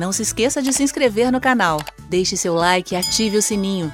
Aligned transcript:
Não 0.00 0.12
se 0.12 0.22
esqueça 0.22 0.62
de 0.62 0.72
se 0.72 0.82
inscrever 0.82 1.30
no 1.30 1.38
canal, 1.38 1.78
deixe 2.08 2.34
seu 2.34 2.54
like 2.54 2.94
e 2.94 2.96
ative 2.96 3.36
o 3.36 3.42
sininho. 3.42 3.92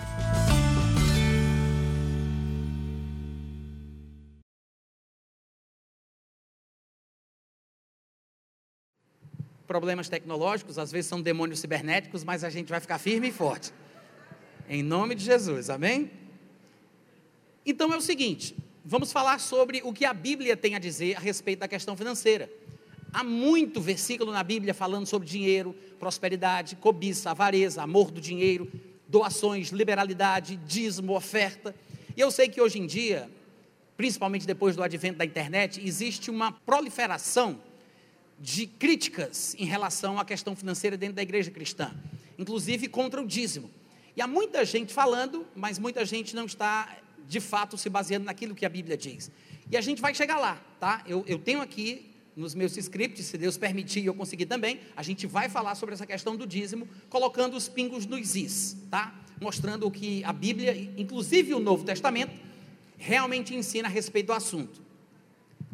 Problemas 9.66 10.08
tecnológicos, 10.08 10.78
às 10.78 10.92
vezes 10.92 11.08
são 11.08 11.20
demônios 11.20 11.58
cibernéticos, 11.58 12.22
mas 12.22 12.44
a 12.44 12.50
gente 12.50 12.68
vai 12.68 12.78
ficar 12.78 12.98
firme 12.98 13.30
e 13.30 13.32
forte. 13.32 13.72
Em 14.68 14.84
nome 14.84 15.16
de 15.16 15.24
Jesus, 15.24 15.68
amém? 15.68 16.12
Então 17.66 17.92
é 17.92 17.96
o 17.96 18.00
seguinte, 18.00 18.56
vamos 18.84 19.10
falar 19.10 19.40
sobre 19.40 19.82
o 19.82 19.92
que 19.92 20.04
a 20.04 20.14
Bíblia 20.14 20.56
tem 20.56 20.76
a 20.76 20.78
dizer 20.78 21.16
a 21.16 21.18
respeito 21.18 21.58
da 21.58 21.66
questão 21.66 21.96
financeira. 21.96 22.48
Há 23.16 23.24
muito 23.24 23.80
versículo 23.80 24.30
na 24.30 24.42
Bíblia 24.42 24.74
falando 24.74 25.06
sobre 25.06 25.26
dinheiro, 25.26 25.74
prosperidade, 25.98 26.76
cobiça, 26.76 27.30
avareza, 27.30 27.82
amor 27.82 28.10
do 28.10 28.20
dinheiro, 28.20 28.70
doações, 29.08 29.70
liberalidade, 29.70 30.56
dízimo, 30.66 31.16
oferta. 31.16 31.74
E 32.14 32.20
eu 32.20 32.30
sei 32.30 32.46
que 32.46 32.60
hoje 32.60 32.78
em 32.78 32.86
dia, 32.86 33.30
principalmente 33.96 34.46
depois 34.46 34.76
do 34.76 34.82
advento 34.82 35.16
da 35.16 35.24
internet, 35.24 35.80
existe 35.82 36.30
uma 36.30 36.52
proliferação 36.52 37.58
de 38.38 38.66
críticas 38.66 39.56
em 39.58 39.64
relação 39.64 40.20
à 40.20 40.24
questão 40.26 40.54
financeira 40.54 40.94
dentro 40.94 41.16
da 41.16 41.22
igreja 41.22 41.50
cristã, 41.50 41.94
inclusive 42.38 42.86
contra 42.86 43.22
o 43.22 43.26
dízimo. 43.26 43.70
E 44.14 44.20
há 44.20 44.26
muita 44.26 44.62
gente 44.62 44.92
falando, 44.92 45.46
mas 45.56 45.78
muita 45.78 46.04
gente 46.04 46.36
não 46.36 46.44
está 46.44 46.94
de 47.26 47.40
fato 47.40 47.78
se 47.78 47.88
baseando 47.88 48.26
naquilo 48.26 48.54
que 48.54 48.66
a 48.66 48.68
Bíblia 48.68 48.94
diz. 48.94 49.30
E 49.70 49.76
a 49.78 49.80
gente 49.80 50.02
vai 50.02 50.14
chegar 50.14 50.36
lá, 50.36 50.60
tá? 50.78 51.02
Eu, 51.06 51.24
eu 51.26 51.38
tenho 51.38 51.62
aqui 51.62 52.14
nos 52.36 52.54
meus 52.54 52.76
scripts, 52.76 53.24
se 53.24 53.38
Deus 53.38 53.56
permitir 53.56 54.00
e 54.00 54.06
eu 54.06 54.14
conseguir 54.14 54.44
também, 54.44 54.80
a 54.94 55.02
gente 55.02 55.26
vai 55.26 55.48
falar 55.48 55.74
sobre 55.74 55.94
essa 55.94 56.06
questão 56.06 56.36
do 56.36 56.46
dízimo, 56.46 56.86
colocando 57.08 57.56
os 57.56 57.66
pingos 57.66 58.04
nos 58.04 58.36
is, 58.36 58.76
tá? 58.90 59.18
Mostrando 59.40 59.86
o 59.86 59.90
que 59.90 60.22
a 60.22 60.34
Bíblia, 60.34 60.76
inclusive 60.98 61.54
o 61.54 61.58
Novo 61.58 61.82
Testamento, 61.82 62.32
realmente 62.98 63.54
ensina 63.54 63.88
a 63.88 63.90
respeito 63.90 64.26
do 64.26 64.32
assunto. 64.34 64.82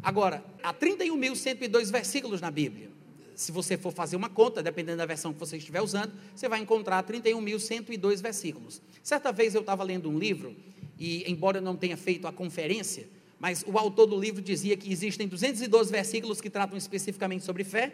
Agora, 0.01 0.43
há 0.63 0.73
31.102 0.73 1.91
versículos 1.91 2.39
na 2.39 2.49
Bíblia. 2.49 2.89
Se 3.35 3.51
você 3.51 3.77
for 3.77 3.91
fazer 3.91 4.15
uma 4.15 4.29
conta, 4.29 4.63
dependendo 4.63 4.97
da 4.97 5.05
versão 5.05 5.33
que 5.33 5.39
você 5.39 5.57
estiver 5.57 5.81
usando, 5.81 6.13
você 6.33 6.47
vai 6.47 6.59
encontrar 6.59 7.03
31.102 7.03 8.21
versículos. 8.21 8.81
Certa 9.01 9.33
vez 9.33 9.53
eu 9.53 9.61
estava 9.61 9.83
lendo 9.83 10.09
um 10.09 10.17
livro, 10.17 10.55
e 10.97 11.29
embora 11.29 11.57
eu 11.57 11.61
não 11.61 11.75
tenha 11.75 11.97
feito 11.97 12.27
a 12.27 12.31
conferência, 12.31 13.07
mas 13.43 13.61
o 13.67 13.77
autor 13.77 14.05
do 14.05 14.17
livro 14.17 14.41
dizia 14.41 14.77
que 14.77 14.89
existem 14.89 15.27
212 15.27 15.91
versículos 15.91 16.39
que 16.39 16.49
tratam 16.49 16.77
especificamente 16.77 17.43
sobre 17.43 17.65
fé, 17.65 17.93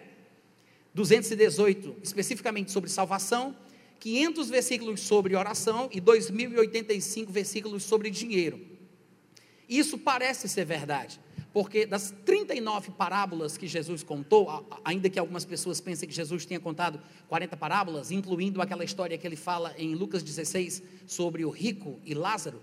218 0.94 1.96
especificamente 2.04 2.72
sobre 2.72 2.88
salvação, 2.88 3.56
500 4.00 4.48
versículos 4.48 5.00
sobre 5.00 5.36
oração 5.36 5.90
e 5.92 6.00
2085 6.00 7.32
versículos 7.32 7.82
sobre 7.82 8.12
dinheiro. 8.12 8.62
Isso 9.68 9.98
parece 9.98 10.48
ser 10.48 10.66
verdade, 10.66 11.20
porque 11.52 11.84
das 11.84 12.14
39 12.24 12.92
parábolas 12.92 13.58
que 13.58 13.66
Jesus 13.66 14.04
contou, 14.04 14.68
ainda 14.86 15.10
que 15.10 15.18
algumas 15.18 15.46
pessoas 15.46 15.82
pensem 15.82 16.08
que 16.08 16.14
Jesus 16.14 16.46
tenha 16.46 16.60
contado 16.60 17.02
40 17.28 17.58
parábolas, 17.58 18.12
incluindo 18.12 18.62
aquela 18.62 18.84
história 18.84 19.18
que 19.18 19.26
ele 19.26 19.36
fala 19.36 19.74
em 19.80 19.96
Lucas 19.96 20.22
16 20.22 20.84
sobre 21.08 21.44
o 21.44 21.50
rico 21.50 22.00
e 22.06 22.14
Lázaro, 22.14 22.62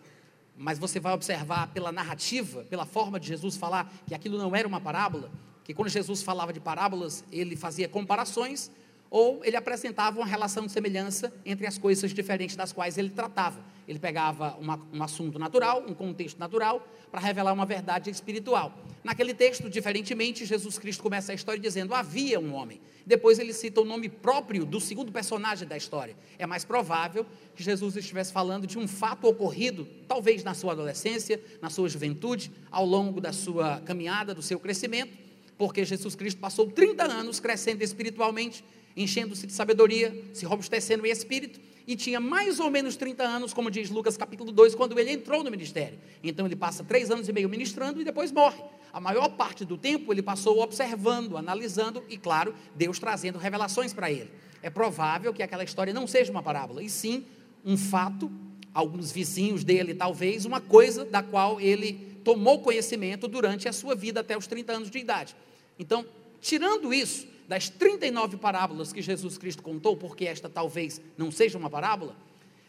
mas 0.57 0.79
você 0.79 0.99
vai 0.99 1.13
observar 1.13 1.69
pela 1.69 1.93
narrativa, 1.93 2.65
pela 2.65 2.87
forma 2.87 3.21
de 3.21 3.29
Jesus 3.29 3.57
falar, 3.57 3.93
que 4.07 4.15
aquilo 4.15 4.39
não 4.39 4.55
era 4.55 4.67
uma 4.67 4.81
parábola, 4.81 5.31
que 5.65 5.75
quando 5.75 5.89
Jesus 5.89 6.23
falava 6.23 6.53
de 6.53 6.61
parábolas, 6.61 7.25
ele 7.31 7.57
fazia 7.57 7.89
comparações, 7.89 8.71
ou 9.11 9.45
ele 9.45 9.57
apresentava 9.57 10.19
uma 10.19 10.27
relação 10.27 10.67
de 10.67 10.73
semelhança 10.73 11.33
entre 11.45 11.67
as 11.67 11.79
coisas 11.79 12.13
diferentes 12.13 12.57
das 12.57 12.73
quais 12.73 12.99
ele 12.99 13.11
tratava. 13.11 13.61
Ele 13.87 13.99
pegava 13.99 14.57
uma, 14.61 14.81
um 14.93 15.03
assunto 15.03 15.39
natural, 15.39 15.85
um 15.87 15.95
contexto 15.95 16.39
natural, 16.39 16.87
para 17.11 17.21
revelar 17.21 17.53
uma 17.53 17.65
verdade 17.65 18.11
espiritual. 18.11 18.77
Naquele 19.05 19.33
texto, 19.33 19.71
diferentemente, 19.71 20.45
Jesus 20.45 20.79
Cristo 20.79 21.03
começa 21.03 21.31
a 21.31 21.35
história 21.35 21.61
dizendo: 21.61 21.95
havia 21.95 22.41
um 22.41 22.53
homem. 22.53 22.81
Depois 23.07 23.39
ele 23.39 23.53
cita 23.53 23.81
o 23.81 23.85
nome 23.85 24.09
próprio 24.09 24.67
do 24.67 24.81
segundo 24.81 25.13
personagem 25.13 25.69
da 25.69 25.77
história. 25.77 26.17
É 26.37 26.45
mais 26.45 26.65
provável 26.65 27.25
que 27.55 27.63
Jesus 27.63 27.97
estivesse 27.97 28.33
falando 28.33 28.67
de 28.67 28.77
um 28.77 28.89
fato 28.89 29.29
ocorrido, 29.29 29.87
talvez 30.09 30.43
na 30.43 30.55
sua 30.55 30.73
adolescência, 30.73 31.41
na 31.63 31.71
sua 31.71 31.89
juventude, 31.89 32.51
ao 32.69 32.85
longo 32.85 33.21
da 33.21 33.33
sua 33.33 33.81
caminhada, 33.83 34.35
do 34.35 34.43
seu 34.43 34.59
crescimento, 34.59 35.17
porque 35.57 35.85
Jesus 35.85 36.17
Cristo 36.17 36.41
passou 36.41 36.69
30 36.69 37.05
anos 37.05 37.39
crescendo 37.39 37.83
espiritualmente 37.83 38.65
enchendo-se 38.97 39.47
de 39.47 39.53
sabedoria, 39.53 40.25
se 40.33 40.47
robustecendo 40.47 41.07
em 41.07 41.11
espírito, 41.11 41.61
e 41.87 41.95
tinha 41.95 42.19
mais 42.19 42.59
ou 42.59 42.71
menos 42.71 42.97
30 42.97 43.23
anos, 43.23 43.55
como 43.55 43.71
diz 43.71 43.91
Lucas 43.91 44.17
capítulo 44.17 44.51
2, 44.51 44.75
quando 44.75 44.99
ele 44.99 45.13
entrou 45.13 45.45
no 45.45 45.51
ministério. 45.51 45.99
Então 46.23 46.47
ele 46.47 46.57
passa 46.57 46.83
três 46.83 47.11
anos 47.11 47.29
e 47.29 47.33
meio 47.33 47.49
ministrando 47.49 48.01
e 48.01 48.05
depois 48.05 48.33
morre. 48.33 48.61
A 48.93 49.01
maior 49.01 49.29
parte 49.29 49.65
do 49.65 49.77
tempo 49.77 50.13
ele 50.13 50.23
passou 50.23 50.61
observando, 50.61 51.37
analisando 51.37 52.03
e, 52.09 52.17
claro, 52.17 52.55
Deus 52.75 52.99
trazendo 52.99 53.39
revelações 53.39 53.93
para 53.93 54.11
ele. 54.11 54.31
É 54.63 54.71
provável 54.71 55.33
que 55.33 55.43
aquela 55.43 55.63
história 55.63 55.93
não 55.93 56.07
seja 56.07 56.33
uma 56.33 56.43
parábola, 56.43 56.83
e 56.83 56.89
sim 56.89 57.25
um 57.65 57.77
fato, 57.77 58.31
alguns 58.73 59.13
vizinhos 59.13 59.63
dele, 59.63 59.95
talvez, 59.95 60.45
uma 60.45 60.61
coisa 60.61 61.05
da 61.05 61.23
qual 61.23 61.61
ele 61.61 62.17
tomou 62.25 62.61
conhecimento 62.61 63.29
durante 63.29 63.69
a 63.69 63.73
sua 63.73 63.95
vida 63.95 64.21
até 64.21 64.37
os 64.37 64.47
30 64.47 64.73
anos 64.73 64.91
de 64.91 64.99
idade. 64.99 65.37
Então, 65.79 66.05
tirando 66.41 66.93
isso, 66.93 67.29
das 67.49 67.69
39 67.69 68.37
parábolas 68.37 68.93
que 68.93 69.01
Jesus 69.01 69.39
Cristo 69.39 69.63
contou, 69.63 69.97
porque 69.97 70.25
esta 70.25 70.49
talvez 70.49 71.01
não 71.17 71.31
seja 71.31 71.59
uma 71.59 71.71
parábola, 71.71 72.17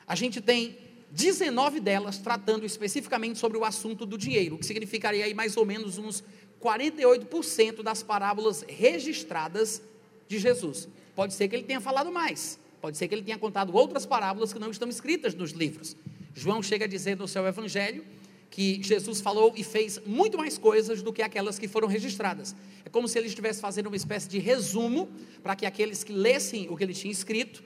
a 0.07 0.15
gente 0.15 0.39
tem 0.39 0.77
19 1.11 1.79
delas 1.79 2.17
tratando 2.17 2.65
especificamente 2.65 3.39
sobre 3.39 3.57
o 3.57 3.65
assunto 3.65 4.05
do 4.05 4.17
dinheiro, 4.17 4.55
o 4.55 4.57
que 4.59 4.65
significaria 4.65 5.25
aí 5.25 5.33
mais 5.33 5.57
ou 5.57 5.65
menos 5.65 5.97
uns 5.97 6.23
48% 6.61 7.81
das 7.81 8.03
parábolas 8.03 8.63
registradas 8.67 9.81
de 10.27 10.37
Jesus. 10.37 10.87
Pode 11.15 11.33
ser 11.33 11.47
que 11.47 11.55
ele 11.55 11.63
tenha 11.63 11.81
falado 11.81 12.11
mais, 12.11 12.59
pode 12.81 12.97
ser 12.97 13.07
que 13.07 13.15
ele 13.15 13.23
tenha 13.23 13.37
contado 13.37 13.75
outras 13.75 14.05
parábolas 14.05 14.53
que 14.53 14.59
não 14.59 14.69
estão 14.69 14.89
escritas 14.89 15.33
nos 15.33 15.51
livros. 15.51 15.95
João 16.35 16.61
chega 16.61 16.85
a 16.85 16.87
dizer 16.87 17.17
no 17.17 17.27
seu 17.27 17.45
evangelho 17.47 18.05
que 18.49 18.81
Jesus 18.81 19.21
falou 19.21 19.53
e 19.55 19.63
fez 19.63 20.01
muito 20.05 20.37
mais 20.37 20.57
coisas 20.57 21.01
do 21.01 21.13
que 21.13 21.21
aquelas 21.21 21.59
que 21.59 21.67
foram 21.67 21.87
registradas. 21.87 22.55
É 22.85 22.89
como 22.89 23.07
se 23.07 23.17
ele 23.17 23.27
estivesse 23.27 23.61
fazendo 23.61 23.87
uma 23.87 23.95
espécie 23.95 24.27
de 24.29 24.39
resumo 24.39 25.09
para 25.43 25.55
que 25.55 25.65
aqueles 25.65 26.03
que 26.03 26.13
lessem 26.13 26.67
o 26.69 26.75
que 26.75 26.83
ele 26.83 26.93
tinha 26.93 27.11
escrito 27.11 27.63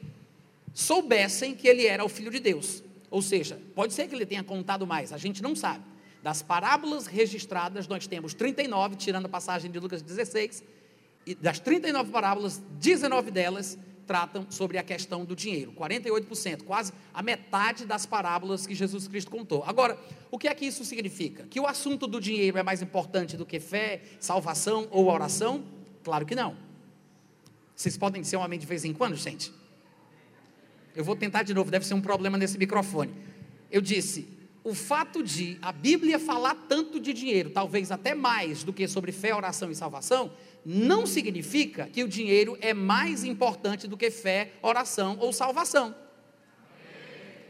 soubessem 0.74 1.54
que 1.54 1.68
ele 1.68 1.86
era 1.86 2.04
o 2.04 2.10
filho 2.10 2.32
de 2.32 2.40
Deus. 2.40 2.84
Ou 3.10 3.22
seja, 3.22 3.60
pode 3.76 3.94
ser 3.94 4.08
que 4.08 4.16
ele 4.16 4.26
tenha 4.26 4.44
contado 4.44 4.88
mais, 4.88 5.12
a 5.12 5.18
gente 5.18 5.44
não 5.44 5.56
sabe. 5.56 5.84
Das 6.24 6.42
parábolas 6.42 7.08
registradas, 7.08 7.88
nós 7.88 8.08
temos 8.08 8.34
39, 8.34 8.96
tirando 8.96 9.26
a 9.26 9.30
passagem 9.30 9.72
de 9.72 9.80
Lucas 9.80 10.02
16, 10.02 10.64
e 11.26 11.36
das 11.36 11.60
39 11.60 12.12
parábolas, 12.12 12.62
19 12.80 13.32
delas 13.32 13.78
tratam 14.12 14.46
sobre 14.50 14.78
a 14.78 14.84
questão 14.84 15.24
do 15.24 15.34
dinheiro, 15.34 15.72
48%, 15.72 16.64
quase 16.64 16.92
a 17.14 17.24
metade 17.24 17.86
das 17.86 18.06
parábolas 18.06 18.68
que 18.68 18.76
Jesus 18.76 19.08
Cristo 19.08 19.32
contou. 19.32 19.64
Agora, 19.66 19.98
o 20.30 20.38
que 20.38 20.50
é 20.50 20.54
que 20.54 20.66
isso 20.66 20.84
significa? 20.84 21.48
Que 21.50 21.62
o 21.62 21.66
assunto 21.66 22.08
do 22.08 22.20
dinheiro 22.20 22.58
é 22.58 22.64
mais 22.64 22.82
importante 22.82 23.38
do 23.38 23.46
que 23.46 23.58
fé, 23.58 24.02
salvação 24.20 24.86
ou 24.92 25.10
oração? 25.10 25.64
Claro 26.04 26.26
que 26.26 26.36
não. 26.36 26.58
Vocês 27.74 27.98
podem 27.98 28.22
ser 28.22 28.36
um 28.36 28.42
homem 28.42 28.60
de 28.60 28.66
vez 28.66 28.84
em 28.84 28.94
quando, 28.94 29.16
gente? 29.16 29.50
Eu 30.94 31.06
vou 31.06 31.16
tentar 31.16 31.44
de 31.44 31.54
novo, 31.54 31.72
deve 31.72 31.86
ser 31.86 31.94
um 31.94 32.02
problema 32.02 32.38
nesse 32.38 32.58
microfone. 32.58 33.14
Eu 33.72 33.80
disse, 33.80 34.28
o 34.62 34.74
fato 34.74 35.24
de 35.24 35.58
a 35.62 35.72
Bíblia 35.72 36.20
falar 36.20 36.54
tanto 36.68 37.00
de 37.00 37.14
dinheiro, 37.14 37.50
talvez 37.50 37.94
até 37.94 38.14
mais 38.14 38.62
do 38.62 38.74
que 38.74 38.90
sobre 38.90 39.14
fé, 39.14 39.34
oração 39.34 39.72
e 39.72 39.76
salvação, 39.76 40.34
não 40.66 41.06
significa 41.06 41.88
que 41.88 42.04
o 42.04 42.08
dinheiro 42.08 42.58
é 42.62 42.74
mais 42.74 43.24
importante 43.24 43.88
do 43.88 43.98
que 43.98 44.12
fé, 44.12 44.52
oração 44.62 45.18
ou 45.20 45.34
salvação. 45.34 45.96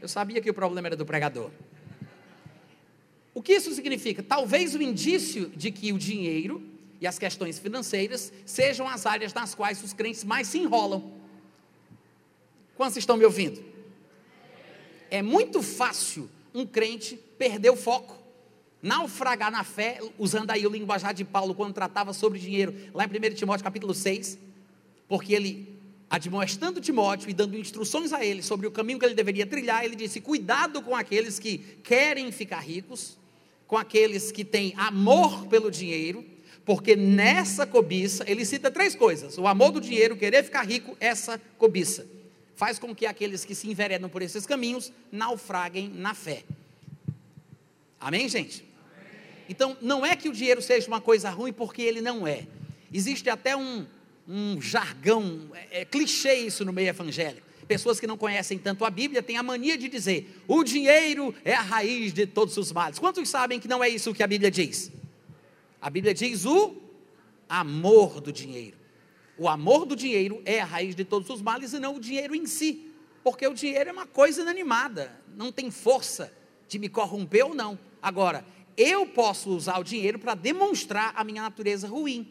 Eu 0.02 0.08
sabia 0.08 0.42
que 0.42 0.50
o 0.50 0.54
problema 0.54 0.88
era 0.88 0.96
do 0.96 1.06
pregador. 1.06 1.52
O 3.34 3.42
que 3.42 3.54
isso 3.54 3.74
significa? 3.74 4.24
Talvez 4.24 4.76
o 4.76 4.82
indício 4.82 5.50
de 5.50 5.72
que 5.72 5.94
o 5.94 5.98
dinheiro 5.98 6.64
e 7.00 7.08
as 7.08 7.18
questões 7.18 7.60
financeiras 7.60 8.32
sejam 8.46 8.88
as 8.88 9.06
áreas 9.06 9.34
nas 9.34 9.56
quais 9.56 9.84
os 9.84 9.94
crentes 9.94 10.24
mais 10.24 10.48
se 10.48 10.58
enrolam. 10.58 11.14
Quantos 12.76 12.98
estão 12.98 13.18
me 13.18 13.26
ouvindo? 13.26 13.64
É 15.10 15.22
muito 15.22 15.62
fácil 15.62 16.30
um 16.54 16.66
crente 16.66 17.18
perder 17.38 17.70
o 17.70 17.76
foco 17.76 18.21
naufragar 18.82 19.52
na 19.52 19.64
fé, 19.64 20.00
usando 20.18 20.52
aí 20.52 20.66
o 20.66 20.70
linguajar 20.70 21.14
de 21.14 21.24
Paulo 21.24 21.54
quando 21.54 21.74
tratava 21.74 22.14
sobre 22.14 22.40
dinheiro, 22.40 22.76
lá 22.94 23.06
em 23.06 23.08
1 23.08 23.36
Timóteo 23.36 23.64
capítulo 23.64 23.94
6, 23.94 24.38
porque 25.08 25.34
ele, 25.34 25.80
admoestando 26.10 26.82
Timóteo 26.82 27.30
e 27.30 27.34
dando 27.34 27.58
instruções 27.58 28.12
a 28.12 28.26
ele 28.26 28.42
sobre 28.42 28.66
o 28.66 28.72
caminho 28.72 28.98
que 28.98 29.06
ele 29.06 29.14
deveria 29.14 29.46
trilhar, 29.46 29.84
ele 29.84 29.96
disse: 29.96 30.20
cuidado 30.20 30.82
com 30.82 30.96
aqueles 30.96 31.38
que 31.38 31.58
querem 31.84 32.32
ficar 32.32 32.60
ricos, 32.60 33.18
com 33.68 33.78
aqueles 33.78 34.32
que 34.32 34.44
têm 34.44 34.74
amor 34.76 35.48
pelo 35.48 35.70
dinheiro, 35.70 36.26
Porque 36.66 36.96
nessa 36.96 37.66
cobiça, 37.66 38.24
ele 38.28 38.46
cita 38.46 38.70
três 38.70 38.96
coisas: 38.96 39.38
o 39.38 39.48
amor 39.48 39.72
do 39.72 39.82
dinheiro, 39.82 40.16
querer 40.16 40.44
ficar 40.44 40.64
rico, 40.64 40.96
essa 41.00 41.40
cobiça. 41.58 42.06
Faz 42.56 42.78
com 42.78 42.94
que 42.94 43.06
aqueles 43.06 43.44
que 43.44 43.56
se 43.56 43.68
enveredam 43.68 44.10
por 44.10 44.22
esses 44.22 44.46
caminhos 44.46 44.94
naufraguem 45.12 45.90
na 45.90 46.14
fé. 46.14 46.44
Amém, 48.00 48.30
gente? 48.30 48.64
Então, 49.52 49.76
não 49.82 50.06
é 50.06 50.16
que 50.16 50.30
o 50.30 50.32
dinheiro 50.32 50.62
seja 50.62 50.88
uma 50.88 51.02
coisa 51.02 51.30
ruim, 51.30 51.52
porque 51.52 51.82
ele 51.82 52.00
não 52.00 52.26
é. 52.26 52.48
Existe 52.92 53.30
até 53.30 53.54
um, 53.54 53.86
um 54.26 54.62
jargão, 54.62 55.50
é, 55.54 55.82
é 55.82 55.86
clichê 55.86 56.36
isso 56.36 56.64
no 56.64 56.72
meio 56.72 56.88
evangélico. 56.88 57.46
Pessoas 57.68 58.00
que 58.00 58.08
não 58.08 58.18
conhecem 58.18 58.58
tanto 58.58 58.86
a 58.86 58.90
Bíblia 58.90 59.22
têm 59.22 59.36
a 59.36 59.44
mania 59.44 59.78
de 59.78 59.90
dizer: 59.90 60.42
o 60.48 60.64
dinheiro 60.64 61.36
é 61.44 61.54
a 61.54 61.60
raiz 61.60 62.14
de 62.14 62.26
todos 62.26 62.56
os 62.56 62.72
males. 62.72 62.98
Quantos 62.98 63.28
sabem 63.28 63.60
que 63.60 63.68
não 63.68 63.84
é 63.84 63.90
isso 63.90 64.14
que 64.14 64.24
a 64.24 64.28
Bíblia 64.28 64.50
diz? 64.50 64.90
A 65.82 65.90
Bíblia 65.90 66.14
diz 66.14 66.46
o 66.46 66.78
amor 67.50 68.22
do 68.22 68.32
dinheiro. 68.32 68.78
O 69.38 69.50
amor 69.50 69.86
do 69.86 69.98
dinheiro 69.98 70.42
é 70.46 70.62
a 70.62 70.66
raiz 70.66 70.96
de 70.96 71.04
todos 71.04 71.30
os 71.30 71.42
males 71.42 71.74
e 71.74 71.80
não 71.80 71.98
o 71.98 72.00
dinheiro 72.00 72.34
em 72.34 72.46
si. 72.46 72.90
Porque 73.22 73.46
o 73.46 73.54
dinheiro 73.54 73.90
é 73.90 73.94
uma 73.94 74.08
coisa 74.08 74.44
inanimada, 74.44 75.12
não 75.36 75.52
tem 75.52 75.70
força 75.70 76.34
de 76.70 76.80
me 76.80 76.88
corromper 76.88 77.46
ou 77.48 77.54
não. 77.54 77.78
Agora, 78.02 78.46
eu 78.82 79.06
posso 79.06 79.50
usar 79.50 79.78
o 79.80 79.84
dinheiro 79.84 80.18
para 80.18 80.34
demonstrar 80.34 81.14
a 81.16 81.24
minha 81.24 81.42
natureza 81.42 81.88
ruim. 81.88 82.28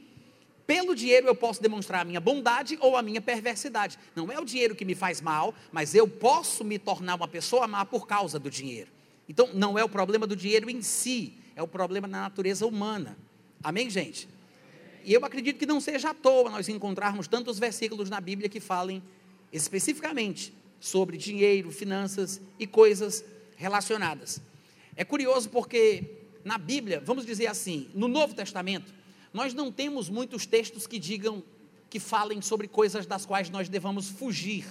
Pelo 0.66 0.94
dinheiro 0.94 1.26
eu 1.26 1.34
posso 1.34 1.60
demonstrar 1.60 2.02
a 2.02 2.04
minha 2.04 2.20
bondade 2.20 2.78
ou 2.80 2.96
a 2.96 3.02
minha 3.02 3.20
perversidade. 3.20 3.98
Não 4.14 4.30
é 4.30 4.38
o 4.38 4.44
dinheiro 4.44 4.74
que 4.74 4.84
me 4.84 4.94
faz 4.94 5.20
mal, 5.20 5.54
mas 5.72 5.94
eu 5.94 6.06
posso 6.06 6.64
me 6.64 6.78
tornar 6.78 7.16
uma 7.16 7.28
pessoa 7.28 7.66
má 7.66 7.84
por 7.84 8.06
causa 8.06 8.38
do 8.38 8.50
dinheiro. 8.50 8.90
Então, 9.28 9.50
não 9.54 9.78
é 9.78 9.84
o 9.84 9.88
problema 9.88 10.26
do 10.26 10.34
dinheiro 10.34 10.68
em 10.70 10.82
si, 10.82 11.34
é 11.54 11.62
o 11.62 11.68
problema 11.68 12.08
da 12.08 12.20
natureza 12.20 12.66
humana. 12.66 13.16
Amém, 13.62 13.88
gente? 13.88 14.28
E 15.04 15.12
eu 15.12 15.24
acredito 15.24 15.58
que 15.58 15.66
não 15.66 15.80
seja 15.80 16.10
à 16.10 16.14
toa 16.14 16.50
nós 16.50 16.68
encontrarmos 16.68 17.26
tantos 17.26 17.58
versículos 17.58 18.10
na 18.10 18.20
Bíblia 18.20 18.48
que 18.48 18.60
falem 18.60 19.02
especificamente 19.52 20.52
sobre 20.78 21.16
dinheiro, 21.16 21.70
finanças 21.70 22.40
e 22.58 22.66
coisas 22.66 23.24
relacionadas. 23.56 24.40
É 24.96 25.04
curioso 25.04 25.48
porque 25.48 26.19
na 26.44 26.58
Bíblia, 26.58 27.02
vamos 27.04 27.26
dizer 27.26 27.46
assim, 27.46 27.88
no 27.94 28.08
Novo 28.08 28.34
Testamento, 28.34 28.92
nós 29.32 29.54
não 29.54 29.70
temos 29.70 30.08
muitos 30.08 30.46
textos 30.46 30.86
que 30.86 30.98
digam, 30.98 31.42
que 31.88 32.00
falem 32.00 32.40
sobre 32.40 32.66
coisas 32.68 33.06
das 33.06 33.24
quais 33.26 33.50
nós 33.50 33.68
devamos 33.68 34.08
fugir. 34.08 34.64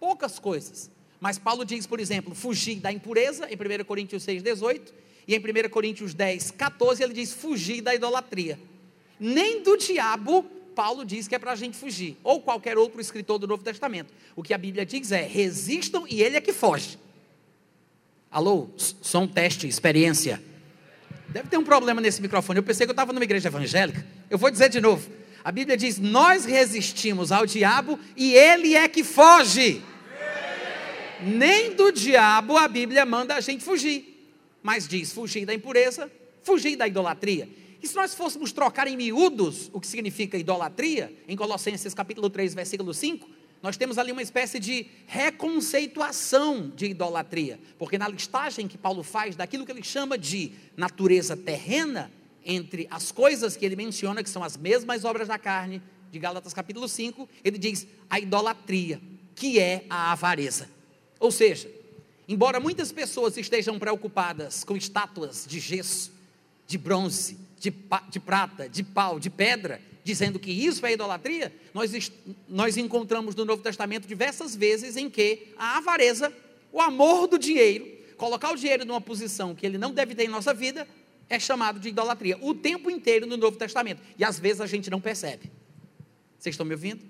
Poucas 0.00 0.38
coisas. 0.38 0.90
Mas 1.20 1.38
Paulo 1.38 1.64
diz, 1.64 1.86
por 1.86 2.00
exemplo, 2.00 2.34
fugir 2.34 2.76
da 2.76 2.92
impureza, 2.92 3.48
em 3.50 3.54
1 3.54 3.84
Coríntios 3.84 4.22
6, 4.22 4.42
18, 4.42 4.94
e 5.26 5.34
em 5.34 5.38
1 5.38 5.68
Coríntios 5.68 6.14
10, 6.14 6.52
14, 6.52 7.02
ele 7.02 7.12
diz 7.12 7.32
fugir 7.32 7.80
da 7.80 7.94
idolatria. 7.94 8.58
Nem 9.18 9.62
do 9.62 9.76
diabo, 9.76 10.44
Paulo 10.74 11.04
diz 11.04 11.26
que 11.26 11.34
é 11.34 11.38
para 11.38 11.52
a 11.52 11.56
gente 11.56 11.76
fugir, 11.76 12.16
ou 12.22 12.40
qualquer 12.40 12.78
outro 12.78 13.00
escritor 13.00 13.38
do 13.38 13.48
Novo 13.48 13.64
Testamento. 13.64 14.14
O 14.36 14.42
que 14.42 14.54
a 14.54 14.58
Bíblia 14.58 14.86
diz 14.86 15.10
é: 15.10 15.22
resistam 15.22 16.06
e 16.08 16.22
ele 16.22 16.36
é 16.36 16.40
que 16.40 16.52
foge. 16.52 16.96
Alô, 18.30 18.68
som 18.76 19.26
teste, 19.26 19.66
experiência. 19.66 20.42
Deve 21.28 21.48
ter 21.48 21.56
um 21.56 21.64
problema 21.64 22.00
nesse 22.00 22.20
microfone. 22.22 22.58
Eu 22.58 22.62
pensei 22.62 22.86
que 22.86 22.90
eu 22.90 22.94
estava 22.94 23.12
numa 23.12 23.24
igreja 23.24 23.48
evangélica. 23.48 24.04
Eu 24.28 24.38
vou 24.38 24.50
dizer 24.50 24.68
de 24.68 24.80
novo. 24.80 25.10
A 25.44 25.52
Bíblia 25.52 25.76
diz: 25.76 25.98
Nós 25.98 26.44
resistimos 26.44 27.32
ao 27.32 27.46
diabo 27.46 27.98
e 28.16 28.34
ele 28.34 28.74
é 28.74 28.88
que 28.88 29.02
foge. 29.02 29.82
Nem 31.20 31.74
do 31.74 31.90
diabo 31.90 32.56
a 32.56 32.68
Bíblia 32.68 33.04
manda 33.04 33.34
a 33.34 33.40
gente 33.40 33.64
fugir 33.64 34.18
mas 34.62 34.86
diz 34.86 35.12
fugir 35.12 35.46
da 35.46 35.54
impureza, 35.54 36.10
fugir 36.42 36.76
da 36.76 36.86
idolatria. 36.86 37.48
E 37.82 37.86
se 37.86 37.94
nós 37.94 38.14
fôssemos 38.14 38.52
trocar 38.52 38.88
em 38.88 38.96
miúdos 38.96 39.70
o 39.72 39.80
que 39.80 39.86
significa 39.86 40.36
idolatria, 40.36 41.12
em 41.28 41.36
Colossenses 41.36 41.94
capítulo 41.94 42.28
3, 42.28 42.54
versículo 42.54 42.92
5, 42.92 43.28
nós 43.62 43.76
temos 43.76 43.98
ali 43.98 44.12
uma 44.12 44.22
espécie 44.22 44.58
de 44.58 44.86
reconceituação 45.06 46.70
de 46.74 46.86
idolatria, 46.86 47.58
porque 47.78 47.98
na 47.98 48.08
listagem 48.08 48.68
que 48.68 48.78
Paulo 48.78 49.02
faz 49.02 49.36
daquilo 49.36 49.66
que 49.66 49.72
ele 49.72 49.82
chama 49.82 50.16
de 50.16 50.52
natureza 50.76 51.36
terrena, 51.36 52.10
entre 52.44 52.86
as 52.90 53.12
coisas 53.12 53.56
que 53.56 53.66
ele 53.66 53.76
menciona, 53.76 54.22
que 54.22 54.30
são 54.30 54.42
as 54.42 54.56
mesmas 54.56 55.04
obras 55.04 55.28
da 55.28 55.38
carne, 55.38 55.82
de 56.10 56.18
Gálatas 56.18 56.54
capítulo 56.54 56.88
5, 56.88 57.28
ele 57.44 57.58
diz 57.58 57.86
a 58.08 58.18
idolatria, 58.18 59.00
que 59.34 59.58
é 59.58 59.84
a 59.90 60.12
avareza. 60.12 60.70
Ou 61.20 61.30
seja, 61.30 61.68
Embora 62.28 62.60
muitas 62.60 62.92
pessoas 62.92 63.38
estejam 63.38 63.78
preocupadas 63.78 64.62
com 64.62 64.76
estátuas 64.76 65.46
de 65.48 65.58
gesso, 65.58 66.12
de 66.66 66.76
bronze, 66.76 67.38
de, 67.58 67.74
de 68.10 68.20
prata, 68.20 68.68
de 68.68 68.82
pau, 68.82 69.18
de 69.18 69.30
pedra, 69.30 69.80
dizendo 70.04 70.38
que 70.38 70.50
isso 70.50 70.86
é 70.86 70.92
idolatria, 70.92 71.54
nós, 71.74 72.10
nós 72.48 72.76
encontramos 72.76 73.34
no 73.34 73.44
Novo 73.44 73.62
Testamento 73.62 74.08
diversas 74.08 74.56
vezes 74.56 74.96
em 74.96 75.10
que 75.10 75.48
a 75.56 75.76
avareza, 75.76 76.32
o 76.72 76.80
amor 76.80 77.26
do 77.26 77.38
dinheiro, 77.38 77.86
colocar 78.16 78.50
o 78.50 78.56
dinheiro 78.56 78.84
numa 78.84 79.00
posição 79.00 79.54
que 79.54 79.66
ele 79.66 79.76
não 79.76 79.92
deve 79.92 80.14
ter 80.14 80.24
em 80.24 80.28
nossa 80.28 80.54
vida, 80.54 80.88
é 81.28 81.38
chamado 81.38 81.78
de 81.78 81.90
idolatria. 81.90 82.38
O 82.40 82.54
tempo 82.54 82.90
inteiro 82.90 83.26
no 83.26 83.36
Novo 83.36 83.58
Testamento. 83.58 84.00
E 84.18 84.24
às 84.24 84.38
vezes 84.38 84.62
a 84.62 84.66
gente 84.66 84.88
não 84.88 85.00
percebe. 85.00 85.50
Vocês 86.38 86.54
estão 86.54 86.64
me 86.64 86.72
ouvindo? 86.72 87.04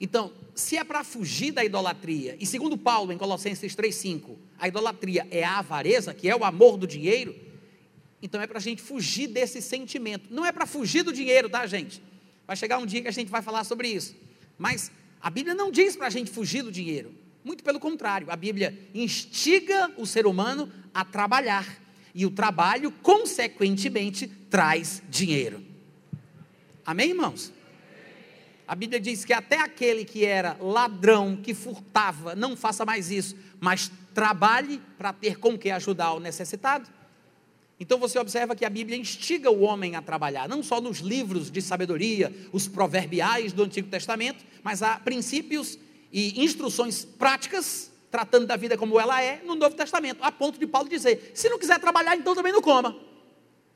Então, 0.00 0.32
se 0.54 0.76
é 0.76 0.84
para 0.84 1.04
fugir 1.04 1.52
da 1.52 1.64
idolatria, 1.64 2.36
e 2.40 2.46
segundo 2.46 2.78
Paulo 2.78 3.12
em 3.12 3.18
Colossenses 3.18 3.74
3,5, 3.74 4.36
a 4.58 4.68
idolatria 4.68 5.26
é 5.30 5.44
a 5.44 5.58
avareza, 5.58 6.14
que 6.14 6.28
é 6.28 6.34
o 6.34 6.44
amor 6.44 6.76
do 6.76 6.86
dinheiro, 6.86 7.34
então 8.22 8.40
é 8.40 8.46
para 8.46 8.58
a 8.58 8.60
gente 8.60 8.82
fugir 8.82 9.28
desse 9.28 9.62
sentimento. 9.62 10.32
Não 10.32 10.44
é 10.44 10.52
para 10.52 10.66
fugir 10.66 11.02
do 11.02 11.12
dinheiro, 11.12 11.48
tá, 11.48 11.66
gente? 11.66 12.02
Vai 12.46 12.56
chegar 12.56 12.78
um 12.78 12.86
dia 12.86 13.02
que 13.02 13.08
a 13.08 13.12
gente 13.12 13.30
vai 13.30 13.42
falar 13.42 13.64
sobre 13.64 13.88
isso. 13.88 14.16
Mas 14.56 14.90
a 15.20 15.30
Bíblia 15.30 15.54
não 15.54 15.70
diz 15.70 15.96
para 15.96 16.08
a 16.08 16.10
gente 16.10 16.30
fugir 16.30 16.62
do 16.62 16.72
dinheiro. 16.72 17.14
Muito 17.44 17.62
pelo 17.62 17.78
contrário, 17.78 18.30
a 18.30 18.36
Bíblia 18.36 18.76
instiga 18.92 19.92
o 19.96 20.06
ser 20.06 20.26
humano 20.26 20.70
a 20.92 21.04
trabalhar. 21.04 21.66
E 22.14 22.26
o 22.26 22.30
trabalho, 22.30 22.90
consequentemente, 22.90 24.26
traz 24.26 25.02
dinheiro. 25.08 25.62
Amém, 26.84 27.10
irmãos? 27.10 27.52
A 28.66 28.74
Bíblia 28.74 29.00
diz 29.00 29.24
que 29.24 29.32
até 29.32 29.60
aquele 29.60 30.04
que 30.04 30.24
era 30.24 30.56
ladrão, 30.60 31.36
que 31.36 31.54
furtava, 31.54 32.34
não 32.34 32.56
faça 32.56 32.84
mais 32.84 33.10
isso, 33.10 33.36
mas 33.60 33.90
trabalhe 34.12 34.80
para 34.98 35.12
ter 35.12 35.38
com 35.38 35.56
que 35.56 35.70
ajudar 35.70 36.12
o 36.12 36.20
necessitado. 36.20 36.88
Então 37.80 37.98
você 37.98 38.18
observa 38.18 38.56
que 38.56 38.64
a 38.64 38.70
Bíblia 38.70 38.96
instiga 38.96 39.50
o 39.50 39.60
homem 39.60 39.94
a 39.94 40.02
trabalhar, 40.02 40.48
não 40.48 40.62
só 40.62 40.80
nos 40.80 40.98
livros 40.98 41.50
de 41.50 41.62
sabedoria, 41.62 42.34
os 42.52 42.66
proverbiais 42.66 43.52
do 43.52 43.62
Antigo 43.62 43.88
Testamento, 43.88 44.44
mas 44.62 44.82
há 44.82 44.98
princípios 44.98 45.78
e 46.12 46.42
instruções 46.42 47.04
práticas, 47.04 47.92
tratando 48.10 48.46
da 48.46 48.56
vida 48.56 48.76
como 48.76 48.98
ela 48.98 49.22
é, 49.22 49.42
no 49.44 49.54
Novo 49.54 49.76
Testamento, 49.76 50.24
a 50.24 50.32
ponto 50.32 50.58
de 50.58 50.66
Paulo 50.66 50.88
dizer: 50.88 51.30
se 51.34 51.48
não 51.48 51.58
quiser 51.58 51.78
trabalhar, 51.78 52.16
então 52.16 52.34
também 52.34 52.52
não 52.52 52.62
coma. 52.62 52.96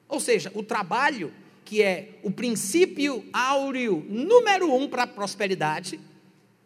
Ou 0.08 0.18
seja, 0.18 0.50
o 0.54 0.62
trabalho 0.62 1.32
que 1.64 1.80
é 1.80 2.18
o 2.22 2.30
princípio 2.30 3.24
áureo 3.32 4.04
número 4.08 4.74
um 4.74 4.88
para 4.88 5.04
a 5.04 5.06
prosperidade, 5.06 5.98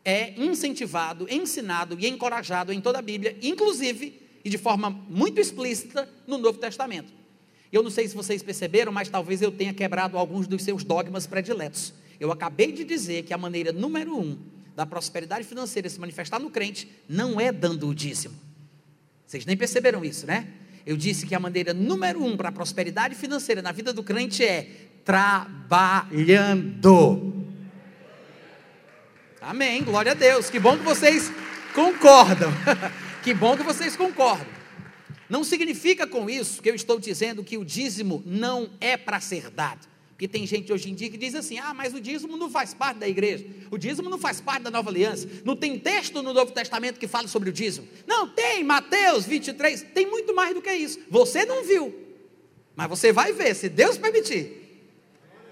é 0.05 0.35
incentivado, 0.37 1.27
ensinado 1.29 1.97
e 1.99 2.07
encorajado 2.07 2.73
em 2.73 2.81
toda 2.81 3.01
a 3.01 3.03
Bíblia, 3.03 3.37
inclusive 3.43 4.21
e 4.45 4.49
de 4.49 4.57
forma 4.57 4.89
muito 4.91 5.41
explícita 5.41 6.09
no 6.27 6.39
Novo 6.39 6.59
Testamento. 6.59 7.13
Eu 7.73 7.83
não 7.83 7.91
sei 7.91 8.07
se 8.09 8.15
vocês 8.15 8.43
perceberam, 8.43 8.93
mas 8.93 9.09
talvez 9.09 9.43
eu 9.43 9.51
tenha 9.51 9.75
quebrado 9.75 10.17
alguns 10.17 10.47
dos 10.47 10.63
seus 10.63 10.85
dogmas 10.85 11.27
prediletos. 11.27 11.93
Eu 12.19 12.33
acabei 12.33 12.73
de 12.73 12.85
dizer 12.85 13.25
que 13.25 13.35
a 13.35 13.39
maneira 13.39 13.73
número 13.73 14.17
um 14.19 14.39
da 14.75 14.87
prosperidade 14.87 15.45
financeira 15.45 15.89
se 15.89 15.99
manifestar 15.99 16.39
no 16.39 16.51
crente 16.51 16.89
não 17.09 17.41
é 17.41 17.51
dando 17.51 17.89
o 17.89 17.95
dízimo. 17.95 18.35
Vocês 19.27 19.45
nem 19.47 19.57
perceberam 19.57 20.05
isso, 20.05 20.27
né? 20.27 20.47
Eu 20.85 20.97
disse 20.97 21.27
que 21.27 21.35
a 21.35 21.41
maneira 21.41 21.75
número 21.75 22.23
um 22.25 22.37
para 22.37 22.51
a 22.51 22.53
prosperidade 22.53 23.17
financeira 23.17 23.61
na 23.61 23.73
vida 23.73 23.93
do 23.93 24.05
crente 24.05 24.45
é 24.45 24.69
trabalhando. 25.05 26.15
Amém, 29.41 29.83
glória 29.83 30.13
a 30.13 30.15
Deus. 30.15 30.49
Que 30.49 30.61
bom 30.61 30.77
que 30.77 30.85
vocês 30.85 31.33
concordam. 31.75 32.53
que 33.25 33.35
bom 33.35 33.57
que 33.57 33.63
vocês 33.63 33.97
concordam. 33.97 34.56
Não 35.29 35.43
significa 35.43 36.07
com 36.07 36.31
isso 36.31 36.63
que 36.63 36.71
eu 36.71 36.75
estou 36.75 36.99
dizendo 36.99 37.43
que 37.43 37.59
o 37.59 37.65
dízimo 37.65 38.23
não 38.25 38.71
é 38.81 38.97
para 38.97 39.21
ser 39.21 39.51
dado. 39.51 39.87
Porque 40.17 40.27
tem 40.27 40.47
gente 40.47 40.73
hoje 40.73 40.91
em 40.91 40.95
dia 40.95 41.11
que 41.11 41.19
diz 41.19 41.35
assim: 41.35 41.59
ah, 41.59 41.75
mas 41.75 41.93
o 41.93 42.01
dízimo 42.01 42.39
não 42.39 42.51
faz 42.51 42.73
parte 42.73 42.97
da 42.97 43.07
igreja, 43.07 43.45
o 43.71 43.77
dízimo 43.77 44.09
não 44.09 44.17
faz 44.17 44.41
parte 44.41 44.63
da 44.63 44.71
nova 44.71 44.89
aliança, 44.89 45.29
não 45.45 45.55
tem 45.55 45.79
texto 45.79 46.23
no 46.23 46.33
Novo 46.33 46.53
Testamento 46.53 46.99
que 46.99 47.07
fale 47.07 47.29
sobre 47.29 47.51
o 47.51 47.53
dízimo. 47.53 47.87
Não, 48.07 48.27
tem, 48.27 48.65
Mateus 48.65 49.27
23, 49.27 49.83
tem 49.95 50.07
muito 50.07 50.35
mais 50.35 50.55
do 50.55 50.63
que 50.63 50.73
isso. 50.73 51.01
Você 51.11 51.45
não 51.45 51.63
viu, 51.63 51.95
mas 52.75 52.89
você 52.89 53.13
vai 53.13 53.35
ver, 53.35 53.55
se 53.55 53.69
Deus 53.69 53.99
permitir. 53.99 54.65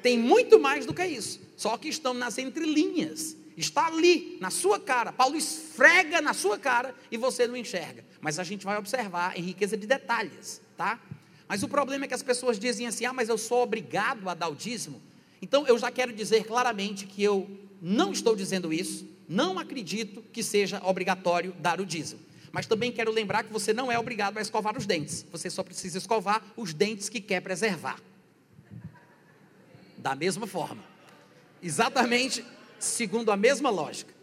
Tem 0.02 0.18
muito 0.18 0.58
mais 0.58 0.86
do 0.86 0.94
que 0.94 1.04
isso, 1.04 1.40
só 1.58 1.76
que 1.76 1.88
estão 1.88 2.14
nas 2.14 2.38
entrelinhas, 2.38 3.36
está 3.58 3.86
ali, 3.88 4.38
na 4.40 4.50
sua 4.50 4.80
cara. 4.80 5.12
Paulo 5.12 5.36
esfrega 5.36 6.22
na 6.22 6.32
sua 6.32 6.58
cara 6.58 6.94
e 7.10 7.18
você 7.18 7.46
não 7.46 7.56
enxerga, 7.56 8.02
mas 8.24 8.38
a 8.38 8.42
gente 8.42 8.64
vai 8.64 8.78
observar 8.78 9.38
em 9.38 9.42
riqueza 9.42 9.76
de 9.76 9.86
detalhes, 9.86 10.58
tá? 10.78 10.98
Mas 11.46 11.62
o 11.62 11.68
problema 11.68 12.06
é 12.06 12.08
que 12.08 12.14
as 12.14 12.22
pessoas 12.22 12.58
dizem 12.58 12.86
assim: 12.86 13.04
ah, 13.04 13.12
mas 13.12 13.28
eu 13.28 13.36
sou 13.36 13.62
obrigado 13.62 14.30
a 14.30 14.32
dar 14.32 14.48
o 14.48 14.54
dízimo. 14.54 15.02
Então 15.42 15.66
eu 15.66 15.78
já 15.78 15.90
quero 15.90 16.10
dizer 16.10 16.46
claramente 16.46 17.04
que 17.04 17.22
eu 17.22 17.46
não 17.82 18.12
estou 18.12 18.34
dizendo 18.34 18.72
isso, 18.72 19.06
não 19.28 19.58
acredito 19.58 20.24
que 20.32 20.42
seja 20.42 20.80
obrigatório 20.82 21.54
dar 21.58 21.82
o 21.82 21.84
dízimo. 21.84 22.18
Mas 22.50 22.64
também 22.64 22.90
quero 22.90 23.12
lembrar 23.12 23.44
que 23.44 23.52
você 23.52 23.74
não 23.74 23.92
é 23.92 23.98
obrigado 23.98 24.38
a 24.38 24.40
escovar 24.40 24.74
os 24.74 24.86
dentes, 24.86 25.26
você 25.30 25.50
só 25.50 25.62
precisa 25.62 25.98
escovar 25.98 26.42
os 26.56 26.72
dentes 26.72 27.10
que 27.10 27.20
quer 27.20 27.42
preservar. 27.42 28.00
Da 29.98 30.14
mesma 30.14 30.46
forma, 30.46 30.82
exatamente 31.62 32.42
segundo 32.78 33.30
a 33.30 33.36
mesma 33.36 33.68
lógica. 33.68 34.13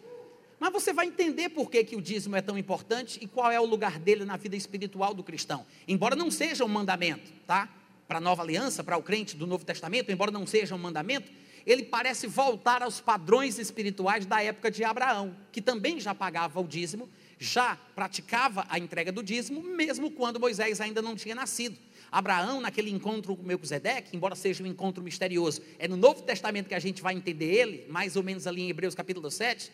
Mas 0.61 0.71
você 0.71 0.93
vai 0.93 1.07
entender 1.07 1.49
por 1.49 1.71
que, 1.71 1.83
que 1.83 1.95
o 1.95 2.01
dízimo 2.01 2.35
é 2.35 2.41
tão 2.41 2.55
importante 2.55 3.17
e 3.19 3.25
qual 3.25 3.49
é 3.49 3.59
o 3.59 3.65
lugar 3.65 3.97
dele 3.97 4.23
na 4.25 4.37
vida 4.37 4.55
espiritual 4.55 5.11
do 5.11 5.23
cristão. 5.23 5.65
Embora 5.87 6.15
não 6.15 6.29
seja 6.29 6.63
um 6.63 6.67
mandamento, 6.67 7.33
tá? 7.47 7.67
Para 8.07 8.19
a 8.19 8.21
nova 8.21 8.43
aliança, 8.43 8.83
para 8.83 8.95
o 8.95 9.01
crente 9.01 9.35
do 9.35 9.47
Novo 9.47 9.65
Testamento, 9.65 10.11
embora 10.11 10.29
não 10.29 10.45
seja 10.45 10.75
um 10.75 10.77
mandamento, 10.77 11.31
ele 11.65 11.81
parece 11.81 12.27
voltar 12.27 12.83
aos 12.83 13.01
padrões 13.01 13.57
espirituais 13.57 14.27
da 14.27 14.43
época 14.43 14.69
de 14.69 14.83
Abraão, 14.83 15.35
que 15.51 15.63
também 15.63 15.99
já 15.99 16.13
pagava 16.13 16.61
o 16.61 16.67
dízimo, 16.67 17.09
já 17.39 17.75
praticava 17.95 18.63
a 18.69 18.77
entrega 18.77 19.11
do 19.11 19.23
dízimo, 19.23 19.63
mesmo 19.63 20.11
quando 20.11 20.39
Moisés 20.39 20.79
ainda 20.79 21.01
não 21.01 21.15
tinha 21.15 21.33
nascido. 21.33 21.75
Abraão, 22.11 22.61
naquele 22.61 22.91
encontro 22.91 23.35
com 23.35 23.41
Melquisedeque, 23.41 24.15
embora 24.15 24.35
seja 24.35 24.63
um 24.63 24.67
encontro 24.67 25.03
misterioso, 25.03 25.59
é 25.79 25.87
no 25.87 25.97
Novo 25.97 26.21
Testamento 26.21 26.67
que 26.67 26.75
a 26.75 26.79
gente 26.79 27.01
vai 27.01 27.15
entender 27.15 27.51
ele, 27.51 27.87
mais 27.89 28.15
ou 28.15 28.21
menos 28.21 28.45
ali 28.45 28.61
em 28.61 28.69
Hebreus 28.69 28.93
capítulo 28.93 29.31
7, 29.31 29.71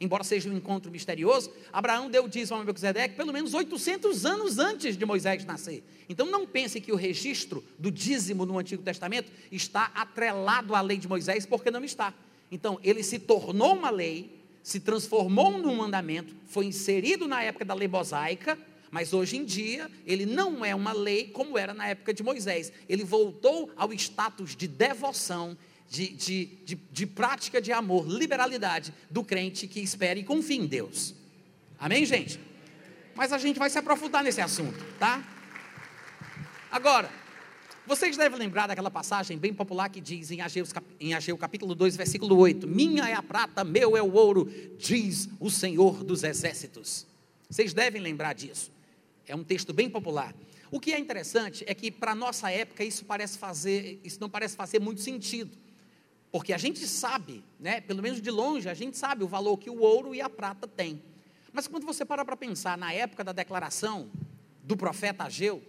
embora 0.00 0.24
seja 0.24 0.48
um 0.48 0.56
encontro 0.56 0.90
misterioso, 0.90 1.52
Abraão 1.72 2.10
deu 2.10 2.26
dízimo 2.26 2.58
a 2.58 2.64
Melquisedeque 2.64 3.14
pelo 3.14 3.32
menos 3.32 3.52
800 3.52 4.24
anos 4.24 4.58
antes 4.58 4.96
de 4.96 5.04
Moisés 5.04 5.44
nascer. 5.44 5.84
Então 6.08 6.26
não 6.26 6.46
pense 6.46 6.80
que 6.80 6.90
o 6.90 6.96
registro 6.96 7.62
do 7.78 7.90
dízimo 7.90 8.46
no 8.46 8.58
Antigo 8.58 8.82
Testamento 8.82 9.30
está 9.52 9.92
atrelado 9.94 10.74
à 10.74 10.80
lei 10.80 10.96
de 10.96 11.06
Moisés, 11.06 11.44
porque 11.44 11.70
não 11.70 11.84
está. 11.84 12.14
Então 12.50 12.80
ele 12.82 13.02
se 13.02 13.18
tornou 13.18 13.74
uma 13.74 13.90
lei, 13.90 14.40
se 14.62 14.80
transformou 14.80 15.58
num 15.58 15.76
mandamento, 15.76 16.34
foi 16.46 16.64
inserido 16.64 17.28
na 17.28 17.42
época 17.42 17.64
da 17.64 17.74
lei 17.74 17.86
mosaica, 17.86 18.58
mas 18.90 19.12
hoje 19.12 19.36
em 19.36 19.44
dia 19.44 19.90
ele 20.06 20.26
não 20.26 20.64
é 20.64 20.74
uma 20.74 20.92
lei 20.92 21.28
como 21.28 21.56
era 21.56 21.74
na 21.74 21.86
época 21.86 22.12
de 22.14 22.22
Moisés. 22.22 22.72
Ele 22.88 23.04
voltou 23.04 23.70
ao 23.76 23.92
status 23.92 24.56
de 24.56 24.66
devoção 24.66 25.56
de, 25.90 26.08
de, 26.10 26.44
de, 26.64 26.74
de 26.76 27.04
prática 27.04 27.60
de 27.60 27.72
amor, 27.72 28.06
liberalidade 28.06 28.94
do 29.10 29.24
crente 29.24 29.66
que 29.66 29.80
espera 29.80 30.16
e 30.16 30.22
confia 30.22 30.56
em 30.56 30.66
Deus. 30.66 31.16
Amém, 31.76 32.06
gente? 32.06 32.38
Mas 33.12 33.32
a 33.32 33.38
gente 33.38 33.58
vai 33.58 33.68
se 33.68 33.76
aprofundar 33.76 34.22
nesse 34.22 34.40
assunto, 34.40 34.78
tá? 35.00 35.20
Agora, 36.70 37.10
vocês 37.84 38.16
devem 38.16 38.38
lembrar 38.38 38.68
daquela 38.68 38.90
passagem 38.90 39.36
bem 39.36 39.52
popular 39.52 39.88
que 39.88 40.00
diz 40.00 40.30
em 40.30 40.40
Ageu, 40.40 40.64
em 41.00 41.12
Ageu 41.12 41.36
capítulo 41.36 41.74
2, 41.74 41.96
versículo 41.96 42.36
8: 42.36 42.68
Minha 42.68 43.08
é 43.08 43.14
a 43.14 43.22
prata, 43.22 43.64
meu 43.64 43.96
é 43.96 44.02
o 44.02 44.12
ouro, 44.12 44.48
diz 44.78 45.28
o 45.40 45.50
Senhor 45.50 46.04
dos 46.04 46.22
exércitos. 46.22 47.04
Vocês 47.48 47.74
devem 47.74 48.00
lembrar 48.00 48.32
disso. 48.32 48.70
É 49.26 49.34
um 49.34 49.42
texto 49.42 49.72
bem 49.72 49.90
popular. 49.90 50.32
O 50.70 50.78
que 50.78 50.92
é 50.92 51.00
interessante 51.00 51.64
é 51.66 51.74
que 51.74 51.90
para 51.90 52.14
nossa 52.14 52.48
época 52.48 52.84
isso 52.84 53.04
parece 53.04 53.36
fazer, 53.38 54.00
isso 54.04 54.20
não 54.20 54.30
parece 54.30 54.54
fazer 54.54 54.78
muito 54.78 55.00
sentido. 55.00 55.58
Porque 56.30 56.52
a 56.52 56.58
gente 56.58 56.86
sabe, 56.86 57.42
né, 57.58 57.80
pelo 57.80 58.02
menos 58.02 58.20
de 58.20 58.30
longe, 58.30 58.68
a 58.68 58.74
gente 58.74 58.96
sabe 58.96 59.24
o 59.24 59.28
valor 59.28 59.56
que 59.56 59.68
o 59.68 59.80
ouro 59.80 60.14
e 60.14 60.20
a 60.20 60.30
prata 60.30 60.68
têm. 60.68 61.02
Mas 61.52 61.66
quando 61.66 61.84
você 61.84 62.04
para 62.04 62.24
para 62.24 62.36
pensar 62.36 62.78
na 62.78 62.92
época 62.92 63.24
da 63.24 63.32
declaração 63.32 64.08
do 64.62 64.76
profeta 64.76 65.24
Ageu, 65.24 65.60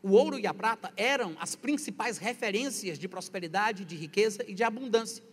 o 0.00 0.12
ouro 0.12 0.38
e 0.38 0.46
a 0.46 0.54
prata 0.54 0.92
eram 0.96 1.36
as 1.40 1.56
principais 1.56 2.18
referências 2.18 2.96
de 2.98 3.08
prosperidade, 3.08 3.84
de 3.84 3.96
riqueza 3.96 4.44
e 4.46 4.54
de 4.54 4.62
abundância. 4.62 5.24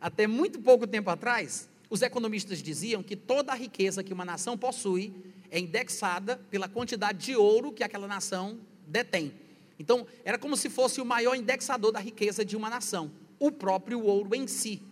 Até 0.00 0.26
muito 0.26 0.60
pouco 0.60 0.88
tempo 0.88 1.08
atrás, 1.08 1.68
os 1.88 2.02
economistas 2.02 2.60
diziam 2.60 3.04
que 3.04 3.14
toda 3.14 3.52
a 3.52 3.54
riqueza 3.54 4.02
que 4.02 4.12
uma 4.12 4.24
nação 4.24 4.58
possui 4.58 5.14
é 5.48 5.60
indexada 5.60 6.40
pela 6.50 6.68
quantidade 6.68 7.24
de 7.24 7.36
ouro 7.36 7.72
que 7.72 7.84
aquela 7.84 8.08
nação 8.08 8.58
detém. 8.88 9.32
Então, 9.78 10.04
era 10.24 10.36
como 10.36 10.56
se 10.56 10.68
fosse 10.68 11.00
o 11.00 11.04
maior 11.04 11.36
indexador 11.36 11.92
da 11.92 12.00
riqueza 12.00 12.44
de 12.44 12.56
uma 12.56 12.68
nação 12.68 13.12
o 13.38 13.50
próprio 13.50 14.02
ouro 14.04 14.34
em 14.34 14.46
si. 14.46 14.82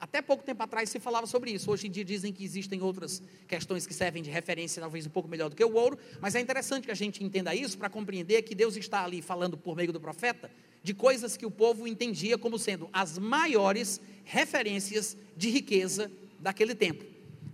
Até 0.00 0.22
pouco 0.22 0.42
tempo 0.42 0.62
atrás 0.62 0.88
se 0.88 0.98
falava 0.98 1.26
sobre 1.26 1.50
isso. 1.50 1.70
Hoje 1.70 1.86
em 1.86 1.90
dia 1.90 2.04
dizem 2.04 2.32
que 2.32 2.42
existem 2.42 2.80
outras 2.80 3.22
questões 3.46 3.86
que 3.86 3.92
servem 3.92 4.22
de 4.22 4.30
referência, 4.30 4.80
talvez 4.80 5.06
um 5.06 5.10
pouco 5.10 5.28
melhor 5.28 5.50
do 5.50 5.56
que 5.56 5.62
o 5.62 5.74
ouro, 5.74 5.98
mas 6.20 6.34
é 6.34 6.40
interessante 6.40 6.84
que 6.84 6.90
a 6.90 6.94
gente 6.94 7.22
entenda 7.22 7.54
isso 7.54 7.76
para 7.76 7.90
compreender 7.90 8.40
que 8.42 8.54
Deus 8.54 8.76
está 8.76 9.04
ali 9.04 9.20
falando 9.20 9.58
por 9.58 9.76
meio 9.76 9.92
do 9.92 10.00
profeta 10.00 10.50
de 10.82 10.94
coisas 10.94 11.36
que 11.36 11.44
o 11.44 11.50
povo 11.50 11.86
entendia 11.86 12.38
como 12.38 12.58
sendo 12.58 12.88
as 12.92 13.18
maiores 13.18 14.00
referências 14.24 15.16
de 15.36 15.50
riqueza 15.50 16.10
daquele 16.38 16.74
tempo. 16.74 17.04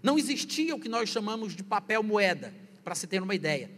Não 0.00 0.16
existia 0.16 0.74
o 0.74 0.78
que 0.78 0.88
nós 0.88 1.08
chamamos 1.08 1.56
de 1.56 1.64
papel 1.64 2.02
moeda, 2.02 2.54
para 2.84 2.94
se 2.94 3.08
ter 3.08 3.20
uma 3.20 3.34
ideia. 3.34 3.68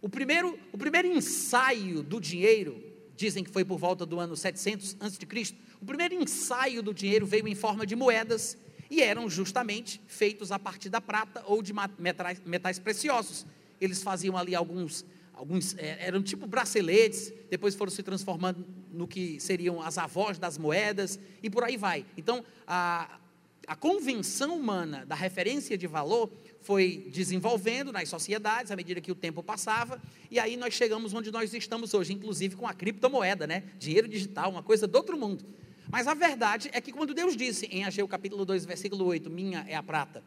O 0.00 0.08
primeiro, 0.08 0.56
o 0.72 0.78
primeiro 0.78 1.08
ensaio 1.08 2.02
do 2.02 2.20
dinheiro, 2.20 2.80
dizem 3.16 3.42
que 3.42 3.50
foi 3.50 3.64
por 3.64 3.78
volta 3.78 4.06
do 4.06 4.20
ano 4.20 4.36
700 4.36 4.96
a.C., 5.00 5.56
o 5.82 5.84
primeiro 5.84 6.14
ensaio 6.14 6.80
do 6.80 6.94
dinheiro 6.94 7.26
veio 7.26 7.48
em 7.48 7.56
forma 7.56 7.84
de 7.84 7.96
moedas 7.96 8.56
e 8.88 9.02
eram 9.02 9.28
justamente 9.28 10.00
feitos 10.06 10.52
a 10.52 10.58
partir 10.58 10.88
da 10.88 11.00
prata 11.00 11.42
ou 11.44 11.60
de 11.60 11.74
metais, 11.98 12.40
metais 12.46 12.78
preciosos. 12.78 13.44
Eles 13.80 14.00
faziam 14.00 14.36
ali 14.36 14.54
alguns, 14.54 15.04
alguns 15.34 15.76
é, 15.76 16.06
eram 16.06 16.22
tipo 16.22 16.46
braceletes, 16.46 17.32
depois 17.50 17.74
foram 17.74 17.90
se 17.90 18.00
transformando 18.00 18.64
no 18.92 19.08
que 19.08 19.40
seriam 19.40 19.82
as 19.82 19.98
avós 19.98 20.38
das 20.38 20.56
moedas 20.56 21.18
e 21.42 21.50
por 21.50 21.64
aí 21.64 21.76
vai. 21.76 22.06
Então, 22.16 22.44
a, 22.64 23.18
a 23.66 23.74
convenção 23.74 24.56
humana 24.56 25.04
da 25.04 25.16
referência 25.16 25.76
de 25.76 25.88
valor 25.88 26.30
foi 26.60 27.10
desenvolvendo 27.12 27.90
nas 27.90 28.08
sociedades 28.08 28.70
à 28.70 28.76
medida 28.76 29.00
que 29.00 29.10
o 29.10 29.16
tempo 29.16 29.42
passava, 29.42 30.00
e 30.30 30.38
aí 30.38 30.56
nós 30.56 30.74
chegamos 30.74 31.12
onde 31.12 31.32
nós 31.32 31.52
estamos 31.52 31.92
hoje, 31.92 32.12
inclusive 32.12 32.54
com 32.54 32.68
a 32.68 32.72
criptomoeda, 32.72 33.48
né? 33.48 33.64
Dinheiro 33.80 34.06
digital, 34.06 34.48
uma 34.48 34.62
coisa 34.62 34.86
do 34.86 34.94
outro 34.94 35.18
mundo. 35.18 35.44
Mas 35.90 36.06
a 36.06 36.14
verdade 36.14 36.70
é 36.72 36.80
que 36.80 36.92
quando 36.92 37.14
Deus 37.14 37.36
disse 37.36 37.66
em 37.66 37.84
Ageu 37.84 38.06
capítulo 38.08 38.44
2, 38.44 38.64
versículo 38.64 39.04
8, 39.04 39.28
minha 39.30 39.64
é 39.68 39.74
a 39.74 39.82
prata, 39.82 40.22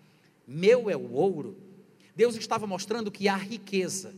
meu 0.48 0.90
é 0.90 0.96
o 0.96 1.12
ouro, 1.14 1.58
Deus 2.16 2.36
estava 2.36 2.66
mostrando 2.66 3.12
que 3.12 3.28
a 3.28 3.36
riqueza, 3.36 4.14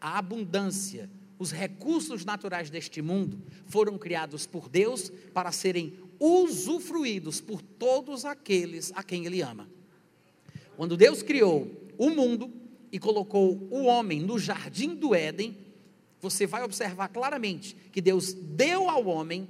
a 0.00 0.18
abundância, 0.18 1.10
os 1.38 1.50
recursos 1.50 2.24
naturais 2.24 2.70
deste 2.70 3.00
mundo 3.00 3.40
foram 3.66 3.96
criados 3.96 4.46
por 4.46 4.68
Deus 4.68 5.10
para 5.32 5.50
serem 5.50 5.94
usufruídos 6.18 7.40
por 7.40 7.62
todos 7.62 8.26
aqueles 8.26 8.92
a 8.94 9.02
quem 9.02 9.24
Ele 9.24 9.40
ama. 9.40 9.68
Quando 10.76 10.96
Deus 10.96 11.22
criou 11.22 11.70
o 11.96 12.10
mundo 12.10 12.52
e 12.92 12.98
colocou 12.98 13.66
o 13.70 13.84
homem 13.84 14.20
no 14.20 14.38
jardim 14.38 14.94
do 14.94 15.14
Éden, 15.14 15.56
você 16.20 16.46
vai 16.46 16.62
observar 16.62 17.08
claramente 17.08 17.74
que 17.90 18.02
Deus 18.02 18.34
deu 18.34 18.90
ao 18.90 19.06
homem 19.06 19.48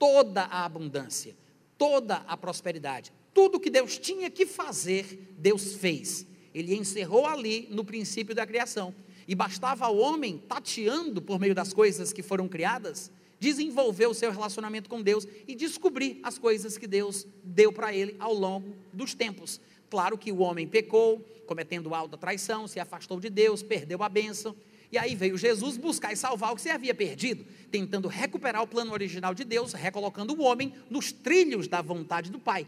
toda 0.00 0.44
a 0.44 0.64
abundância, 0.64 1.36
toda 1.76 2.16
a 2.26 2.36
prosperidade. 2.36 3.12
Tudo 3.34 3.60
que 3.60 3.68
Deus 3.68 3.98
tinha 3.98 4.30
que 4.30 4.46
fazer, 4.46 5.34
Deus 5.38 5.74
fez. 5.74 6.26
Ele 6.54 6.74
encerrou 6.74 7.26
ali 7.26 7.68
no 7.70 7.84
princípio 7.84 8.34
da 8.34 8.46
criação. 8.46 8.94
E 9.28 9.34
bastava 9.34 9.84
ao 9.84 9.96
homem, 9.98 10.42
tateando 10.48 11.20
por 11.20 11.38
meio 11.38 11.54
das 11.54 11.72
coisas 11.72 12.12
que 12.12 12.22
foram 12.22 12.48
criadas, 12.48 13.12
desenvolver 13.38 14.06
o 14.06 14.14
seu 14.14 14.32
relacionamento 14.32 14.88
com 14.88 15.02
Deus 15.02 15.28
e 15.46 15.54
descobrir 15.54 16.18
as 16.22 16.38
coisas 16.38 16.78
que 16.78 16.86
Deus 16.86 17.26
deu 17.44 17.70
para 17.70 17.94
ele 17.94 18.16
ao 18.18 18.32
longo 18.32 18.74
dos 18.92 19.14
tempos. 19.14 19.60
Claro 19.90 20.16
que 20.16 20.32
o 20.32 20.38
homem 20.38 20.66
pecou, 20.66 21.20
cometendo 21.46 21.94
alta 21.94 22.16
traição, 22.16 22.66
se 22.66 22.80
afastou 22.80 23.20
de 23.20 23.28
Deus, 23.28 23.62
perdeu 23.62 24.02
a 24.02 24.08
bênção, 24.08 24.56
e 24.92 24.98
aí 24.98 25.14
veio 25.14 25.38
Jesus 25.38 25.76
buscar 25.76 26.12
e 26.12 26.16
salvar 26.16 26.52
o 26.52 26.56
que 26.56 26.62
se 26.62 26.70
havia 26.70 26.94
perdido, 26.94 27.44
tentando 27.70 28.08
recuperar 28.08 28.62
o 28.62 28.66
plano 28.66 28.92
original 28.92 29.34
de 29.34 29.44
Deus, 29.44 29.72
recolocando 29.72 30.34
o 30.34 30.42
homem 30.42 30.74
nos 30.90 31.12
trilhos 31.12 31.68
da 31.68 31.80
vontade 31.80 32.30
do 32.30 32.38
Pai. 32.38 32.66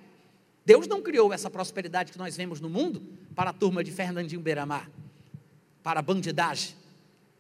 Deus 0.64 0.86
não 0.86 1.02
criou 1.02 1.32
essa 1.32 1.50
prosperidade 1.50 2.12
que 2.12 2.18
nós 2.18 2.36
vemos 2.36 2.60
no 2.60 2.70
mundo 2.70 3.02
para 3.34 3.50
a 3.50 3.52
turma 3.52 3.82
de 3.82 3.90
Fernandinho 3.90 4.40
Beiramar, 4.40 4.88
para 5.82 5.98
a 5.98 6.02
bandidagem, 6.02 6.76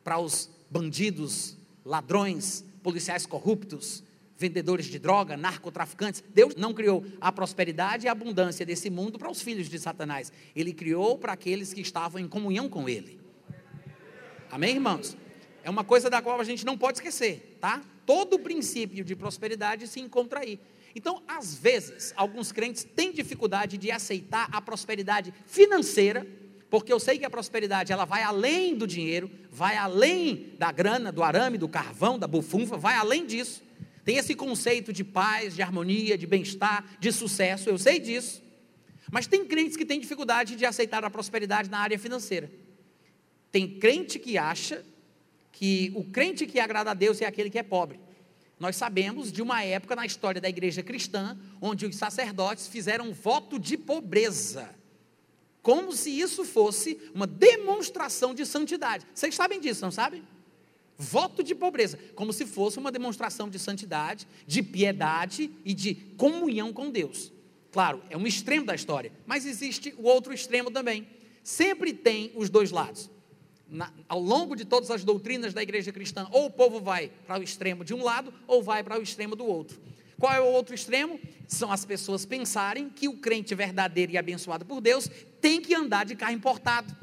para 0.02 0.18
os 0.18 0.50
bandidos, 0.68 1.56
ladrões, 1.84 2.64
policiais 2.82 3.24
corruptos, 3.24 4.02
vendedores 4.36 4.86
de 4.86 4.98
droga, 4.98 5.36
narcotraficantes. 5.36 6.24
Deus 6.34 6.56
não 6.56 6.74
criou 6.74 7.04
a 7.20 7.30
prosperidade 7.30 8.06
e 8.06 8.08
a 8.08 8.12
abundância 8.12 8.66
desse 8.66 8.90
mundo 8.90 9.16
para 9.16 9.30
os 9.30 9.40
filhos 9.40 9.68
de 9.68 9.78
Satanás. 9.78 10.32
Ele 10.56 10.72
criou 10.72 11.16
para 11.16 11.34
aqueles 11.34 11.72
que 11.72 11.80
estavam 11.80 12.20
em 12.20 12.26
comunhão 12.26 12.68
com 12.68 12.88
Ele. 12.88 13.21
Amém, 14.52 14.74
irmãos? 14.74 15.16
É 15.64 15.70
uma 15.70 15.82
coisa 15.82 16.10
da 16.10 16.20
qual 16.20 16.38
a 16.38 16.44
gente 16.44 16.66
não 16.66 16.76
pode 16.76 16.98
esquecer, 16.98 17.56
tá? 17.58 17.80
Todo 18.04 18.38
princípio 18.38 19.02
de 19.02 19.16
prosperidade 19.16 19.88
se 19.88 19.98
encontra 19.98 20.40
aí. 20.40 20.60
Então, 20.94 21.22
às 21.26 21.54
vezes, 21.54 22.12
alguns 22.14 22.52
crentes 22.52 22.84
têm 22.84 23.12
dificuldade 23.12 23.78
de 23.78 23.90
aceitar 23.90 24.50
a 24.52 24.60
prosperidade 24.60 25.32
financeira 25.46 26.26
porque 26.68 26.92
eu 26.92 27.00
sei 27.00 27.18
que 27.18 27.24
a 27.24 27.30
prosperidade 27.30 27.92
ela 27.92 28.06
vai 28.06 28.22
além 28.22 28.74
do 28.74 28.86
dinheiro, 28.86 29.30
vai 29.50 29.76
além 29.76 30.54
da 30.58 30.70
grana, 30.70 31.10
do 31.10 31.22
arame, 31.22 31.56
do 31.56 31.68
carvão, 31.68 32.18
da 32.18 32.26
bufunfa, 32.26 32.76
vai 32.76 32.94
além 32.94 33.26
disso. 33.26 33.62
Tem 34.04 34.16
esse 34.16 34.34
conceito 34.34 34.92
de 34.92 35.04
paz, 35.04 35.54
de 35.54 35.62
harmonia, 35.62 36.16
de 36.16 36.26
bem-estar, 36.26 36.84
de 36.98 37.10
sucesso, 37.12 37.70
eu 37.70 37.76
sei 37.78 37.98
disso. 37.98 38.42
Mas 39.10 39.26
tem 39.26 39.44
crentes 39.44 39.76
que 39.76 39.84
têm 39.84 40.00
dificuldade 40.00 40.56
de 40.56 40.64
aceitar 40.64 41.04
a 41.04 41.10
prosperidade 41.10 41.70
na 41.70 41.78
área 41.78 41.98
financeira. 41.98 42.50
Tem 43.52 43.78
crente 43.78 44.18
que 44.18 44.38
acha 44.38 44.82
que 45.52 45.92
o 45.94 46.02
crente 46.02 46.46
que 46.46 46.58
agrada 46.58 46.90
a 46.90 46.94
Deus 46.94 47.20
é 47.20 47.26
aquele 47.26 47.50
que 47.50 47.58
é 47.58 47.62
pobre. 47.62 48.00
Nós 48.58 48.76
sabemos 48.76 49.30
de 49.30 49.42
uma 49.42 49.62
época 49.62 49.94
na 49.94 50.06
história 50.06 50.40
da 50.40 50.48
igreja 50.48 50.82
cristã 50.82 51.38
onde 51.60 51.84
os 51.84 51.96
sacerdotes 51.96 52.66
fizeram 52.66 53.12
voto 53.12 53.58
de 53.58 53.76
pobreza, 53.76 54.74
como 55.60 55.92
se 55.92 56.10
isso 56.10 56.44
fosse 56.44 56.98
uma 57.14 57.26
demonstração 57.26 58.34
de 58.34 58.46
santidade. 58.46 59.06
Vocês 59.14 59.34
sabem 59.34 59.60
disso, 59.60 59.82
não 59.82 59.90
sabem? 59.90 60.22
Voto 60.96 61.42
de 61.42 61.54
pobreza, 61.54 61.98
como 62.14 62.32
se 62.32 62.46
fosse 62.46 62.78
uma 62.78 62.92
demonstração 62.92 63.50
de 63.50 63.58
santidade, 63.58 64.26
de 64.46 64.62
piedade 64.62 65.50
e 65.64 65.74
de 65.74 65.94
comunhão 66.16 66.72
com 66.72 66.90
Deus. 66.90 67.32
Claro, 67.70 68.02
é 68.08 68.16
um 68.16 68.26
extremo 68.26 68.64
da 68.64 68.74
história, 68.74 69.12
mas 69.26 69.44
existe 69.44 69.94
o 69.98 70.04
outro 70.04 70.32
extremo 70.32 70.70
também. 70.70 71.06
Sempre 71.42 71.92
tem 71.92 72.32
os 72.36 72.48
dois 72.48 72.70
lados. 72.70 73.10
Na, 73.72 73.90
ao 74.08 74.20
longo 74.20 74.54
de 74.54 74.64
todas 74.64 74.90
as 74.90 75.02
doutrinas 75.02 75.52
da 75.52 75.62
igreja 75.62 75.90
cristã, 75.90 76.28
ou 76.30 76.46
o 76.46 76.50
povo 76.50 76.78
vai 76.78 77.10
para 77.26 77.40
o 77.40 77.42
extremo 77.42 77.84
de 77.84 77.94
um 77.94 78.04
lado, 78.04 78.32
ou 78.46 78.62
vai 78.62 78.84
para 78.84 79.00
o 79.00 79.02
extremo 79.02 79.34
do 79.34 79.44
outro. 79.44 79.80
Qual 80.20 80.32
é 80.32 80.40
o 80.40 80.44
outro 80.44 80.74
extremo? 80.74 81.18
São 81.48 81.72
as 81.72 81.84
pessoas 81.84 82.24
pensarem 82.24 82.88
que 82.88 83.08
o 83.08 83.16
crente 83.16 83.54
verdadeiro 83.54 84.12
e 84.12 84.18
abençoado 84.18 84.64
por 84.64 84.80
Deus 84.80 85.10
tem 85.40 85.60
que 85.60 85.74
andar 85.74 86.04
de 86.04 86.14
carro 86.14 86.34
importado, 86.34 86.94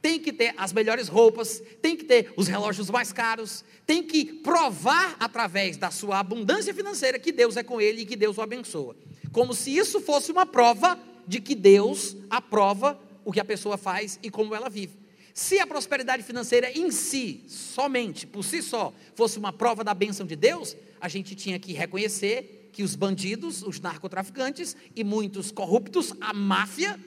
tem 0.00 0.18
que 0.18 0.32
ter 0.32 0.54
as 0.56 0.72
melhores 0.72 1.08
roupas, 1.08 1.62
tem 1.82 1.96
que 1.96 2.04
ter 2.04 2.32
os 2.36 2.46
relógios 2.48 2.88
mais 2.88 3.12
caros, 3.12 3.64
tem 3.84 4.02
que 4.02 4.24
provar 4.24 5.16
através 5.20 5.76
da 5.76 5.90
sua 5.90 6.20
abundância 6.20 6.72
financeira 6.72 7.18
que 7.18 7.32
Deus 7.32 7.56
é 7.56 7.62
com 7.62 7.80
ele 7.80 8.02
e 8.02 8.06
que 8.06 8.16
Deus 8.16 8.38
o 8.38 8.42
abençoa 8.42 8.96
como 9.32 9.54
se 9.54 9.74
isso 9.74 10.00
fosse 10.00 10.30
uma 10.30 10.44
prova 10.44 10.98
de 11.26 11.40
que 11.40 11.54
Deus 11.54 12.14
aprova 12.28 13.00
o 13.24 13.32
que 13.32 13.40
a 13.40 13.44
pessoa 13.44 13.78
faz 13.78 14.18
e 14.22 14.30
como 14.30 14.54
ela 14.54 14.68
vive. 14.68 15.01
Se 15.34 15.58
a 15.58 15.66
prosperidade 15.66 16.22
financeira 16.22 16.70
em 16.70 16.90
si, 16.90 17.44
somente, 17.48 18.26
por 18.26 18.44
si 18.44 18.62
só, 18.62 18.92
fosse 19.14 19.38
uma 19.38 19.52
prova 19.52 19.82
da 19.82 19.94
bênção 19.94 20.26
de 20.26 20.36
Deus, 20.36 20.76
a 21.00 21.08
gente 21.08 21.34
tinha 21.34 21.58
que 21.58 21.72
reconhecer 21.72 22.70
que 22.72 22.82
os 22.82 22.94
bandidos, 22.94 23.62
os 23.62 23.80
narcotraficantes 23.80 24.76
e 24.94 25.02
muitos 25.02 25.50
corruptos, 25.50 26.12
a 26.20 26.32
máfia, 26.32 26.98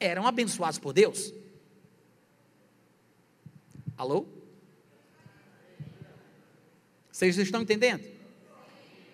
eram 0.00 0.26
abençoados 0.26 0.78
por 0.78 0.92
Deus. 0.92 1.32
Alô? 3.96 4.26
Vocês 7.10 7.36
estão 7.38 7.62
entendendo? 7.62 8.16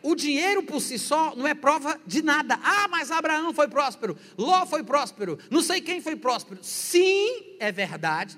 o 0.02 0.14
dinheiro 0.16 0.62
por 0.62 0.81
si 0.81 0.99
só 0.99 1.35
não 1.37 1.47
é 1.47 1.54
prova 1.54 1.99
de 2.07 2.23
nada. 2.23 2.59
Ah, 2.62 2.88
mas 2.88 3.11
Abraão 3.11 3.54
foi 3.54 3.69
próspero, 3.69 4.19
Ló 4.37 4.66
foi 4.66 4.83
próspero, 4.83 5.38
não 5.50 5.62
sei 5.62 5.81
quem 5.81 6.00
foi 6.00 6.16
próspero. 6.16 6.59
Sim, 6.62 7.57
é 7.59 7.71
verdade, 7.71 8.37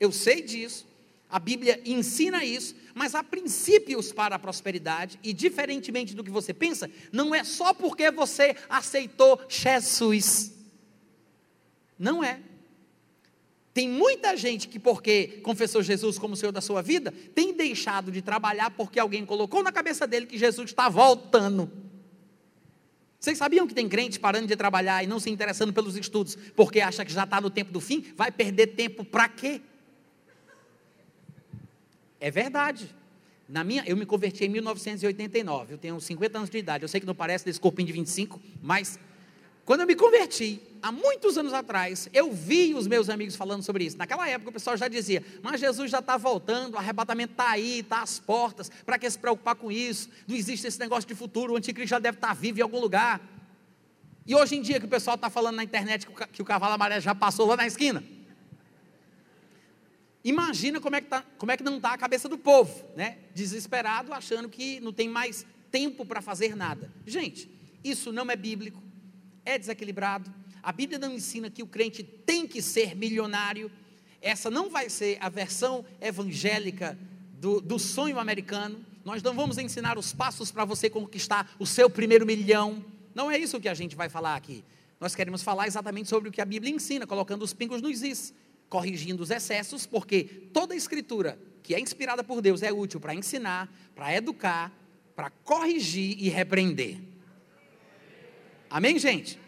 eu 0.00 0.10
sei 0.10 0.40
disso, 0.40 0.86
a 1.28 1.38
Bíblia 1.38 1.80
ensina 1.84 2.44
isso, 2.44 2.74
mas 2.94 3.14
há 3.14 3.22
princípios 3.22 4.12
para 4.12 4.34
a 4.34 4.38
prosperidade, 4.38 5.20
e 5.22 5.32
diferentemente 5.32 6.14
do 6.14 6.24
que 6.24 6.30
você 6.30 6.52
pensa, 6.52 6.90
não 7.12 7.32
é 7.32 7.44
só 7.44 7.72
porque 7.72 8.10
você 8.10 8.56
aceitou 8.68 9.40
Jesus. 9.48 10.52
Não 11.98 12.24
é. 12.24 12.40
Tem 13.72 13.88
muita 13.88 14.36
gente 14.36 14.66
que, 14.66 14.80
porque 14.80 15.40
confessou 15.44 15.82
Jesus 15.82 16.18
como 16.18 16.34
Senhor 16.34 16.50
da 16.50 16.60
sua 16.60 16.82
vida, 16.82 17.14
tem 17.34 17.52
deixado 17.52 18.10
de 18.10 18.20
trabalhar 18.20 18.70
porque 18.72 18.98
alguém 18.98 19.24
colocou 19.24 19.62
na 19.62 19.70
cabeça 19.70 20.06
dele 20.08 20.26
que 20.26 20.36
Jesus 20.36 20.70
está 20.70 20.88
voltando. 20.88 21.70
Vocês 23.20 23.38
sabiam 23.38 23.66
que 23.66 23.74
tem 23.74 23.88
crente 23.88 24.18
parando 24.18 24.48
de 24.48 24.56
trabalhar 24.56 25.04
e 25.04 25.06
não 25.06 25.20
se 25.20 25.30
interessando 25.30 25.72
pelos 25.72 25.94
estudos 25.96 26.36
porque 26.56 26.80
acha 26.80 27.04
que 27.04 27.12
já 27.12 27.24
está 27.24 27.40
no 27.40 27.50
tempo 27.50 27.70
do 27.70 27.78
fim? 27.78 28.04
Vai 28.16 28.32
perder 28.32 28.68
tempo 28.68 29.04
para 29.04 29.28
quê? 29.28 29.60
É 32.20 32.30
verdade. 32.30 32.94
Na 33.48 33.64
minha, 33.64 33.82
eu 33.84 33.96
me 33.96 34.06
converti 34.06 34.44
em 34.44 34.48
1989, 34.48 35.74
eu 35.74 35.78
tenho 35.78 36.00
50 36.00 36.38
anos 36.38 36.50
de 36.50 36.58
idade. 36.58 36.84
Eu 36.84 36.88
sei 36.88 37.00
que 37.00 37.06
não 37.06 37.14
parece 37.14 37.44
desse 37.44 37.58
corpinho 37.58 37.86
de 37.86 37.92
25, 37.92 38.40
mas 38.62 38.98
quando 39.64 39.80
eu 39.80 39.86
me 39.86 39.96
converti, 39.96 40.60
há 40.82 40.92
muitos 40.92 41.36
anos 41.36 41.52
atrás, 41.52 42.08
eu 42.12 42.32
vi 42.32 42.74
os 42.74 42.86
meus 42.86 43.08
amigos 43.08 43.34
falando 43.34 43.62
sobre 43.62 43.84
isso. 43.84 43.96
Naquela 43.96 44.28
época 44.28 44.50
o 44.50 44.52
pessoal 44.52 44.76
já 44.76 44.88
dizia, 44.88 45.24
mas 45.42 45.60
Jesus 45.60 45.90
já 45.90 45.98
está 45.98 46.16
voltando, 46.16 46.74
o 46.74 46.78
arrebatamento 46.78 47.32
está 47.32 47.50
aí, 47.50 47.80
está 47.80 48.02
às 48.02 48.20
portas, 48.20 48.70
para 48.84 48.98
que 48.98 49.10
se 49.10 49.18
preocupar 49.18 49.56
com 49.56 49.70
isso? 49.70 50.08
Não 50.28 50.36
existe 50.36 50.66
esse 50.66 50.78
negócio 50.78 51.08
de 51.08 51.14
futuro, 51.14 51.54
o 51.54 51.56
anticristo 51.56 51.90
já 51.90 51.98
deve 51.98 52.18
estar 52.18 52.28
tá 52.28 52.34
vivo 52.34 52.58
em 52.60 52.62
algum 52.62 52.80
lugar. 52.80 53.20
E 54.26 54.34
hoje 54.34 54.56
em 54.56 54.62
dia 54.62 54.78
que 54.78 54.86
o 54.86 54.88
pessoal 54.88 55.16
está 55.16 55.28
falando 55.28 55.56
na 55.56 55.64
internet 55.64 56.06
que 56.32 56.42
o 56.42 56.44
cavalo 56.44 56.74
amarelo 56.74 57.00
já 57.00 57.14
passou 57.14 57.46
lá 57.46 57.56
na 57.56 57.66
esquina. 57.66 58.02
Imagina 60.24 60.80
como 60.80 60.96
é 60.96 61.00
que, 61.00 61.08
tá, 61.08 61.24
como 61.38 61.50
é 61.50 61.56
que 61.56 61.62
não 61.62 61.76
está 61.76 61.92
a 61.92 61.98
cabeça 61.98 62.28
do 62.28 62.36
povo, 62.36 62.84
né? 62.96 63.18
Desesperado, 63.34 64.12
achando 64.12 64.48
que 64.48 64.78
não 64.80 64.92
tem 64.92 65.08
mais 65.08 65.46
tempo 65.70 66.04
para 66.04 66.20
fazer 66.20 66.54
nada. 66.54 66.92
Gente, 67.06 67.50
isso 67.82 68.12
não 68.12 68.30
é 68.30 68.36
bíblico, 68.36 68.82
é 69.44 69.58
desequilibrado, 69.58 70.30
a 70.62 70.72
Bíblia 70.72 70.98
não 70.98 71.12
ensina 71.12 71.50
que 71.50 71.62
o 71.62 71.66
crente 71.66 72.02
tem 72.02 72.46
que 72.46 72.60
ser 72.60 72.94
milionário. 72.94 73.70
Essa 74.20 74.50
não 74.50 74.68
vai 74.68 74.90
ser 74.90 75.16
a 75.20 75.28
versão 75.28 75.84
evangélica 76.00 76.98
do, 77.38 77.60
do 77.60 77.78
sonho 77.78 78.18
americano. 78.18 78.84
Nós 79.04 79.22
não 79.22 79.34
vamos 79.34 79.56
ensinar 79.56 79.96
os 79.96 80.12
passos 80.12 80.50
para 80.50 80.64
você 80.64 80.90
conquistar 80.90 81.50
o 81.58 81.66
seu 81.66 81.88
primeiro 81.88 82.26
milhão. 82.26 82.84
Não 83.14 83.30
é 83.30 83.38
isso 83.38 83.58
que 83.58 83.68
a 83.68 83.74
gente 83.74 83.96
vai 83.96 84.10
falar 84.10 84.36
aqui. 84.36 84.62
Nós 85.00 85.14
queremos 85.14 85.42
falar 85.42 85.66
exatamente 85.66 86.10
sobre 86.10 86.28
o 86.28 86.32
que 86.32 86.42
a 86.42 86.44
Bíblia 86.44 86.74
ensina, 86.74 87.06
colocando 87.06 87.42
os 87.42 87.54
pingos 87.54 87.80
nos 87.80 88.02
is, 88.02 88.34
corrigindo 88.70 89.22
os 89.22 89.30
excessos, 89.30 89.84
porque 89.84 90.24
toda 90.52 90.74
escritura 90.74 91.38
que 91.62 91.74
é 91.74 91.80
inspirada 91.80 92.24
por 92.24 92.40
Deus 92.40 92.62
é 92.62 92.72
útil 92.72 93.00
para 93.00 93.14
ensinar, 93.14 93.70
para 93.94 94.14
educar, 94.14 94.72
para 95.14 95.28
corrigir 95.28 96.16
e 96.18 96.30
repreender. 96.30 96.98
Amém, 98.70 98.98
gente? 98.98 99.38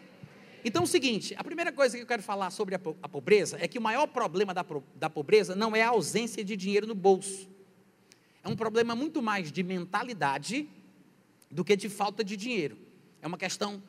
Então 0.63 0.83
é 0.83 0.85
o 0.85 0.87
seguinte: 0.87 1.33
a 1.37 1.43
primeira 1.43 1.71
coisa 1.71 1.95
que 1.97 2.03
eu 2.03 2.07
quero 2.07 2.21
falar 2.21 2.51
sobre 2.51 2.75
a, 2.75 2.79
a 3.01 3.09
pobreza 3.09 3.57
é 3.59 3.67
que 3.67 3.79
o 3.79 3.81
maior 3.81 4.05
problema 4.07 4.53
da, 4.53 4.65
da 4.95 5.09
pobreza 5.09 5.55
não 5.55 5.75
é 5.75 5.81
a 5.81 5.89
ausência 5.89 6.43
de 6.43 6.55
dinheiro 6.55 6.85
no 6.85 6.93
bolso. 6.93 7.49
É 8.43 8.49
um 8.49 8.55
problema 8.55 8.93
muito 8.93 9.21
mais 9.21 9.51
de 9.51 9.63
mentalidade 9.63 10.69
do 11.49 11.63
que 11.63 11.77
de 11.77 11.87
falta 11.87 12.23
de 12.23 12.35
dinheiro. 12.35 12.77
É 13.21 13.27
uma 13.27 13.37
questão 13.37 13.81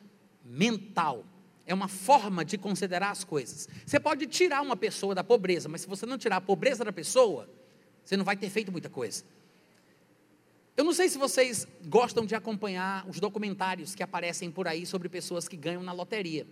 mental. 0.43 1.25
É 1.65 1.73
uma 1.73 1.87
forma 1.87 2.45
de 2.45 2.57
considerar 2.57 3.09
as 3.09 3.23
coisas. 3.23 3.67
Você 3.85 3.99
pode 3.99 4.27
tirar 4.27 4.61
uma 4.61 4.75
pessoa 4.75 5.15
da 5.15 5.23
pobreza, 5.23 5.67
mas 5.67 5.81
se 5.81 5.87
você 5.87 6.05
não 6.05 6.17
tirar 6.17 6.37
a 6.37 6.41
pobreza 6.41 6.83
da 6.83 6.91
pessoa, 6.91 7.49
você 8.03 8.15
não 8.15 8.23
vai 8.23 8.37
ter 8.37 8.49
feito 8.49 8.71
muita 8.71 8.89
coisa. 8.89 9.23
Eu 10.77 10.83
não 10.83 10.93
sei 10.93 11.07
se 11.07 11.17
vocês 11.17 11.65
gostam 11.85 12.25
de 12.25 12.35
acompanhar 12.35 13.07
os 13.07 13.19
documentários 13.19 13.95
que 13.95 14.03
aparecem 14.03 14.51
por 14.51 14.67
aí 14.67 14.85
sobre 14.85 15.07
pessoas 15.07 15.47
que 15.47 15.55
ganham 15.55 15.81
na 15.81 15.93
loteria. 15.93 16.45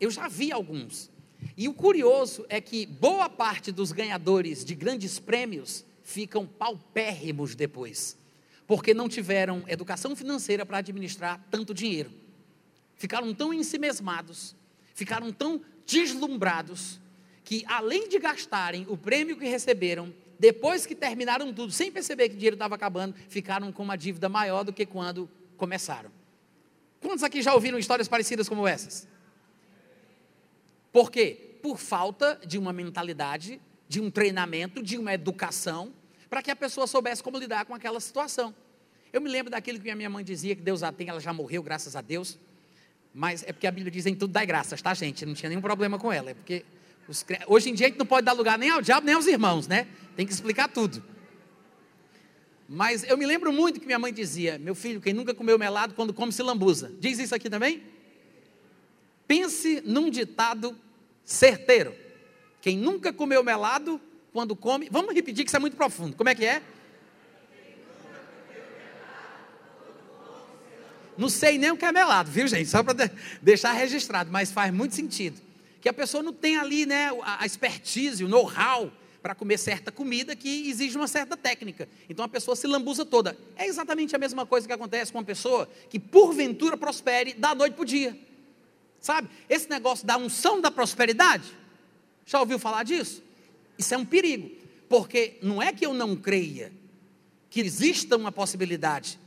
Eu 0.00 0.10
já 0.10 0.26
vi 0.26 0.50
alguns. 0.50 1.10
E 1.56 1.68
o 1.68 1.74
curioso 1.74 2.44
é 2.48 2.60
que 2.60 2.86
boa 2.86 3.28
parte 3.28 3.70
dos 3.70 3.92
ganhadores 3.92 4.64
de 4.64 4.74
grandes 4.74 5.18
prêmios 5.18 5.84
ficam 6.02 6.46
paupérrimos 6.46 7.54
depois, 7.54 8.16
porque 8.66 8.92
não 8.92 9.08
tiveram 9.08 9.62
educação 9.68 10.16
financeira 10.16 10.64
para 10.66 10.78
administrar 10.78 11.40
tanto 11.50 11.72
dinheiro. 11.72 12.10
Ficaram 13.00 13.32
tão 13.32 13.50
ensimesmados, 13.50 14.54
ficaram 14.94 15.32
tão 15.32 15.62
deslumbrados, 15.86 17.00
que 17.42 17.64
além 17.66 18.10
de 18.10 18.18
gastarem 18.18 18.84
o 18.90 18.94
prêmio 18.94 19.38
que 19.38 19.46
receberam, 19.46 20.12
depois 20.38 20.84
que 20.84 20.94
terminaram 20.94 21.50
tudo, 21.50 21.72
sem 21.72 21.90
perceber 21.90 22.28
que 22.28 22.34
o 22.34 22.36
dinheiro 22.36 22.56
estava 22.56 22.74
acabando, 22.74 23.14
ficaram 23.26 23.72
com 23.72 23.82
uma 23.82 23.96
dívida 23.96 24.28
maior 24.28 24.64
do 24.64 24.70
que 24.70 24.84
quando 24.84 25.30
começaram. 25.56 26.10
Quantos 27.00 27.24
aqui 27.24 27.40
já 27.40 27.54
ouviram 27.54 27.78
histórias 27.78 28.06
parecidas 28.06 28.46
como 28.50 28.68
essas? 28.68 29.08
Por 30.92 31.10
quê? 31.10 31.56
Por 31.62 31.78
falta 31.78 32.38
de 32.46 32.58
uma 32.58 32.70
mentalidade, 32.70 33.62
de 33.88 33.98
um 33.98 34.10
treinamento, 34.10 34.82
de 34.82 34.98
uma 34.98 35.14
educação, 35.14 35.94
para 36.28 36.42
que 36.42 36.50
a 36.50 36.56
pessoa 36.56 36.86
soubesse 36.86 37.22
como 37.22 37.38
lidar 37.38 37.64
com 37.64 37.74
aquela 37.74 37.98
situação. 37.98 38.54
Eu 39.10 39.22
me 39.22 39.30
lembro 39.30 39.50
daquilo 39.50 39.80
que 39.80 39.94
minha 39.94 40.10
mãe 40.10 40.22
dizia, 40.22 40.54
que 40.54 40.60
Deus 40.60 40.82
a 40.82 40.92
tem, 40.92 41.08
ela 41.08 41.18
já 41.18 41.32
morreu, 41.32 41.62
graças 41.62 41.96
a 41.96 42.02
Deus. 42.02 42.38
Mas 43.14 43.42
é 43.46 43.52
porque 43.52 43.66
a 43.66 43.70
Bíblia 43.70 43.90
diz 43.90 44.06
em 44.06 44.14
tudo 44.14 44.32
dá 44.32 44.44
graças, 44.44 44.80
tá, 44.80 44.94
gente? 44.94 45.26
Não 45.26 45.34
tinha 45.34 45.48
nenhum 45.48 45.60
problema 45.60 45.98
com 45.98 46.12
ela. 46.12 46.30
É 46.30 46.34
porque 46.34 46.64
os, 47.08 47.24
hoje 47.46 47.70
em 47.70 47.74
dia 47.74 47.86
a 47.86 47.88
gente 47.88 47.98
não 47.98 48.06
pode 48.06 48.24
dar 48.24 48.32
lugar 48.32 48.58
nem 48.58 48.70
ao 48.70 48.80
diabo, 48.80 49.04
nem 49.04 49.14
aos 49.14 49.26
irmãos, 49.26 49.66
né? 49.66 49.88
Tem 50.14 50.26
que 50.26 50.32
explicar 50.32 50.68
tudo. 50.68 51.02
Mas 52.68 53.02
eu 53.02 53.18
me 53.18 53.26
lembro 53.26 53.52
muito 53.52 53.80
que 53.80 53.86
minha 53.86 53.98
mãe 53.98 54.12
dizia: 54.12 54.56
Meu 54.58 54.76
filho, 54.76 55.00
quem 55.00 55.12
nunca 55.12 55.34
comeu 55.34 55.58
melado, 55.58 55.92
quando 55.94 56.14
come 56.14 56.32
se 56.32 56.40
lambuza. 56.40 56.92
Diz 57.00 57.18
isso 57.18 57.34
aqui 57.34 57.50
também? 57.50 57.82
Pense 59.26 59.82
num 59.84 60.08
ditado 60.08 60.78
certeiro. 61.24 61.92
Quem 62.60 62.76
nunca 62.76 63.12
comeu 63.12 63.42
melado, 63.42 64.00
quando 64.32 64.54
come. 64.54 64.88
Vamos 64.90 65.14
repetir 65.14 65.44
que 65.44 65.50
isso 65.50 65.56
é 65.56 65.60
muito 65.60 65.76
profundo. 65.76 66.16
Como 66.16 66.28
é 66.28 66.34
que 66.34 66.44
é? 66.44 66.62
Não 71.20 71.28
sei 71.28 71.58
nem 71.58 71.70
o 71.70 71.76
que 71.76 71.84
é 71.84 71.92
melado, 71.92 72.30
viu, 72.30 72.48
gente? 72.48 72.66
Só 72.70 72.82
para 72.82 73.10
deixar 73.42 73.72
registrado, 73.72 74.32
mas 74.32 74.50
faz 74.50 74.72
muito 74.72 74.94
sentido. 74.94 75.38
Que 75.78 75.86
a 75.86 75.92
pessoa 75.92 76.22
não 76.22 76.32
tem 76.32 76.56
ali 76.56 76.86
né, 76.86 77.10
a 77.22 77.44
expertise, 77.44 78.24
o 78.24 78.28
know-how 78.28 78.90
para 79.20 79.34
comer 79.34 79.58
certa 79.58 79.92
comida 79.92 80.34
que 80.34 80.70
exige 80.70 80.96
uma 80.96 81.06
certa 81.06 81.36
técnica. 81.36 81.86
Então 82.08 82.24
a 82.24 82.28
pessoa 82.28 82.56
se 82.56 82.66
lambuza 82.66 83.04
toda. 83.04 83.36
É 83.54 83.66
exatamente 83.66 84.16
a 84.16 84.18
mesma 84.18 84.46
coisa 84.46 84.66
que 84.66 84.72
acontece 84.72 85.12
com 85.12 85.18
uma 85.18 85.24
pessoa 85.24 85.68
que 85.90 86.00
porventura 86.00 86.74
prospere 86.74 87.34
da 87.34 87.54
noite 87.54 87.74
para 87.74 87.82
o 87.82 87.84
dia. 87.84 88.18
Sabe? 88.98 89.28
Esse 89.46 89.68
negócio 89.68 90.06
da 90.06 90.16
unção 90.16 90.58
da 90.58 90.70
prosperidade. 90.70 91.54
Já 92.24 92.40
ouviu 92.40 92.58
falar 92.58 92.82
disso? 92.82 93.22
Isso 93.76 93.92
é 93.92 93.98
um 93.98 94.06
perigo. 94.06 94.50
Porque 94.88 95.36
não 95.42 95.60
é 95.60 95.70
que 95.70 95.84
eu 95.84 95.92
não 95.92 96.16
creia 96.16 96.72
que 97.50 97.60
exista 97.60 98.16
uma 98.16 98.32
possibilidade 98.32 99.20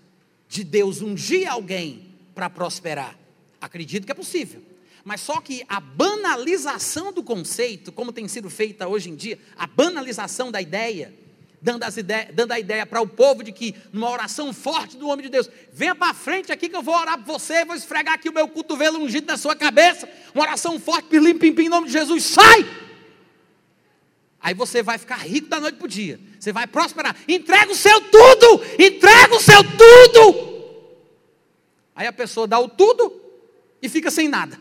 de 0.54 0.64
Deus 0.64 1.02
ungir 1.02 1.52
alguém 1.52 2.14
para 2.36 2.48
prosperar. 2.48 3.18
Acredito 3.60 4.06
que 4.06 4.12
é 4.12 4.16
possível. 4.16 4.62
Mas 5.04 5.20
só 5.20 5.42
que 5.42 5.66
a 5.68 5.80
banalização 5.80 7.12
do 7.12 7.24
conceito, 7.24 7.92
como 7.92 8.14
tem 8.14 8.28
sido 8.28 8.50
feita 8.50 8.88
hoje 8.88 9.10
em 9.10 9.16
dia, 9.16 9.40
a 9.58 9.66
banalização 9.66 10.52
da 10.52 10.62
ideia, 10.62 11.12
dando, 11.60 11.84
as 11.84 11.96
dando 12.34 12.52
a 12.52 12.60
ideia 12.60 12.86
para 12.86 13.02
o 13.02 13.08
povo 13.08 13.44
de 13.44 13.52
que, 13.52 13.74
numa 13.92 14.12
oração 14.12 14.54
forte 14.54 14.96
do 14.96 15.08
homem 15.08 15.26
de 15.26 15.32
Deus, 15.32 15.50
venha 15.74 15.96
para 15.96 16.14
frente 16.14 16.52
aqui 16.52 16.70
que 16.70 16.76
eu 16.76 16.84
vou 16.84 16.96
orar 16.96 17.18
por 17.18 17.40
você, 17.40 17.66
vou 17.66 17.76
esfregar 17.76 18.14
aqui 18.14 18.30
o 18.30 18.34
meu 18.34 18.48
cotovelo 18.48 19.00
ungido 19.00 19.26
na 19.26 19.38
sua 19.38 19.56
cabeça, 19.56 20.08
uma 20.36 20.44
oração 20.44 20.80
forte, 20.80 21.10
pirlim, 21.10 21.38
pim, 21.38 21.52
pim, 21.52 21.64
em 21.64 21.70
nome 21.70 21.88
de 21.88 21.94
Jesus, 21.94 22.24
sai! 22.26 22.64
Aí 24.40 24.54
você 24.54 24.84
vai 24.84 24.98
ficar 24.98 25.18
rico 25.18 25.48
da 25.48 25.60
noite 25.60 25.78
para 25.78 25.86
o 25.86 25.90
dia, 25.90 26.20
você 26.40 26.52
vai 26.52 26.68
prosperar, 26.68 27.16
entrega 27.28 27.72
o 27.72 27.76
seu 27.76 28.00
tudo, 28.02 28.62
entrega 28.78 29.36
o 29.36 29.42
seu 29.42 29.64
tudo! 29.64 30.43
Aí 31.96 32.08
a 32.08 32.14
pessoa 32.14 32.48
dá 32.48 32.60
o 32.60 32.68
tudo 32.68 33.22
e 33.82 33.88
fica 33.90 34.10
sem 34.10 34.28
nada 34.28 34.60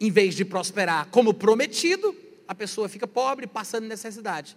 em 0.00 0.10
vez 0.10 0.34
de 0.34 0.44
prosperar 0.44 1.08
como 1.10 1.34
prometido, 1.34 2.16
a 2.48 2.54
pessoa 2.54 2.88
fica 2.88 3.06
pobre, 3.06 3.46
passando 3.46 3.86
necessidade. 3.86 4.56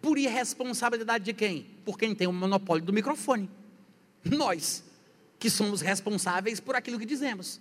Por 0.00 0.16
irresponsabilidade 0.16 1.24
de 1.24 1.32
quem? 1.32 1.66
Por 1.84 1.98
quem 1.98 2.14
tem 2.14 2.28
o 2.28 2.32
monopólio 2.32 2.84
do 2.84 2.92
microfone. 2.92 3.50
Nós, 4.24 4.84
que 5.38 5.50
somos 5.50 5.80
responsáveis 5.80 6.60
por 6.60 6.76
aquilo 6.76 6.98
que 6.98 7.04
dizemos. 7.04 7.60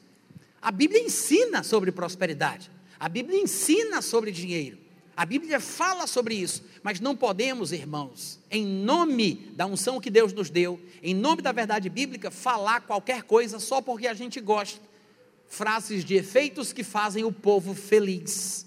A 0.62 0.72
Bíblia 0.72 1.02
ensina 1.02 1.64
sobre 1.64 1.92
prosperidade. 1.92 2.70
A 3.00 3.10
Bíblia 3.10 3.42
ensina 3.42 4.02
sobre 4.02 4.32
dinheiro. 4.32 4.78
A 5.16 5.26
Bíblia 5.26 5.60
fala 5.60 6.08
sobre 6.08 6.36
isso, 6.36 6.64
mas 6.82 7.00
não 7.00 7.16
podemos, 7.16 7.72
irmãos, 7.72 8.40
em 8.50 8.66
nome 8.66 9.52
da 9.56 9.66
unção 9.66 10.02
que 10.02 10.10
Deus 10.10 10.34
nos 10.34 10.50
deu, 10.50 10.80
em 11.04 11.14
nome 11.14 11.42
da 11.42 11.52
verdade 11.52 11.88
bíblica, 11.90 12.32
falar 12.32 12.82
qualquer 12.82 13.24
coisa 13.24 13.60
só 13.60 13.82
porque 13.82 14.08
a 14.08 14.14
gente 14.14 14.40
gosta 14.40 14.82
frases 15.54 16.04
de 16.04 16.16
efeitos 16.16 16.74
que 16.74 16.84
fazem 16.84 17.24
o 17.24 17.32
povo 17.32 17.76
feliz. 17.76 18.66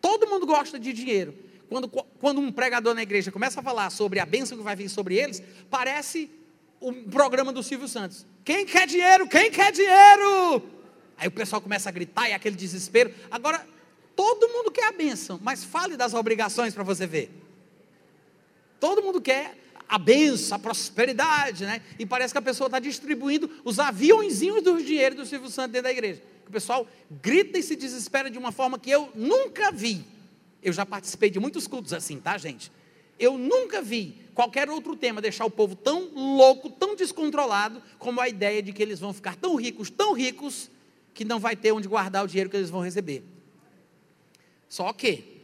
Todo 0.00 0.28
mundo 0.28 0.46
gosta 0.46 0.78
de 0.78 0.92
dinheiro. 0.92 1.34
Quando, 1.68 1.88
quando 1.88 2.40
um 2.40 2.52
pregador 2.52 2.94
na 2.94 3.02
igreja 3.02 3.32
começa 3.32 3.60
a 3.60 3.62
falar 3.62 3.90
sobre 3.90 4.20
a 4.20 4.26
bênção 4.26 4.56
que 4.56 4.64
vai 4.64 4.76
vir 4.76 4.88
sobre 4.88 5.16
eles, 5.16 5.42
parece 5.70 6.30
o 6.80 6.92
programa 6.92 7.52
do 7.52 7.62
Silvio 7.62 7.88
Santos. 7.88 8.26
Quem 8.44 8.64
quer 8.64 8.86
dinheiro? 8.86 9.26
Quem 9.26 9.50
quer 9.50 9.72
dinheiro? 9.72 10.62
Aí 11.16 11.28
o 11.28 11.32
pessoal 11.32 11.60
começa 11.60 11.88
a 11.88 11.92
gritar 11.92 12.28
e 12.28 12.32
aquele 12.32 12.56
desespero. 12.56 13.12
Agora, 13.30 13.66
todo 14.18 14.48
mundo 14.48 14.72
quer 14.72 14.86
a 14.88 14.90
bênção, 14.90 15.38
mas 15.40 15.62
fale 15.62 15.96
das 15.96 16.12
obrigações 16.12 16.74
para 16.74 16.82
você 16.82 17.06
ver. 17.06 17.30
Todo 18.80 19.00
mundo 19.00 19.20
quer 19.20 19.56
a 19.88 19.96
benção, 19.96 20.56
a 20.56 20.58
prosperidade, 20.58 21.64
né? 21.64 21.80
E 22.00 22.04
parece 22.04 22.34
que 22.34 22.38
a 22.38 22.42
pessoa 22.42 22.66
está 22.66 22.80
distribuindo 22.80 23.48
os 23.62 23.78
aviãozinhos 23.78 24.60
do 24.60 24.82
dinheiro 24.82 25.14
do 25.14 25.24
Silvio 25.24 25.48
Santos 25.48 25.70
dentro 25.70 25.84
da 25.84 25.92
igreja. 25.92 26.20
O 26.48 26.50
pessoal 26.50 26.84
grita 27.22 27.58
e 27.58 27.62
se 27.62 27.76
desespera 27.76 28.28
de 28.28 28.36
uma 28.36 28.50
forma 28.50 28.76
que 28.76 28.90
eu 28.90 29.08
nunca 29.14 29.70
vi. 29.70 30.04
Eu 30.60 30.72
já 30.72 30.84
participei 30.84 31.30
de 31.30 31.38
muitos 31.38 31.68
cultos 31.68 31.92
assim, 31.92 32.18
tá, 32.18 32.36
gente? 32.36 32.72
Eu 33.20 33.38
nunca 33.38 33.80
vi 33.80 34.16
qualquer 34.34 34.68
outro 34.68 34.96
tema 34.96 35.20
deixar 35.20 35.44
o 35.44 35.50
povo 35.50 35.76
tão 35.76 36.10
louco, 36.12 36.68
tão 36.70 36.96
descontrolado, 36.96 37.80
como 38.00 38.20
a 38.20 38.28
ideia 38.28 38.60
de 38.60 38.72
que 38.72 38.82
eles 38.82 38.98
vão 38.98 39.12
ficar 39.12 39.36
tão 39.36 39.54
ricos, 39.54 39.88
tão 39.90 40.12
ricos, 40.12 40.68
que 41.14 41.24
não 41.24 41.38
vai 41.38 41.54
ter 41.54 41.70
onde 41.70 41.86
guardar 41.86 42.24
o 42.24 42.26
dinheiro 42.26 42.50
que 42.50 42.56
eles 42.56 42.68
vão 42.68 42.80
receber. 42.80 43.37
Só 44.68 44.92
que 44.92 45.42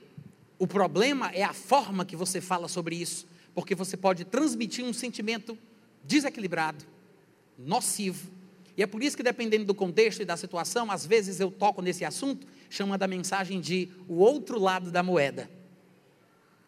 o 0.58 0.66
problema 0.66 1.30
é 1.32 1.42
a 1.42 1.52
forma 1.52 2.04
que 2.04 2.16
você 2.16 2.40
fala 2.40 2.68
sobre 2.68 2.96
isso 2.96 3.26
porque 3.54 3.74
você 3.74 3.96
pode 3.96 4.24
transmitir 4.24 4.84
um 4.84 4.92
sentimento 4.92 5.56
desequilibrado, 6.02 6.84
nocivo. 7.56 8.30
E 8.76 8.82
é 8.82 8.86
por 8.86 9.02
isso 9.02 9.16
que, 9.16 9.22
dependendo 9.22 9.64
do 9.64 9.74
contexto 9.74 10.20
e 10.20 10.24
da 10.24 10.36
situação, 10.36 10.90
às 10.90 11.06
vezes 11.06 11.38
eu 11.38 11.50
toco 11.50 11.80
nesse 11.80 12.04
assunto, 12.04 12.46
chamando 12.68 13.04
a 13.04 13.06
mensagem 13.06 13.60
de 13.60 13.88
o 14.08 14.14
outro 14.14 14.58
lado 14.58 14.90
da 14.90 15.02
moeda, 15.02 15.48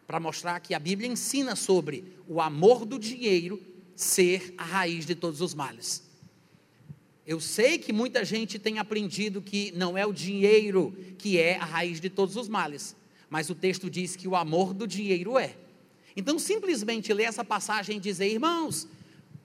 para 0.07 0.19
mostrar 0.19 0.61
que 0.61 0.73
a 0.73 0.79
Bíblia 0.79 1.09
ensina 1.09 1.53
sobre 1.55 2.17
o 2.27 2.39
amor 2.39 2.85
do 2.85 2.97
dinheiro 2.97 3.61
ser 3.93 4.53
a 4.57 4.63
raiz 4.63 5.05
de 5.05 5.15
todos 5.15 5.41
os 5.41 5.53
males. 5.53 6.06
Eu 7.27 7.41
sei 7.41 7.77
que 7.77 7.91
muita 7.91 8.23
gente 8.23 8.57
tem 8.57 8.79
aprendido 8.79 9.41
que 9.41 9.73
não 9.75 9.97
é 9.97 10.05
o 10.05 10.13
dinheiro 10.13 10.95
que 11.17 11.37
é 11.37 11.57
a 11.57 11.65
raiz 11.65 11.99
de 11.99 12.09
todos 12.09 12.37
os 12.37 12.47
males, 12.47 12.95
mas 13.29 13.49
o 13.49 13.55
texto 13.55 13.89
diz 13.89 14.15
que 14.15 14.29
o 14.29 14.35
amor 14.35 14.73
do 14.73 14.87
dinheiro 14.87 15.37
é. 15.37 15.53
Então, 16.15 16.39
simplesmente 16.39 17.13
ler 17.13 17.25
essa 17.25 17.43
passagem 17.43 17.97
e 17.97 17.99
dizer, 17.99 18.31
irmãos, 18.31 18.87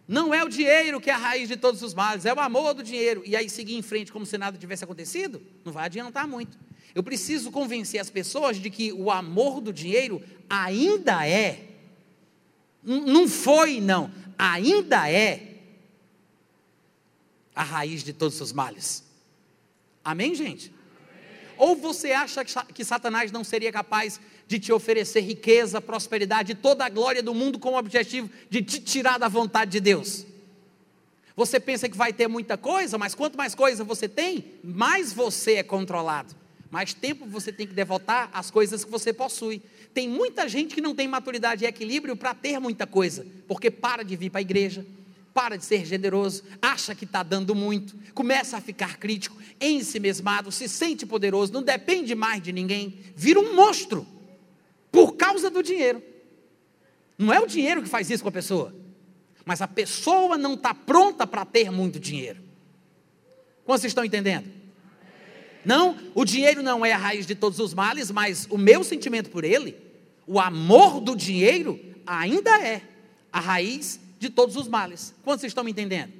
não 0.06 0.32
é 0.32 0.44
o 0.44 0.48
dinheiro 0.48 1.00
que 1.00 1.10
é 1.10 1.12
a 1.12 1.16
raiz 1.16 1.48
de 1.48 1.56
todos 1.56 1.82
os 1.82 1.92
males, 1.92 2.24
é 2.24 2.32
o 2.32 2.38
amor 2.38 2.72
do 2.72 2.84
dinheiro, 2.84 3.20
e 3.26 3.34
aí 3.34 3.50
seguir 3.50 3.74
em 3.74 3.82
frente 3.82 4.12
como 4.12 4.24
se 4.24 4.38
nada 4.38 4.56
tivesse 4.56 4.84
acontecido, 4.84 5.42
não 5.64 5.72
vai 5.72 5.86
adiantar 5.86 6.28
muito. 6.28 6.56
Eu 6.94 7.02
preciso 7.02 7.50
convencer 7.50 8.00
as 8.00 8.08
pessoas 8.08 8.58
de 8.58 8.70
que 8.70 8.92
o 8.92 9.10
amor 9.10 9.60
do 9.60 9.72
dinheiro 9.72 10.22
ainda 10.48 11.26
é, 11.26 11.66
não 12.84 13.26
foi, 13.26 13.80
não, 13.80 14.08
ainda 14.38 15.10
é 15.10 15.51
a 17.54 17.62
raiz 17.62 18.02
de 18.02 18.12
todos 18.12 18.40
os 18.40 18.52
males. 18.52 19.04
Amém, 20.04 20.34
gente? 20.34 20.72
Ou 21.56 21.76
você 21.76 22.12
acha 22.12 22.44
que 22.44 22.84
Satanás 22.84 23.30
não 23.30 23.44
seria 23.44 23.70
capaz 23.70 24.20
de 24.48 24.58
te 24.58 24.72
oferecer 24.72 25.20
riqueza, 25.20 25.80
prosperidade, 25.80 26.54
toda 26.54 26.84
a 26.84 26.88
glória 26.88 27.22
do 27.22 27.34
mundo 27.34 27.58
com 27.58 27.70
o 27.70 27.78
objetivo 27.78 28.28
de 28.50 28.62
te 28.62 28.80
tirar 28.80 29.18
da 29.18 29.28
vontade 29.28 29.70
de 29.70 29.80
Deus? 29.80 30.26
Você 31.36 31.58
pensa 31.58 31.88
que 31.88 31.96
vai 31.96 32.12
ter 32.12 32.28
muita 32.28 32.58
coisa, 32.58 32.98
mas 32.98 33.14
quanto 33.14 33.36
mais 33.36 33.54
coisa 33.54 33.84
você 33.84 34.08
tem, 34.08 34.44
mais 34.62 35.12
você 35.12 35.54
é 35.54 35.62
controlado. 35.62 36.34
Mais 36.70 36.94
tempo 36.94 37.26
você 37.26 37.52
tem 37.52 37.66
que 37.66 37.74
devotar 37.74 38.30
às 38.32 38.50
coisas 38.50 38.84
que 38.84 38.90
você 38.90 39.12
possui. 39.12 39.62
Tem 39.94 40.08
muita 40.08 40.48
gente 40.48 40.74
que 40.74 40.80
não 40.80 40.94
tem 40.94 41.06
maturidade 41.06 41.64
e 41.64 41.68
equilíbrio 41.68 42.16
para 42.16 42.34
ter 42.34 42.58
muita 42.58 42.86
coisa, 42.86 43.26
porque 43.46 43.70
para 43.70 44.02
de 44.02 44.16
vir 44.16 44.30
para 44.30 44.40
a 44.40 44.42
igreja, 44.42 44.84
para 45.32 45.56
de 45.56 45.64
ser 45.64 45.84
generoso, 45.84 46.42
acha 46.60 46.94
que 46.94 47.04
está 47.04 47.22
dando 47.22 47.54
muito, 47.54 47.96
começa 48.14 48.56
a 48.56 48.60
ficar 48.60 48.98
crítico, 48.98 49.36
ensimesmado, 49.60 50.52
se 50.52 50.68
sente 50.68 51.06
poderoso, 51.06 51.52
não 51.52 51.62
depende 51.62 52.14
mais 52.14 52.42
de 52.42 52.52
ninguém, 52.52 52.98
vira 53.16 53.40
um 53.40 53.54
monstro 53.54 54.06
por 54.90 55.16
causa 55.16 55.50
do 55.50 55.62
dinheiro. 55.62 56.02
Não 57.16 57.32
é 57.32 57.40
o 57.40 57.46
dinheiro 57.46 57.82
que 57.82 57.88
faz 57.88 58.10
isso 58.10 58.22
com 58.22 58.28
a 58.28 58.32
pessoa, 58.32 58.74
mas 59.44 59.62
a 59.62 59.68
pessoa 59.68 60.36
não 60.36 60.54
está 60.54 60.74
pronta 60.74 61.26
para 61.26 61.44
ter 61.44 61.70
muito 61.70 61.98
dinheiro. 61.98 62.42
Como 63.64 63.78
vocês 63.78 63.90
estão 63.90 64.04
entendendo? 64.04 64.50
Não, 65.64 65.96
o 66.14 66.24
dinheiro 66.24 66.62
não 66.62 66.84
é 66.84 66.92
a 66.92 66.98
raiz 66.98 67.26
de 67.26 67.34
todos 67.34 67.58
os 67.60 67.72
males, 67.72 68.10
mas 68.10 68.46
o 68.50 68.58
meu 68.58 68.82
sentimento 68.82 69.30
por 69.30 69.44
ele, 69.44 69.76
o 70.26 70.40
amor 70.40 71.00
do 71.00 71.14
dinheiro, 71.14 71.78
ainda 72.04 72.50
é 72.60 72.82
a 73.32 73.40
raiz 73.40 74.00
de 74.22 74.30
todos 74.30 74.54
os 74.54 74.68
males. 74.68 75.12
Quantos 75.24 75.42
estão 75.42 75.64
me 75.64 75.72
entendendo? 75.72 76.12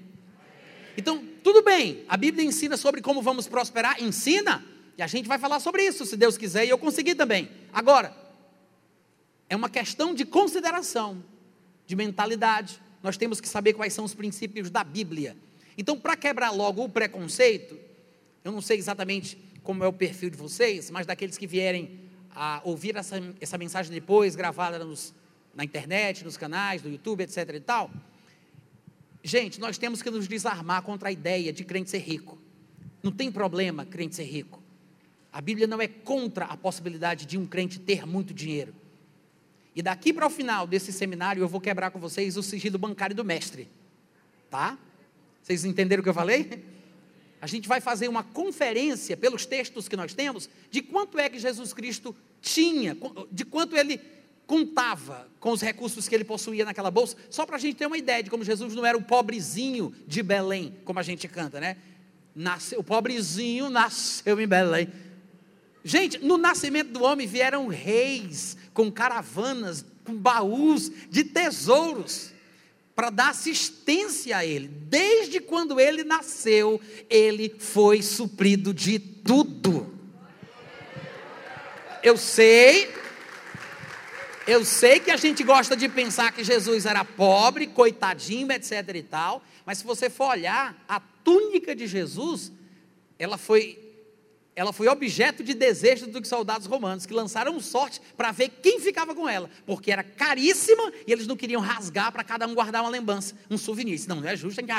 Então, 0.97 1.25
tudo 1.45 1.63
bem, 1.63 2.05
a 2.09 2.17
Bíblia 2.17 2.45
ensina 2.45 2.77
sobre 2.77 3.01
como 3.01 3.23
vamos 3.23 3.47
prosperar, 3.47 4.03
ensina, 4.03 4.63
e 4.99 5.03
a 5.03 5.07
gente 5.07 5.29
vai 5.29 5.39
falar 5.39 5.61
sobre 5.61 5.85
isso, 5.85 6.05
se 6.05 6.17
Deus 6.17 6.37
quiser, 6.37 6.67
e 6.67 6.69
eu 6.69 6.77
conseguir 6.77 7.15
também. 7.15 7.49
Agora, 7.73 8.13
é 9.49 9.55
uma 9.55 9.71
questão 9.71 10.13
de 10.13 10.25
consideração, 10.25 11.23
de 11.87 11.95
mentalidade. 11.95 12.83
Nós 13.05 13.17
temos 13.17 13.41
que 13.41 13.49
saber 13.49 13.73
quais 13.73 13.93
são 13.93 14.05
os 14.05 14.15
princípios 14.15 14.69
da 14.69 14.83
Bíblia. 14.83 15.37
Então, 15.79 15.97
para 15.97 16.17
quebrar 16.17 16.51
logo 16.51 16.83
o 16.83 16.89
preconceito, 16.89 17.79
eu 18.45 18.51
não 18.51 18.61
sei 18.61 18.79
exatamente 18.79 19.39
como 19.63 19.85
é 19.85 19.87
o 19.87 19.93
perfil 19.93 20.29
de 20.29 20.37
vocês, 20.37 20.91
mas 20.91 21.07
daqueles 21.07 21.39
que 21.39 21.47
vierem 21.47 22.01
a 22.35 22.61
ouvir 22.65 22.97
essa, 22.97 23.23
essa 23.41 23.57
mensagem 23.57 23.93
depois, 23.93 24.35
gravada 24.35 24.85
nos, 24.85 25.15
na 25.55 25.65
internet, 25.65 26.25
nos 26.25 26.37
canais, 26.37 26.83
do 26.83 26.89
YouTube, 26.89 27.23
etc. 27.23 27.49
e 27.55 27.61
tal. 27.61 27.91
Gente, 29.23 29.61
nós 29.61 29.79
temos 29.79 30.03
que 30.03 30.11
nos 30.11 30.27
desarmar 30.27 30.83
contra 30.83 31.09
a 31.09 31.13
ideia 31.13 31.53
de 31.53 31.65
crente 31.65 31.91
ser 31.91 31.99
rico. 31.99 32.39
Não 33.03 33.13
tem 33.13 33.31
problema 33.31 33.85
crente 33.85 34.17
ser 34.17 34.25
rico. 34.25 34.63
A 35.33 35.41
Bíblia 35.41 35.67
não 35.67 35.81
é 35.81 35.89
contra 35.89 36.45
a 36.45 36.57
possibilidade 36.57 37.25
de 37.25 37.39
um 37.39 37.47
crente 37.47 37.79
ter 37.79 38.07
muito 38.07 38.35
dinheiro. 38.35 38.75
E 39.75 39.81
daqui 39.81 40.13
para 40.13 40.27
o 40.27 40.31
final 40.31 40.67
desse 40.67 40.93
seminário 40.93 41.43
eu 41.43 41.49
vou 41.49 41.61
quebrar 41.61 41.91
com 41.91 41.99
vocês 41.99 42.37
o 42.37 42.43
sigilo 42.43 42.79
bancário 42.79 43.17
do 43.17 43.25
mestre. 43.25 43.69
Tá? 44.51 44.79
Vocês 45.43 45.65
entenderam 45.65 46.01
o 46.01 46.05
que 46.05 46.11
eu 46.11 46.15
falei? 46.15 46.63
A 47.41 47.47
gente 47.47 47.67
vai 47.67 47.81
fazer 47.81 48.09
uma 48.09 48.23
conferência 48.23 49.17
pelos 49.17 49.47
textos 49.47 49.89
que 49.89 49.97
nós 49.97 50.15
temos 50.15 50.49
de 50.71 50.83
quanto 50.83 51.19
é 51.19 51.29
que 51.29 51.39
Jesus 51.39 51.73
Cristo 51.73 52.15
tinha, 52.41 52.97
de 53.31 53.45
quanto 53.45 53.77
ele 53.77 54.01
contava 54.47 55.29
com 55.41 55.51
os 55.51 55.61
recursos 55.61 56.09
que 56.09 56.15
ele 56.15 56.25
possuía 56.25 56.65
naquela 56.65 56.91
bolsa, 56.91 57.17
só 57.31 57.47
para 57.47 57.57
a 57.57 57.59
gente 57.59 57.77
ter 57.77 57.87
uma 57.87 57.99
ideia 57.99 58.23
de 58.23 58.31
como 58.31 58.45
Jesus 58.45 58.75
não 58.75 58.85
era 58.85 58.97
o 58.97 59.03
pobrezinho 59.03 59.95
de 60.07 60.23
Belém, 60.23 60.77
como 60.85 60.99
a 60.99 61.03
gente 61.03 61.27
canta, 61.29 61.61
né? 61.61 61.77
Nasceu, 62.35 62.81
o 62.81 62.85
pobrezinho 62.85 63.69
nasceu 63.69 64.41
em 64.41 64.47
Belém. 64.47 64.89
Gente, 65.85 66.19
no 66.19 66.39
nascimento 66.39 66.91
do 66.93 67.03
homem 67.03 67.27
vieram 67.27 67.67
reis 67.67 68.57
com 68.73 68.91
caravanas, 68.91 69.85
com 70.05 70.15
baús 70.15 70.91
de 71.11 71.25
tesouros 71.25 72.33
para 72.95 73.11
dar 73.11 73.31
assistência 73.31 74.37
a 74.37 74.47
ele. 74.47 74.69
Desde 74.69 75.41
quando 75.41 75.81
ele 75.81 76.05
nasceu, 76.05 76.81
ele 77.09 77.55
foi 77.59 78.03
suprido 78.03 78.73
de 78.73 78.99
tudo. 78.99 79.93
Eu 82.03 82.17
sei, 82.17 82.93
eu 84.47 84.65
sei 84.65 84.99
que 84.99 85.11
a 85.11 85.17
gente 85.17 85.45
gosta 85.45 85.77
de 85.77 85.89
pensar 85.89 86.33
que 86.33 86.43
Jesus 86.43 86.87
era 86.87 87.05
pobre, 87.05 87.67
coitadinho, 87.67 88.51
etc 88.53 88.89
e 88.95 89.03
tal, 89.03 89.43
mas 89.65 89.79
se 89.79 89.85
você 89.85 90.11
for 90.11 90.31
olhar, 90.31 90.77
a 90.89 91.01
túnica 91.01 91.75
de 91.75 91.87
Jesus, 91.87 92.53
ela 93.19 93.39
foi 93.39 93.79
ela 94.55 94.71
foi 94.71 94.87
objeto 94.87 95.43
de 95.43 95.55
desejo 95.55 96.07
dos 96.07 96.29
soldados 96.29 96.67
romanos, 96.67 97.07
que 97.07 97.15
lançaram 97.15 97.59
sorte 97.59 98.01
para 98.17 98.33
ver 98.33 98.51
quem 98.63 98.79
ficava 98.79 99.15
com 99.15 99.27
ela, 99.27 99.49
porque 99.65 99.91
era 99.91 100.03
caríssima 100.03 100.93
e 101.07 101.13
eles 101.13 101.27
não 101.27 101.37
queriam 101.37 101.61
rasgar 101.61 102.13
para 102.13 102.23
cada 102.23 102.47
um 102.47 102.55
guardar 102.55 102.83
uma 102.83 102.91
lembrança, 102.91 103.35
um 103.51 103.57
souvenir. 103.57 103.99
Não, 104.07 104.17
não 104.17 104.29
é 104.29 104.37
justo, 104.37 104.57
tem 104.57 104.67
que 104.67 104.73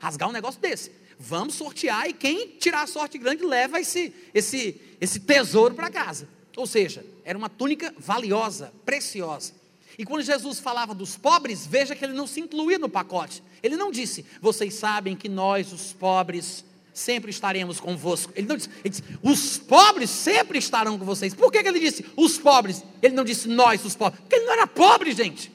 rasgar 0.00 0.28
um, 0.28 0.32
negócio 0.32 0.60
desse. 0.60 0.90
Vamos 1.16 1.54
sortear 1.54 2.08
e 2.08 2.12
quem 2.12 2.48
tirar 2.58 2.82
a 2.82 2.86
sorte 2.88 3.18
grande 3.18 3.44
leva 3.44 3.78
esse, 3.78 4.12
esse, 4.34 4.80
esse 5.00 5.20
tesouro 5.20 5.74
para 5.74 5.90
casa. 5.90 6.26
Ou 6.56 6.66
seja, 6.66 7.04
era 7.24 7.38
uma 7.38 7.48
túnica 7.48 7.94
valiosa, 7.98 8.72
preciosa. 8.84 9.52
E 9.98 10.04
quando 10.04 10.22
Jesus 10.22 10.58
falava 10.58 10.94
dos 10.94 11.16
pobres, 11.16 11.66
veja 11.66 11.94
que 11.94 12.04
ele 12.04 12.14
não 12.14 12.26
se 12.26 12.40
incluía 12.40 12.78
no 12.78 12.88
pacote. 12.88 13.42
Ele 13.62 13.76
não 13.76 13.90
disse, 13.90 14.24
vocês 14.40 14.74
sabem 14.74 15.14
que 15.14 15.28
nós, 15.28 15.72
os 15.72 15.92
pobres, 15.92 16.64
sempre 16.92 17.30
estaremos 17.30 17.80
convosco. 17.80 18.32
Ele 18.34 18.46
não 18.46 18.56
disse, 18.56 18.70
ele 18.84 18.90
disse 18.90 19.02
os 19.22 19.58
pobres 19.58 20.10
sempre 20.10 20.58
estarão 20.58 20.98
com 20.98 21.04
vocês. 21.04 21.34
Por 21.34 21.52
que, 21.52 21.62
que 21.62 21.68
ele 21.68 21.80
disse 21.80 22.06
os 22.16 22.38
pobres? 22.38 22.82
Ele 23.02 23.14
não 23.14 23.24
disse 23.24 23.48
nós, 23.48 23.84
os 23.84 23.96
pobres. 23.96 24.20
Porque 24.20 24.36
ele 24.36 24.46
não 24.46 24.52
era 24.52 24.66
pobre, 24.66 25.12
gente. 25.12 25.52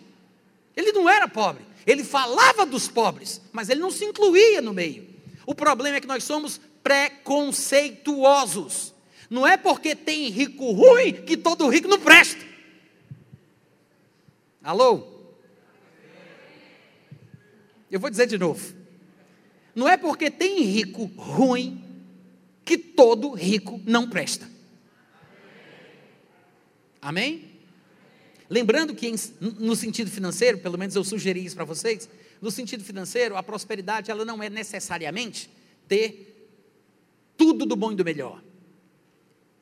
Ele 0.76 0.92
não 0.92 1.10
era 1.10 1.28
pobre. 1.28 1.64
Ele 1.86 2.04
falava 2.04 2.66
dos 2.66 2.88
pobres, 2.88 3.40
mas 3.52 3.70
ele 3.70 3.80
não 3.80 3.92
se 3.92 4.04
incluía 4.06 4.60
no 4.62 4.74
meio. 4.74 5.08
O 5.46 5.54
problema 5.54 5.98
é 5.98 6.02
que 6.02 6.08
nós 6.08 6.24
somos 6.24 6.60
preconceituosos. 6.82 8.95
Não 9.36 9.46
é 9.46 9.58
porque 9.58 9.94
tem 9.94 10.30
rico 10.30 10.72
ruim 10.72 11.12
que 11.12 11.36
todo 11.36 11.68
rico 11.68 11.90
não 11.90 12.00
presta. 12.00 12.42
Alô? 14.64 15.06
Eu 17.92 18.00
vou 18.00 18.10
dizer 18.10 18.28
de 18.28 18.38
novo. 18.38 18.74
Não 19.76 19.90
é 19.90 19.98
porque 19.98 20.32
tem 20.32 20.62
rico 20.62 21.04
ruim 21.18 21.84
que 22.64 22.78
todo 22.78 23.34
rico 23.34 23.82
não 23.84 24.10
presta. 24.10 24.50
Amém? 27.02 27.60
Lembrando 28.50 28.96
que 28.96 29.14
no 29.42 29.76
sentido 29.76 30.10
financeiro, 30.10 30.60
pelo 30.60 30.78
menos 30.78 30.96
eu 30.96 31.04
sugeri 31.04 31.44
isso 31.44 31.58
para 31.58 31.66
vocês, 31.66 32.08
no 32.42 32.52
sentido 32.52 32.86
financeiro, 32.86 33.36
a 33.36 33.44
prosperidade 33.44 34.10
ela 34.10 34.24
não 34.24 34.42
é 34.42 34.50
necessariamente 34.50 35.50
ter 35.90 36.50
tudo 37.36 37.66
do 37.66 37.76
bom 37.76 37.92
e 37.92 37.96
do 37.96 38.06
melhor 38.06 38.45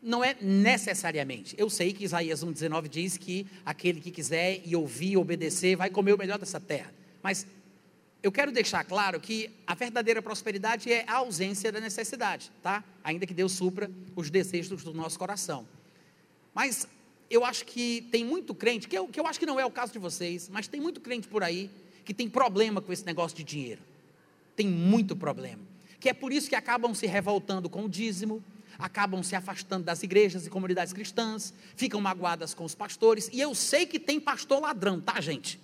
não 0.03 0.23
é 0.23 0.35
necessariamente. 0.41 1.55
Eu 1.57 1.69
sei 1.69 1.93
que 1.93 2.03
Isaías 2.03 2.43
1,19 2.43 2.89
diz 2.89 3.17
que 3.17 3.47
aquele 3.65 4.01
que 4.01 4.11
quiser 4.11 4.61
e 4.65 4.75
ouvir 4.75 5.15
obedecer 5.15 5.77
vai 5.77 5.89
comer 5.89 6.13
o 6.13 6.17
melhor 6.17 6.37
dessa 6.37 6.59
terra. 6.59 6.93
Mas 7.21 7.47
eu 8.21 8.31
quero 8.31 8.51
deixar 8.51 8.83
claro 8.83 9.19
que 9.19 9.49
a 9.65 9.73
verdadeira 9.73 10.21
prosperidade 10.21 10.91
é 10.91 11.05
a 11.07 11.15
ausência 11.15 11.71
da 11.71 11.79
necessidade, 11.79 12.51
tá? 12.61 12.83
Ainda 13.03 13.25
que 13.25 13.33
Deus 13.33 13.53
supra 13.53 13.89
os 14.15 14.29
desejos 14.29 14.83
do 14.83 14.93
nosso 14.93 15.17
coração. 15.17 15.65
Mas 16.53 16.85
eu 17.29 17.45
acho 17.45 17.65
que 17.65 18.07
tem 18.11 18.25
muito 18.25 18.53
crente, 18.53 18.87
que 18.87 18.97
eu, 18.97 19.07
que 19.07 19.19
eu 19.19 19.25
acho 19.25 19.39
que 19.39 19.45
não 19.45 19.59
é 19.59 19.65
o 19.65 19.71
caso 19.71 19.93
de 19.93 19.99
vocês, 19.99 20.49
mas 20.49 20.67
tem 20.67 20.81
muito 20.81 20.99
crente 20.99 21.27
por 21.27 21.43
aí 21.43 21.69
que 22.03 22.13
tem 22.13 22.29
problema 22.29 22.81
com 22.81 22.91
esse 22.91 23.05
negócio 23.05 23.37
de 23.37 23.43
dinheiro. 23.43 23.81
Tem 24.55 24.67
muito 24.67 25.15
problema. 25.15 25.61
Que 25.99 26.09
é 26.09 26.13
por 26.13 26.33
isso 26.33 26.49
que 26.49 26.55
acabam 26.55 26.93
se 26.93 27.07
revoltando 27.07 27.69
com 27.69 27.85
o 27.85 27.89
dízimo, 27.89 28.43
acabam 28.77 29.23
se 29.23 29.35
afastando 29.35 29.85
das 29.85 30.03
igrejas 30.03 30.45
e 30.45 30.49
comunidades 30.49 30.93
cristãs, 30.93 31.53
ficam 31.75 32.01
magoadas 32.01 32.53
com 32.53 32.63
os 32.63 32.75
pastores, 32.75 33.29
e 33.31 33.39
eu 33.39 33.53
sei 33.53 33.85
que 33.85 33.99
tem 33.99 34.19
pastor 34.19 34.61
ladrão, 34.61 34.99
tá, 34.99 35.19
gente? 35.21 35.59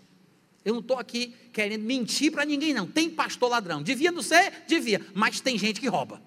Eu 0.64 0.74
não 0.74 0.82
estou 0.82 0.98
aqui 0.98 1.34
querendo 1.54 1.84
mentir 1.84 2.32
para 2.32 2.46
ninguém, 2.46 2.74
não. 2.74 2.86
Tem 2.86 3.10
pastor 3.10 3.50
ladrão. 3.50 3.82
Devia 3.82 4.12
não 4.12 4.22
ser? 4.22 4.64
Devia. 4.68 5.06
Mas 5.14 5.40
tem 5.40 5.58
gente 5.58 5.80
que 5.80 5.88
rouba. 5.88 6.22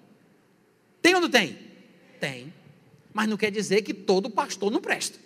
Tem 1.01 1.13
ou 1.15 1.21
não 1.21 1.29
tem? 1.29 1.57
Tem. 2.19 2.53
Mas 3.13 3.29
não 3.29 3.37
quer 3.37 3.51
dizer 3.51 3.83
que 3.83 3.93
todo 3.93 4.29
pastor 4.29 4.71
não 4.71 4.81
presta. 4.81 5.19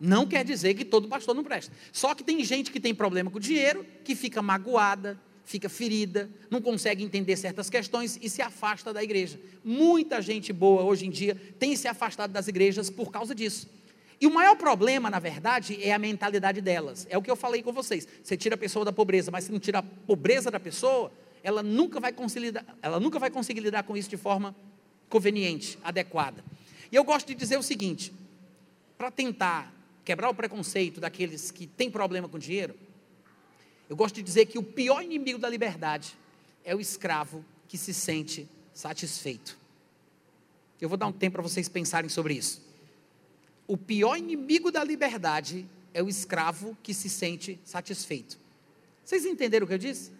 Não 0.00 0.26
quer 0.26 0.44
dizer 0.44 0.74
que 0.74 0.84
todo 0.84 1.06
pastor 1.06 1.34
não 1.34 1.44
presta. 1.44 1.72
Só 1.92 2.14
que 2.14 2.24
tem 2.24 2.42
gente 2.44 2.72
que 2.72 2.80
tem 2.80 2.94
problema 2.94 3.30
com 3.30 3.36
o 3.36 3.40
dinheiro, 3.40 3.86
que 4.02 4.16
fica 4.16 4.42
magoada, 4.42 5.20
fica 5.44 5.68
ferida, 5.68 6.30
não 6.50 6.60
consegue 6.60 7.02
entender 7.02 7.36
certas 7.36 7.68
questões 7.68 8.18
e 8.22 8.28
se 8.28 8.40
afasta 8.42 8.92
da 8.92 9.02
igreja. 9.02 9.40
Muita 9.64 10.22
gente 10.22 10.52
boa 10.52 10.82
hoje 10.82 11.06
em 11.06 11.10
dia 11.10 11.36
tem 11.58 11.74
se 11.76 11.88
afastado 11.88 12.30
das 12.30 12.48
igrejas 12.48 12.90
por 12.90 13.10
causa 13.10 13.34
disso. 13.34 13.68
E 14.20 14.26
o 14.26 14.32
maior 14.32 14.54
problema, 14.56 15.10
na 15.10 15.18
verdade, 15.18 15.82
é 15.82 15.92
a 15.92 15.98
mentalidade 15.98 16.60
delas. 16.60 17.06
É 17.10 17.18
o 17.18 17.22
que 17.22 17.30
eu 17.30 17.34
falei 17.34 17.60
com 17.60 17.72
vocês. 17.72 18.06
Você 18.22 18.36
tira 18.36 18.54
a 18.54 18.58
pessoa 18.58 18.84
da 18.84 18.92
pobreza, 18.92 19.32
mas 19.32 19.44
se 19.44 19.52
não 19.52 19.58
tira 19.58 19.80
a 19.80 19.82
pobreza 19.82 20.48
da 20.48 20.60
pessoa, 20.60 21.12
ela 21.42 21.60
nunca 21.60 21.98
vai 21.98 22.12
conseguir, 22.12 22.54
ela 22.80 23.00
nunca 23.00 23.18
vai 23.18 23.30
conseguir 23.30 23.60
lidar 23.60 23.82
com 23.82 23.96
isso 23.96 24.08
de 24.08 24.16
forma 24.16 24.54
conveniente, 25.08 25.76
adequada. 25.82 26.44
E 26.90 26.94
eu 26.94 27.02
gosto 27.02 27.26
de 27.26 27.34
dizer 27.34 27.58
o 27.58 27.62
seguinte: 27.64 28.12
para 28.96 29.10
tentar 29.10 29.74
quebrar 30.04 30.30
o 30.30 30.34
preconceito 30.34 31.00
daqueles 31.00 31.50
que 31.50 31.66
têm 31.66 31.90
problema 31.90 32.28
com 32.28 32.38
dinheiro, 32.38 32.76
eu 33.92 33.96
gosto 33.96 34.14
de 34.14 34.22
dizer 34.22 34.46
que 34.46 34.58
o 34.58 34.62
pior 34.62 35.02
inimigo 35.02 35.38
da 35.38 35.50
liberdade 35.50 36.16
é 36.64 36.74
o 36.74 36.80
escravo 36.80 37.44
que 37.68 37.76
se 37.76 37.92
sente 37.92 38.48
satisfeito. 38.72 39.58
Eu 40.80 40.88
vou 40.88 40.96
dar 40.96 41.06
um 41.06 41.12
tempo 41.12 41.34
para 41.34 41.42
vocês 41.42 41.68
pensarem 41.68 42.08
sobre 42.08 42.32
isso. 42.32 42.66
O 43.66 43.76
pior 43.76 44.16
inimigo 44.16 44.72
da 44.72 44.82
liberdade 44.82 45.66
é 45.92 46.02
o 46.02 46.08
escravo 46.08 46.74
que 46.82 46.94
se 46.94 47.10
sente 47.10 47.60
satisfeito. 47.66 48.38
Vocês 49.04 49.26
entenderam 49.26 49.66
o 49.66 49.68
que 49.68 49.74
eu 49.74 49.78
disse? 49.78 50.10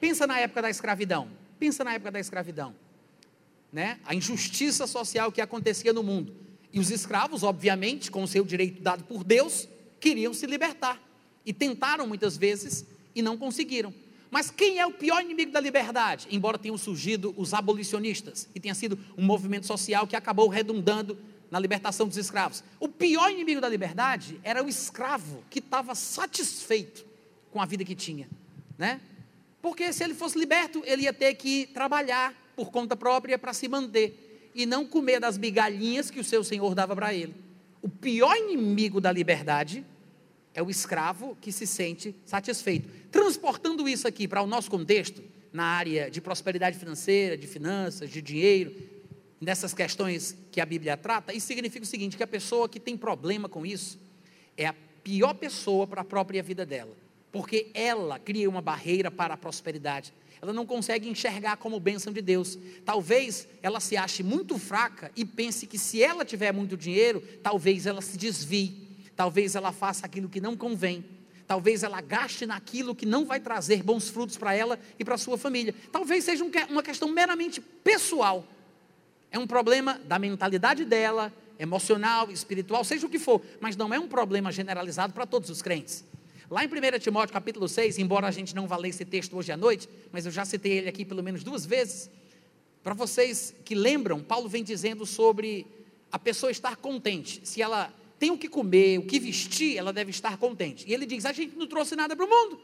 Pensa 0.00 0.26
na 0.26 0.40
época 0.40 0.62
da 0.62 0.70
escravidão. 0.70 1.30
Pensa 1.60 1.84
na 1.84 1.94
época 1.94 2.10
da 2.10 2.18
escravidão. 2.18 2.74
Né? 3.72 4.00
A 4.04 4.16
injustiça 4.16 4.84
social 4.84 5.30
que 5.30 5.40
acontecia 5.40 5.92
no 5.92 6.02
mundo. 6.02 6.34
E 6.72 6.80
os 6.80 6.90
escravos, 6.90 7.44
obviamente, 7.44 8.10
com 8.10 8.24
o 8.24 8.26
seu 8.26 8.44
direito 8.44 8.82
dado 8.82 9.04
por 9.04 9.22
Deus, 9.22 9.68
queriam 10.00 10.34
se 10.34 10.44
libertar. 10.44 11.00
E 11.44 11.52
tentaram 11.52 12.08
muitas 12.08 12.36
vezes 12.36 12.84
e 13.16 13.22
não 13.22 13.36
conseguiram. 13.36 13.92
Mas 14.30 14.50
quem 14.50 14.78
é 14.78 14.86
o 14.86 14.92
pior 14.92 15.22
inimigo 15.22 15.50
da 15.50 15.60
liberdade? 15.60 16.28
Embora 16.30 16.58
tenham 16.58 16.76
surgido 16.76 17.34
os 17.36 17.54
abolicionistas, 17.54 18.48
e 18.54 18.60
tenha 18.60 18.74
sido 18.74 18.98
um 19.16 19.24
movimento 19.24 19.66
social 19.66 20.06
que 20.06 20.14
acabou 20.14 20.48
redundando 20.48 21.18
na 21.50 21.58
libertação 21.58 22.06
dos 22.06 22.16
escravos. 22.16 22.62
O 22.78 22.88
pior 22.88 23.30
inimigo 23.30 23.60
da 23.60 23.68
liberdade 23.68 24.38
era 24.42 24.62
o 24.62 24.68
escravo 24.68 25.42
que 25.48 25.60
estava 25.60 25.94
satisfeito 25.94 27.06
com 27.50 27.60
a 27.60 27.66
vida 27.66 27.84
que 27.84 27.94
tinha, 27.94 28.28
né? 28.76 29.00
Porque 29.62 29.92
se 29.92 30.04
ele 30.04 30.14
fosse 30.14 30.38
liberto, 30.38 30.82
ele 30.84 31.02
ia 31.02 31.12
ter 31.12 31.34
que 31.34 31.66
trabalhar 31.72 32.34
por 32.54 32.70
conta 32.70 32.96
própria 32.96 33.38
para 33.38 33.52
se 33.52 33.68
manter 33.68 34.50
e 34.54 34.66
não 34.66 34.84
comer 34.84 35.20
das 35.20 35.38
migalhinhas 35.38 36.10
que 36.10 36.20
o 36.20 36.24
seu 36.24 36.44
senhor 36.44 36.74
dava 36.74 36.94
para 36.94 37.14
ele. 37.14 37.34
O 37.80 37.88
pior 37.88 38.36
inimigo 38.36 39.00
da 39.00 39.12
liberdade 39.12 39.84
é 40.56 40.62
o 40.62 40.70
escravo 40.70 41.36
que 41.38 41.52
se 41.52 41.66
sente 41.66 42.16
satisfeito. 42.24 42.88
Transportando 43.12 43.86
isso 43.86 44.08
aqui 44.08 44.26
para 44.26 44.40
o 44.40 44.46
nosso 44.46 44.70
contexto, 44.70 45.22
na 45.52 45.64
área 45.64 46.10
de 46.10 46.18
prosperidade 46.18 46.78
financeira, 46.78 47.36
de 47.36 47.46
finanças, 47.46 48.08
de 48.08 48.22
dinheiro, 48.22 48.74
nessas 49.38 49.74
questões 49.74 50.34
que 50.50 50.58
a 50.58 50.66
Bíblia 50.66 50.96
trata, 50.96 51.34
isso 51.34 51.46
significa 51.46 51.84
o 51.84 51.86
seguinte: 51.86 52.16
que 52.16 52.22
a 52.22 52.26
pessoa 52.26 52.70
que 52.70 52.80
tem 52.80 52.96
problema 52.96 53.50
com 53.50 53.66
isso 53.66 53.98
é 54.56 54.66
a 54.66 54.74
pior 55.04 55.34
pessoa 55.34 55.86
para 55.86 56.00
a 56.00 56.04
própria 56.04 56.42
vida 56.42 56.64
dela, 56.64 56.96
porque 57.30 57.70
ela 57.74 58.18
cria 58.18 58.48
uma 58.48 58.62
barreira 58.62 59.10
para 59.10 59.34
a 59.34 59.36
prosperidade. 59.36 60.10
ela 60.40 60.54
não 60.54 60.64
consegue 60.64 61.06
enxergar 61.06 61.58
como 61.58 61.78
bênção 61.78 62.14
de 62.14 62.22
Deus. 62.22 62.58
Talvez 62.82 63.46
ela 63.62 63.78
se 63.78 63.94
ache 63.94 64.22
muito 64.22 64.58
fraca 64.58 65.12
e 65.14 65.22
pense 65.22 65.66
que 65.66 65.78
se 65.78 66.02
ela 66.02 66.24
tiver 66.24 66.50
muito 66.50 66.78
dinheiro, 66.78 67.22
talvez 67.42 67.84
ela 67.84 68.00
se 68.00 68.16
desvie, 68.16 68.85
talvez 69.16 69.54
ela 69.54 69.72
faça 69.72 70.04
aquilo 70.06 70.28
que 70.28 70.40
não 70.40 70.56
convém, 70.56 71.04
talvez 71.46 71.82
ela 71.82 72.00
gaste 72.00 72.44
naquilo 72.44 72.94
que 72.94 73.06
não 73.06 73.24
vai 73.24 73.40
trazer 73.40 73.82
bons 73.82 74.08
frutos 74.08 74.36
para 74.36 74.54
ela 74.54 74.78
e 74.98 75.04
para 75.04 75.16
sua 75.16 75.38
família. 75.38 75.74
Talvez 75.90 76.24
seja 76.24 76.44
uma 76.68 76.82
questão 76.82 77.08
meramente 77.08 77.60
pessoal. 77.60 78.44
É 79.30 79.38
um 79.38 79.46
problema 79.46 79.98
da 80.04 80.18
mentalidade 80.18 80.84
dela, 80.84 81.32
emocional, 81.58 82.30
espiritual, 82.30 82.84
seja 82.84 83.06
o 83.06 83.10
que 83.10 83.18
for, 83.18 83.40
mas 83.60 83.76
não 83.76 83.92
é 83.92 83.98
um 83.98 84.08
problema 84.08 84.52
generalizado 84.52 85.12
para 85.12 85.26
todos 85.26 85.48
os 85.48 85.62
crentes. 85.62 86.04
Lá 86.50 86.62
em 86.62 86.68
1 86.68 86.98
Timóteo 87.00 87.32
capítulo 87.32 87.68
6, 87.68 87.98
embora 87.98 88.28
a 88.28 88.30
gente 88.30 88.54
não 88.54 88.68
vá 88.68 88.76
ler 88.76 88.90
esse 88.90 89.04
texto 89.04 89.36
hoje 89.36 89.50
à 89.50 89.56
noite, 89.56 89.88
mas 90.12 90.26
eu 90.26 90.32
já 90.32 90.44
citei 90.44 90.72
ele 90.72 90.88
aqui 90.88 91.04
pelo 91.04 91.22
menos 91.22 91.42
duas 91.42 91.66
vezes, 91.66 92.08
para 92.84 92.94
vocês 92.94 93.52
que 93.64 93.74
lembram, 93.74 94.22
Paulo 94.22 94.48
vem 94.48 94.62
dizendo 94.62 95.04
sobre 95.04 95.66
a 96.12 96.20
pessoa 96.20 96.52
estar 96.52 96.76
contente. 96.76 97.40
Se 97.42 97.60
ela 97.60 97.92
tem 98.18 98.30
o 98.30 98.38
que 98.38 98.48
comer, 98.48 98.98
o 98.98 99.06
que 99.06 99.20
vestir, 99.20 99.76
ela 99.76 99.92
deve 99.92 100.10
estar 100.10 100.36
contente. 100.38 100.84
E 100.88 100.94
ele 100.94 101.06
diz: 101.06 101.24
a 101.26 101.32
gente 101.32 101.56
não 101.56 101.66
trouxe 101.66 101.94
nada 101.94 102.16
para 102.16 102.24
o 102.24 102.28
mundo 102.28 102.60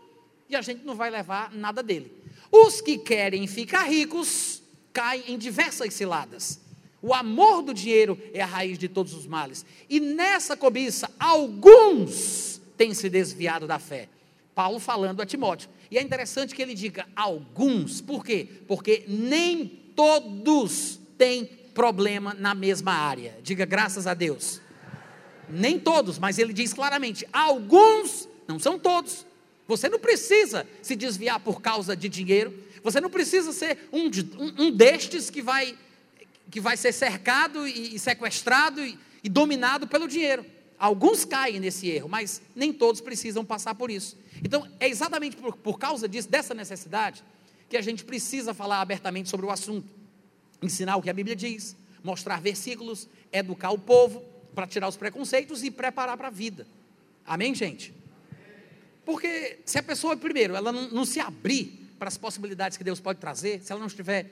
e 0.49 0.57
a 0.57 0.63
gente 0.63 0.85
não 0.85 0.95
vai 0.95 1.11
levar 1.11 1.53
nada 1.53 1.83
dele. 1.83 2.13
Os 2.51 2.81
que 2.81 2.99
querem 2.99 3.47
ficar 3.47 3.85
ricos 3.85 4.63
caem 4.93 5.25
em 5.29 5.39
diversas 5.39 5.93
ciladas. 5.95 6.61
O 7.01 7.13
amor 7.13 7.63
do 7.63 7.75
dinheiro 7.75 8.19
é 8.33 8.41
a 8.41 8.47
raiz 8.47 8.79
de 8.79 8.89
todos 8.89 9.15
os 9.15 9.27
males. 9.27 9.65
E 9.89 9.99
nessa 9.99 10.57
cobiça, 10.57 11.11
alguns 11.19 12.61
têm 12.77 12.95
se 12.95 13.09
desviado 13.09 13.67
da 13.67 13.79
fé. 13.79 14.09
Paulo 14.55 14.79
falando 14.79 15.21
a 15.21 15.27
Timóteo. 15.27 15.69
E 15.91 15.99
é 15.99 16.03
interessante 16.03 16.55
que 16.55 16.63
ele 16.63 16.75
diga 16.75 17.07
alguns. 17.17 18.01
Por 18.01 18.25
quê? 18.25 18.47
Porque 18.69 19.05
nem 19.09 19.67
todos 19.97 21.01
têm 21.19 21.45
problema 21.75 22.35
na 22.35 22.55
mesma 22.55 22.93
área. 22.93 23.39
Diga 23.43 23.65
graças 23.65 24.07
a 24.07 24.15
Deus. 24.15 24.61
Nem 25.49 25.79
todos, 25.79 26.19
mas 26.19 26.39
ele 26.39 26.53
diz 26.53 26.73
claramente: 26.73 27.27
alguns, 27.33 28.29
não 28.47 28.59
são 28.59 28.79
todos. 28.79 29.27
Você 29.67 29.89
não 29.89 29.99
precisa 29.99 30.67
se 30.83 30.97
desviar 30.97 31.41
por 31.41 31.61
causa 31.61 31.97
de 31.97 32.09
dinheiro. 32.09 32.53
Você 32.83 33.01
não 33.01 33.09
precisa 33.09 33.53
ser 33.53 33.89
um, 33.93 34.11
um, 34.59 34.71
destes 34.71 35.31
que 35.31 35.41
vai 35.41 35.77
que 36.51 36.61
vai 36.61 36.77
ser 36.77 36.93
cercado 36.93 37.67
e, 37.67 37.99
sequestrado 37.99 38.85
e, 38.85 38.99
e 39.25 39.29
dominado 39.29 39.87
pelo 39.87 40.07
dinheiro. 40.07 40.45
Alguns 40.79 41.25
caem 41.25 41.59
nesse 41.59 41.89
erro, 41.89 42.11
mas 42.11 42.43
nem 42.55 42.75
todos 42.75 43.01
precisam 43.01 43.43
passar 43.43 43.75
por 43.75 43.91
isso. 43.91 44.19
Então, 44.45 44.69
é 44.79 44.87
exatamente 44.87 45.35
por, 45.37 45.57
por 45.57 45.79
causa 45.79 46.07
disso, 46.07 46.29
dessa 46.29 46.53
necessidade, 46.53 47.25
que 47.71 47.77
a 47.77 47.81
gente 47.81 48.05
precisa 48.05 48.53
falar 48.53 48.83
abertamente 48.83 49.31
sobre 49.31 49.47
o 49.47 49.51
assunto. 49.51 49.89
Ensinar 50.61 50.97
o 50.97 51.03
que 51.03 51.09
a 51.09 51.15
Bíblia 51.15 51.35
diz, 51.35 51.75
mostrar 52.05 52.39
versículos, 52.39 53.09
educar 53.33 53.71
o 53.71 53.79
povo 53.79 54.23
para 54.55 54.67
tirar 54.67 54.89
os 54.89 54.97
preconceitos 54.97 55.63
e 55.63 55.71
preparar 55.71 56.17
para 56.17 56.29
a 56.29 56.31
vida. 56.31 56.67
Amém, 57.27 57.55
gente? 57.55 57.95
Porque 59.05 59.59
se 59.65 59.79
a 59.79 59.83
pessoa, 59.83 60.17
primeiro, 60.17 60.55
ela 60.55 60.71
não, 60.73 60.89
não 60.89 61.05
se 61.05 61.21
abrir 61.21 61.91
para 61.99 62.09
as 62.09 62.17
possibilidades 62.17 62.77
que 62.77 62.85
Deus 62.85 63.01
pode 63.01 63.19
trazer, 63.19 63.63
se 63.63 63.73
ela 63.73 63.81
não 63.81 63.87
estiver 63.87 64.31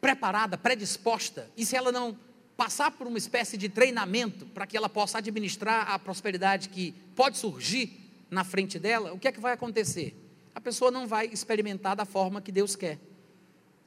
preparada, 0.00 0.56
predisposta, 0.56 1.50
e 1.56 1.64
se 1.64 1.76
ela 1.76 1.90
não 1.90 2.16
passar 2.56 2.90
por 2.90 3.06
uma 3.06 3.18
espécie 3.18 3.56
de 3.56 3.68
treinamento 3.68 4.46
para 4.46 4.66
que 4.66 4.76
ela 4.76 4.88
possa 4.88 5.18
administrar 5.18 5.90
a 5.90 5.98
prosperidade 5.98 6.68
que 6.68 6.92
pode 7.14 7.38
surgir 7.38 7.98
na 8.30 8.44
frente 8.44 8.78
dela, 8.78 9.12
o 9.12 9.18
que 9.18 9.28
é 9.28 9.32
que 9.32 9.40
vai 9.40 9.52
acontecer? 9.52 10.14
A 10.54 10.60
pessoa 10.60 10.90
não 10.90 11.06
vai 11.06 11.26
experimentar 11.26 11.94
da 11.94 12.04
forma 12.04 12.42
que 12.42 12.50
Deus 12.50 12.74
quer. 12.74 12.98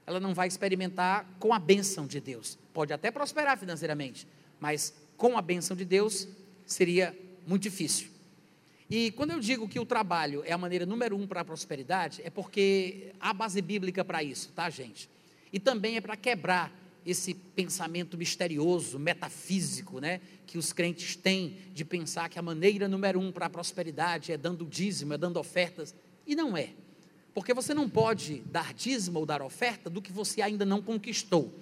Ela 0.07 0.19
não 0.19 0.33
vai 0.33 0.47
experimentar 0.47 1.25
com 1.39 1.53
a 1.53 1.59
bênção 1.59 2.07
de 2.07 2.19
Deus. 2.19 2.57
Pode 2.73 2.93
até 2.93 3.11
prosperar 3.11 3.57
financeiramente, 3.57 4.25
mas 4.59 4.93
com 5.21 5.37
a 5.37 5.41
bênção 5.43 5.77
de 5.77 5.85
Deus 5.85 6.27
seria 6.65 7.15
muito 7.45 7.61
difícil. 7.61 8.07
E 8.89 9.11
quando 9.11 9.29
eu 9.29 9.39
digo 9.39 9.69
que 9.69 9.79
o 9.79 9.85
trabalho 9.85 10.41
é 10.47 10.51
a 10.51 10.57
maneira 10.57 10.83
número 10.83 11.15
um 11.15 11.27
para 11.27 11.41
a 11.41 11.45
prosperidade, 11.45 12.23
é 12.23 12.31
porque 12.31 13.11
há 13.19 13.31
base 13.31 13.61
bíblica 13.61 14.03
para 14.03 14.23
isso, 14.23 14.51
tá, 14.55 14.67
gente? 14.67 15.07
E 15.53 15.59
também 15.59 15.95
é 15.95 16.01
para 16.01 16.17
quebrar 16.17 16.75
esse 17.05 17.35
pensamento 17.35 18.17
misterioso, 18.17 18.97
metafísico, 18.97 19.99
né, 19.99 20.21
que 20.47 20.57
os 20.57 20.73
crentes 20.73 21.15
têm 21.15 21.55
de 21.71 21.85
pensar 21.85 22.27
que 22.27 22.39
a 22.39 22.41
maneira 22.41 22.87
número 22.87 23.19
um 23.19 23.31
para 23.31 23.45
a 23.45 23.49
prosperidade 23.49 24.31
é 24.31 24.37
dando 24.37 24.65
dízimo, 24.65 25.13
é 25.13 25.19
dando 25.19 25.39
ofertas. 25.39 25.93
E 26.25 26.33
não 26.33 26.57
é. 26.57 26.69
Porque 27.31 27.53
você 27.53 27.75
não 27.75 27.87
pode 27.87 28.39
dar 28.47 28.73
dízimo 28.73 29.19
ou 29.19 29.25
dar 29.27 29.43
oferta 29.43 29.87
do 29.87 30.01
que 30.01 30.11
você 30.11 30.41
ainda 30.41 30.65
não 30.65 30.81
conquistou. 30.81 31.53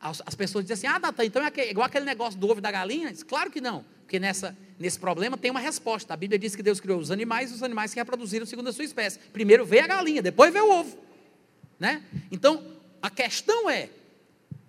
As, 0.00 0.22
as 0.24 0.34
pessoas 0.34 0.64
dizem 0.64 0.74
assim: 0.74 0.86
ah, 0.86 0.98
Natan, 0.98 1.24
então 1.24 1.42
é 1.42 1.70
igual 1.70 1.86
aquele 1.86 2.04
negócio 2.04 2.38
do 2.38 2.48
ovo 2.48 2.58
e 2.58 2.62
da 2.62 2.70
galinha? 2.70 3.10
Diz, 3.10 3.22
claro 3.22 3.50
que 3.50 3.60
não, 3.60 3.84
porque 4.02 4.18
nessa, 4.18 4.56
nesse 4.78 4.98
problema 4.98 5.36
tem 5.36 5.50
uma 5.50 5.60
resposta. 5.60 6.14
A 6.14 6.16
Bíblia 6.16 6.38
diz 6.38 6.54
que 6.54 6.62
Deus 6.62 6.80
criou 6.80 6.98
os 6.98 7.10
animais 7.10 7.50
e 7.50 7.54
os 7.54 7.62
animais 7.62 7.90
se 7.90 7.96
reproduziram 7.96 8.46
segundo 8.46 8.68
a 8.68 8.72
sua 8.72 8.84
espécie. 8.84 9.18
Primeiro 9.32 9.64
veio 9.64 9.84
a 9.84 9.86
galinha, 9.86 10.22
depois 10.22 10.52
veio 10.52 10.66
o 10.66 10.70
ovo. 10.70 10.98
Né? 11.78 12.02
Então, 12.30 12.62
a 13.02 13.10
questão 13.10 13.68
é: 13.68 13.90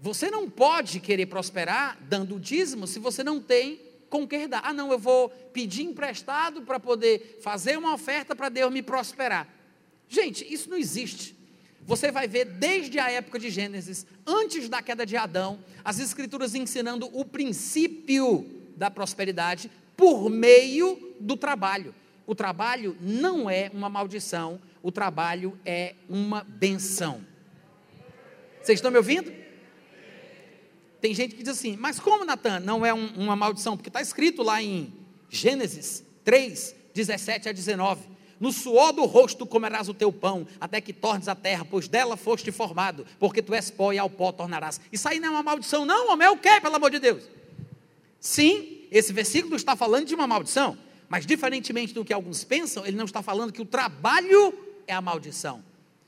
você 0.02 0.32
não 0.32 0.50
pode 0.50 1.00
querer 1.00 1.26
prosperar 1.28 1.98
dando 2.02 2.40
dízimo 2.40 2.88
se 2.88 3.00
você 3.00 3.24
não 3.24 3.40
tem 3.40 3.82
com 4.10 4.28
que 4.28 4.48
dar. 4.48 4.62
Ah, 4.64 4.74
não, 4.74 4.92
eu 4.92 5.00
vou 5.00 5.30
pedir 5.30 5.84
emprestado 5.84 6.62
para 6.62 6.80
poder 6.80 7.40
fazer 7.42 7.78
uma 7.78 7.94
oferta 7.94 8.36
para 8.36 8.50
Deus 8.50 8.72
me 8.72 8.82
prosperar. 8.82 9.48
Gente, 10.10 10.46
isso 10.52 10.70
não 10.70 10.78
existe. 10.78 11.37
Você 11.88 12.12
vai 12.12 12.28
ver 12.28 12.44
desde 12.44 13.00
a 13.00 13.10
época 13.10 13.40
de 13.40 13.50
Gênesis, 13.50 14.06
antes 14.26 14.68
da 14.68 14.82
queda 14.82 15.06
de 15.06 15.16
Adão, 15.16 15.58
as 15.86 16.00
Escrituras 16.00 16.54
ensinando 16.54 17.10
o 17.18 17.24
princípio 17.24 18.46
da 18.76 18.92
prosperidade 18.92 19.72
por 19.96 20.30
meio 20.30 21.16
do 21.18 21.38
trabalho. 21.38 21.96
O 22.28 22.36
trabalho 22.36 22.98
não 23.00 23.50
é 23.50 23.72
uma 23.74 23.88
maldição, 23.88 24.60
o 24.84 24.92
trabalho 24.92 25.58
é 25.66 25.96
uma 26.10 26.44
benção. 26.44 27.26
Vocês 28.62 28.80
estão 28.80 28.92
me 28.92 28.98
ouvindo? 28.98 29.34
Tem 31.00 31.14
gente 31.14 31.36
que 31.36 31.44
diz 31.44 31.54
assim, 31.54 31.78
mas 31.78 32.02
como, 32.02 32.26
Natan, 32.26 32.60
não 32.60 32.86
é 32.86 32.94
um, 32.94 33.08
uma 33.16 33.36
maldição? 33.36 33.78
Porque 33.78 33.90
está 33.90 34.02
escrito 34.02 34.44
lá 34.44 34.62
em 34.62 34.94
Gênesis 35.30 36.04
3, 36.26 36.76
17 36.94 37.48
a 37.48 37.54
19: 37.54 38.17
No 38.40 38.52
suor 38.52 38.94
do 38.94 39.06
rosto 39.06 39.46
comerás 39.46 39.90
o 39.90 39.94
teu 39.94 40.12
pão, 40.12 40.48
até 40.60 40.80
que 40.80 40.94
tornes 40.94 41.28
a 41.28 41.36
terra, 41.36 41.66
pois 41.70 41.88
dela 41.88 42.16
foste 42.16 42.52
formado, 42.52 43.06
porque 43.20 43.42
tu 43.42 43.54
és 43.54 43.72
pó 43.72 43.92
e 43.92 43.98
ao 43.98 44.10
pó 44.10 44.32
tornarás. 44.32 44.80
Isso 44.92 45.08
aí 45.08 45.20
não 45.20 45.30
é 45.30 45.32
uma 45.32 45.44
maldição, 45.44 45.86
não, 45.86 46.12
homem, 46.12 46.28
é 46.28 46.32
o 46.32 46.38
que, 46.38 46.62
pelo 46.62 46.76
amor 46.76 46.92
de 46.92 47.00
Deus? 47.00 47.24
Sim, 48.20 48.82
esse 48.92 49.12
versículo 49.12 49.56
está 49.56 49.76
falando 49.76 50.06
de 50.06 50.16
uma 50.16 50.28
maldição, 50.28 50.78
mas 51.10 51.26
diferentemente 51.26 51.94
do 51.94 52.06
que 52.06 52.14
alguns 52.14 52.44
pensam, 52.44 52.86
ele 52.86 52.98
não 52.98 53.06
está 53.06 53.22
falando 53.22 53.52
que 53.52 53.62
o 53.62 53.66
trabalho 53.66 54.54
é 54.86 54.94
a 54.94 55.02
maldição. 55.02 55.64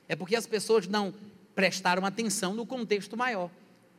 É 0.07 0.15
porque 0.15 0.35
as 0.35 0.45
pessoas 0.45 0.87
não 0.87 1.13
prestaram 1.55 2.05
atenção 2.05 2.53
no 2.53 2.65
contexto 2.65 3.17
maior. 3.17 3.49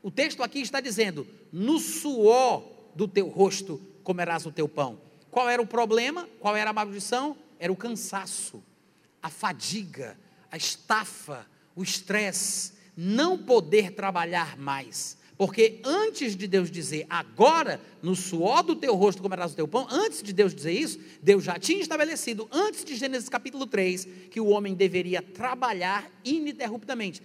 O 0.02 0.10
texto 0.10 0.42
aqui 0.42 0.60
está 0.60 0.80
dizendo: 0.80 1.26
no 1.52 1.78
suor 1.78 2.64
do 2.94 3.06
teu 3.06 3.28
rosto 3.28 3.80
comerás 4.02 4.46
o 4.46 4.52
teu 4.52 4.68
pão. 4.68 4.98
Qual 5.30 5.48
era 5.48 5.60
o 5.62 5.66
problema? 5.66 6.28
Qual 6.40 6.56
era 6.56 6.70
a 6.70 6.72
maldição? 6.72 7.36
Era 7.60 7.72
o 7.72 7.76
cansaço, 7.76 8.60
a 9.22 9.28
fadiga, 9.28 10.18
a 10.50 10.56
estafa, 10.56 11.46
o 11.76 11.82
estresse, 11.82 12.72
não 12.96 13.38
poder 13.38 13.92
trabalhar 13.92 14.58
mais. 14.58 15.16
Porque 15.36 15.80
antes 15.84 16.36
de 16.36 16.46
Deus 16.46 16.70
dizer, 16.70 17.06
agora, 17.08 17.80
no 18.02 18.14
suor 18.14 18.62
do 18.62 18.76
teu 18.76 18.94
rosto 18.94 19.22
comerás 19.22 19.52
o 19.52 19.56
teu 19.56 19.68
pão, 19.68 19.86
antes 19.90 20.22
de 20.22 20.32
Deus 20.32 20.54
dizer 20.54 20.72
isso, 20.72 20.98
Deus 21.22 21.44
já 21.44 21.58
tinha 21.58 21.80
estabelecido, 21.80 22.48
antes 22.52 22.84
de 22.84 22.94
Gênesis 22.94 23.28
capítulo 23.28 23.66
3, 23.66 24.06
que 24.30 24.40
o 24.40 24.48
homem 24.48 24.74
deveria 24.74 25.22
trabalhar 25.22 26.10
ininterruptamente, 26.24 27.22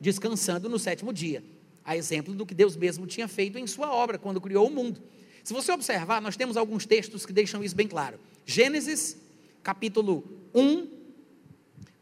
descansando 0.00 0.70
no 0.70 0.78
sétimo 0.78 1.12
dia. 1.12 1.44
A 1.84 1.96
exemplo 1.96 2.34
do 2.34 2.46
que 2.46 2.54
Deus 2.54 2.76
mesmo 2.76 3.06
tinha 3.06 3.28
feito 3.28 3.58
em 3.58 3.66
sua 3.66 3.92
obra, 3.92 4.18
quando 4.18 4.40
criou 4.40 4.66
o 4.66 4.70
mundo. 4.70 5.02
Se 5.44 5.52
você 5.52 5.72
observar, 5.72 6.22
nós 6.22 6.36
temos 6.36 6.56
alguns 6.56 6.86
textos 6.86 7.26
que 7.26 7.32
deixam 7.32 7.62
isso 7.62 7.76
bem 7.76 7.88
claro. 7.88 8.18
Gênesis, 8.46 9.18
capítulo 9.62 10.24
1, 10.54 10.88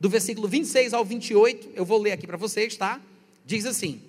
do 0.00 0.08
versículo 0.08 0.46
26 0.46 0.94
ao 0.94 1.04
28, 1.04 1.70
eu 1.74 1.84
vou 1.84 2.00
ler 2.00 2.12
aqui 2.12 2.26
para 2.26 2.36
vocês, 2.36 2.76
tá? 2.76 3.00
Diz 3.44 3.66
assim: 3.66 4.00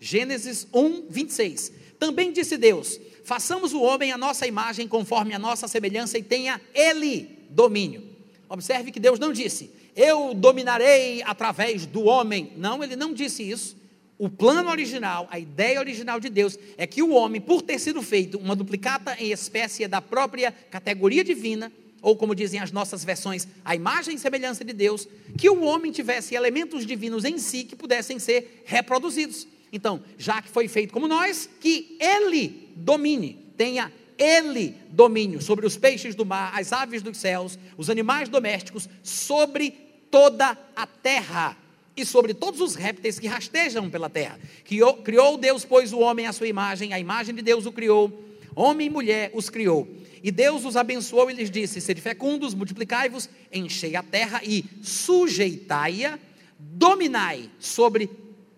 Gênesis 0.00 0.66
1, 0.72 1.06
26. 1.08 1.72
Também 1.98 2.32
disse 2.32 2.56
Deus: 2.56 3.00
façamos 3.24 3.72
o 3.72 3.80
homem 3.80 4.12
a 4.12 4.18
nossa 4.18 4.46
imagem, 4.46 4.88
conforme 4.88 5.34
a 5.34 5.38
nossa 5.38 5.68
semelhança, 5.68 6.18
e 6.18 6.22
tenha 6.22 6.60
ele 6.74 7.38
domínio. 7.50 8.02
Observe 8.48 8.90
que 8.90 9.00
Deus 9.00 9.18
não 9.18 9.32
disse, 9.32 9.70
eu 9.96 10.34
dominarei 10.34 11.22
através 11.22 11.86
do 11.86 12.04
homem. 12.04 12.52
Não, 12.56 12.82
ele 12.82 12.96
não 12.96 13.14
disse 13.14 13.48
isso. 13.48 13.76
O 14.18 14.28
plano 14.28 14.70
original, 14.70 15.26
a 15.30 15.38
ideia 15.38 15.80
original 15.80 16.20
de 16.20 16.28
Deus 16.28 16.58
é 16.76 16.86
que 16.86 17.02
o 17.02 17.10
homem, 17.10 17.40
por 17.40 17.62
ter 17.62 17.78
sido 17.78 18.02
feito 18.02 18.38
uma 18.38 18.54
duplicata 18.54 19.16
em 19.18 19.32
espécie 19.32 19.88
da 19.88 20.00
própria 20.00 20.52
categoria 20.52 21.24
divina, 21.24 21.72
ou 22.02 22.16
como 22.16 22.34
dizem 22.34 22.58
as 22.58 22.72
nossas 22.72 23.04
versões, 23.04 23.46
a 23.64 23.76
imagem 23.76 24.16
e 24.16 24.18
semelhança 24.18 24.64
de 24.64 24.72
Deus, 24.72 25.08
que 25.38 25.48
o 25.48 25.62
homem 25.62 25.92
tivesse 25.92 26.34
elementos 26.34 26.84
divinos 26.84 27.24
em 27.24 27.38
si 27.38 27.62
que 27.62 27.76
pudessem 27.76 28.18
ser 28.18 28.64
reproduzidos. 28.66 29.46
Então, 29.72 30.02
já 30.18 30.42
que 30.42 30.48
foi 30.48 30.68
feito 30.68 30.92
como 30.92 31.08
nós, 31.08 31.48
que 31.60 31.96
ele 31.98 32.68
domine, 32.76 33.38
tenha 33.56 33.90
ele 34.18 34.76
domínio 34.90 35.40
sobre 35.40 35.64
os 35.64 35.76
peixes 35.76 36.14
do 36.14 36.26
mar, 36.26 36.52
as 36.54 36.72
aves 36.72 37.00
dos 37.00 37.16
céus, 37.16 37.58
os 37.78 37.88
animais 37.88 38.28
domésticos, 38.28 38.88
sobre 39.02 39.70
toda 40.10 40.58
a 40.76 40.86
terra 40.86 41.56
e 41.96 42.04
sobre 42.04 42.34
todos 42.34 42.60
os 42.60 42.74
répteis 42.74 43.18
que 43.18 43.26
rastejam 43.26 43.88
pela 43.88 44.10
terra. 44.10 44.38
Criou, 44.64 44.94
criou 44.98 45.38
Deus, 45.38 45.64
pois, 45.64 45.92
o 45.92 46.00
homem 46.00 46.26
à 46.26 46.32
sua 46.32 46.48
imagem, 46.48 46.92
a 46.92 47.00
imagem 47.00 47.34
de 47.34 47.42
Deus 47.42 47.64
o 47.64 47.72
criou, 47.72 48.24
homem 48.54 48.88
e 48.88 48.90
mulher 48.90 49.30
os 49.34 49.48
criou. 49.48 49.88
E 50.22 50.30
Deus 50.30 50.64
os 50.64 50.76
abençoou 50.76 51.30
e 51.30 51.34
lhes 51.34 51.50
disse: 51.50 51.80
Sede 51.80 52.00
fecundos, 52.00 52.54
multiplicai-vos, 52.54 53.28
enchei 53.52 53.96
a 53.96 54.02
terra 54.02 54.40
e 54.44 54.64
sujeitai-a, 54.82 56.18
dominai 56.58 57.50
sobre 57.58 58.08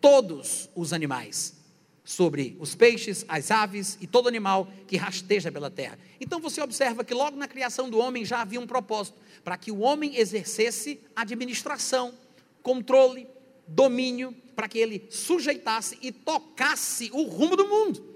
todos 0.01 0.69
os 0.75 0.93
animais, 0.93 1.55
sobre 2.05 2.55
os 2.61 2.75
peixes, 2.75 3.25
as 3.27 3.51
aves 3.51 3.97
e 4.01 4.07
todo 4.07 4.29
animal 4.29 4.71
que 4.87 4.99
rasteja 4.99 5.51
pela 5.51 5.71
terra. 5.71 5.99
Então 6.21 6.39
você 6.39 6.61
observa 6.61 7.03
que 7.03 7.15
logo 7.15 7.37
na 7.37 7.49
criação 7.49 7.89
do 7.89 7.99
homem 7.99 8.25
já 8.25 8.43
havia 8.43 8.61
um 8.61 8.67
propósito, 8.67 9.17
para 9.43 9.57
que 9.57 9.73
o 9.73 9.81
homem 9.81 10.17
exercesse 10.17 11.01
administração, 11.17 12.12
controle, 12.62 13.27
domínio, 13.67 14.35
para 14.55 14.69
que 14.69 14.79
ele 14.79 15.07
sujeitasse 15.09 15.99
e 16.03 16.12
tocasse 16.12 17.11
o 17.12 17.23
rumo 17.23 17.57
do 17.57 17.67
mundo. 17.67 18.14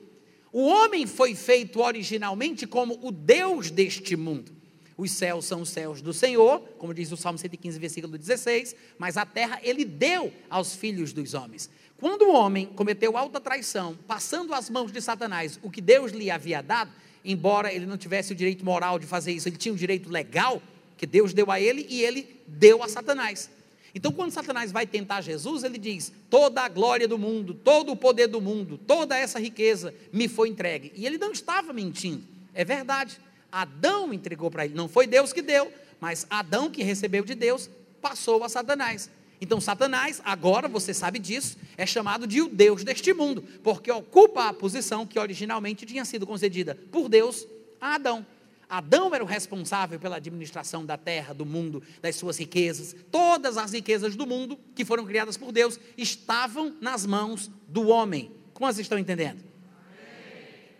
O 0.52 0.66
homem 0.66 1.06
foi 1.06 1.34
feito 1.34 1.80
originalmente 1.80 2.66
como 2.66 2.98
o 3.02 3.10
Deus 3.10 3.70
deste 3.70 4.16
mundo. 4.16 4.52
Os 4.96 5.12
céus 5.12 5.44
são 5.44 5.62
os 5.62 5.68
céus 5.68 6.02
do 6.02 6.12
Senhor, 6.12 6.60
como 6.78 6.92
diz 6.92 7.12
o 7.12 7.16
Salmo 7.16 7.38
115, 7.38 7.78
versículo 7.78 8.18
16, 8.18 8.74
mas 8.98 9.16
a 9.16 9.24
terra 9.24 9.60
ele 9.62 9.84
deu 9.84 10.32
aos 10.50 10.74
filhos 10.74 11.12
dos 11.12 11.34
homens. 11.34 11.70
Quando 11.98 12.22
o 12.22 12.34
homem 12.34 12.66
cometeu 12.66 13.16
alta 13.16 13.40
traição, 13.40 13.96
passando 14.06 14.52
às 14.54 14.68
mãos 14.68 14.90
de 14.90 15.00
Satanás 15.00 15.58
o 15.62 15.70
que 15.70 15.80
Deus 15.80 16.10
lhe 16.10 16.30
havia 16.30 16.60
dado, 16.62 16.90
embora 17.24 17.72
ele 17.72 17.86
não 17.86 17.96
tivesse 17.96 18.32
o 18.32 18.36
direito 18.36 18.64
moral 18.64 18.98
de 18.98 19.06
fazer 19.06 19.32
isso, 19.32 19.48
ele 19.48 19.56
tinha 19.56 19.72
o 19.72 19.78
direito 19.78 20.10
legal 20.10 20.60
que 20.96 21.06
Deus 21.06 21.32
deu 21.32 21.50
a 21.50 21.60
ele 21.60 21.86
e 21.88 22.02
ele 22.02 22.40
deu 22.46 22.82
a 22.82 22.88
Satanás. 22.88 23.50
Então, 23.94 24.12
quando 24.12 24.30
Satanás 24.30 24.70
vai 24.70 24.86
tentar 24.86 25.20
Jesus, 25.20 25.64
ele 25.64 25.78
diz: 25.78 26.12
toda 26.28 26.62
a 26.62 26.68
glória 26.68 27.08
do 27.08 27.18
mundo, 27.18 27.54
todo 27.54 27.92
o 27.92 27.96
poder 27.96 28.26
do 28.26 28.40
mundo, 28.40 28.78
toda 28.86 29.16
essa 29.16 29.38
riqueza 29.38 29.94
me 30.12 30.28
foi 30.28 30.48
entregue. 30.48 30.92
E 30.94 31.06
ele 31.06 31.18
não 31.18 31.32
estava 31.32 31.72
mentindo, 31.72 32.22
é 32.54 32.64
verdade. 32.64 33.18
Adão 33.50 34.12
entregou 34.12 34.50
para 34.50 34.64
ele, 34.64 34.74
não 34.74 34.88
foi 34.88 35.06
Deus 35.06 35.32
que 35.32 35.40
deu, 35.40 35.72
mas 36.00 36.26
Adão 36.28 36.70
que 36.70 36.82
recebeu 36.82 37.24
de 37.24 37.34
Deus 37.34 37.70
passou 38.00 38.44
a 38.44 38.48
Satanás. 38.48 39.10
Então, 39.40 39.60
Satanás, 39.60 40.20
agora 40.24 40.66
você 40.66 40.92
sabe 40.92 41.18
disso, 41.18 41.56
é 41.76 41.86
chamado 41.86 42.26
de 42.26 42.42
o 42.42 42.48
Deus 42.48 42.82
deste 42.82 43.12
mundo, 43.12 43.42
porque 43.62 43.90
ocupa 43.90 44.48
a 44.48 44.52
posição 44.52 45.06
que 45.06 45.18
originalmente 45.18 45.86
tinha 45.86 46.04
sido 46.04 46.26
concedida 46.26 46.76
por 46.90 47.08
Deus 47.08 47.46
a 47.80 47.94
Adão. 47.94 48.26
Adão 48.68 49.14
era 49.14 49.24
o 49.24 49.26
responsável 49.26 49.98
pela 49.98 50.16
administração 50.16 50.84
da 50.84 50.98
terra, 50.98 51.32
do 51.32 51.46
mundo, 51.46 51.82
das 52.02 52.16
suas 52.16 52.36
riquezas. 52.38 52.94
Todas 53.10 53.56
as 53.56 53.72
riquezas 53.72 54.14
do 54.14 54.26
mundo 54.26 54.58
que 54.74 54.84
foram 54.84 55.06
criadas 55.06 55.38
por 55.38 55.50
Deus 55.52 55.80
estavam 55.96 56.76
nas 56.80 57.06
mãos 57.06 57.50
do 57.66 57.88
homem. 57.88 58.30
Como 58.52 58.70
vocês 58.70 58.84
estão 58.84 58.98
entendendo? 58.98 59.42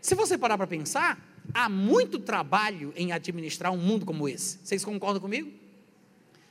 Se 0.03 0.15
você 0.15 0.37
parar 0.37 0.59
para 0.59 0.67
pensar, 0.67 1.19
há 1.55 1.69
muito 1.69 2.19
trabalho 2.19 2.93
em 2.95 3.11
administrar 3.11 3.73
um 3.73 3.79
mundo 3.79 4.05
como 4.05 4.29
esse. 4.29 4.59
Vocês 4.63 4.85
concordam 4.85 5.21
comigo? 5.21 5.51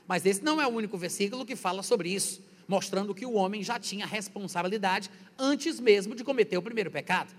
Mas 0.07 0.25
esse 0.25 0.43
não 0.43 0.59
é 0.59 0.65
o 0.65 0.71
único 0.71 0.97
versículo 0.97 1.45
que 1.45 1.55
fala 1.55 1.83
sobre 1.83 2.09
isso, 2.09 2.41
mostrando 2.67 3.13
que 3.13 3.25
o 3.25 3.33
homem 3.33 3.61
já 3.61 3.79
tinha 3.79 4.07
responsabilidade 4.07 5.11
antes 5.37 5.79
mesmo 5.79 6.15
de 6.15 6.23
cometer 6.23 6.57
o 6.57 6.61
primeiro 6.63 6.89
pecado 6.89 7.31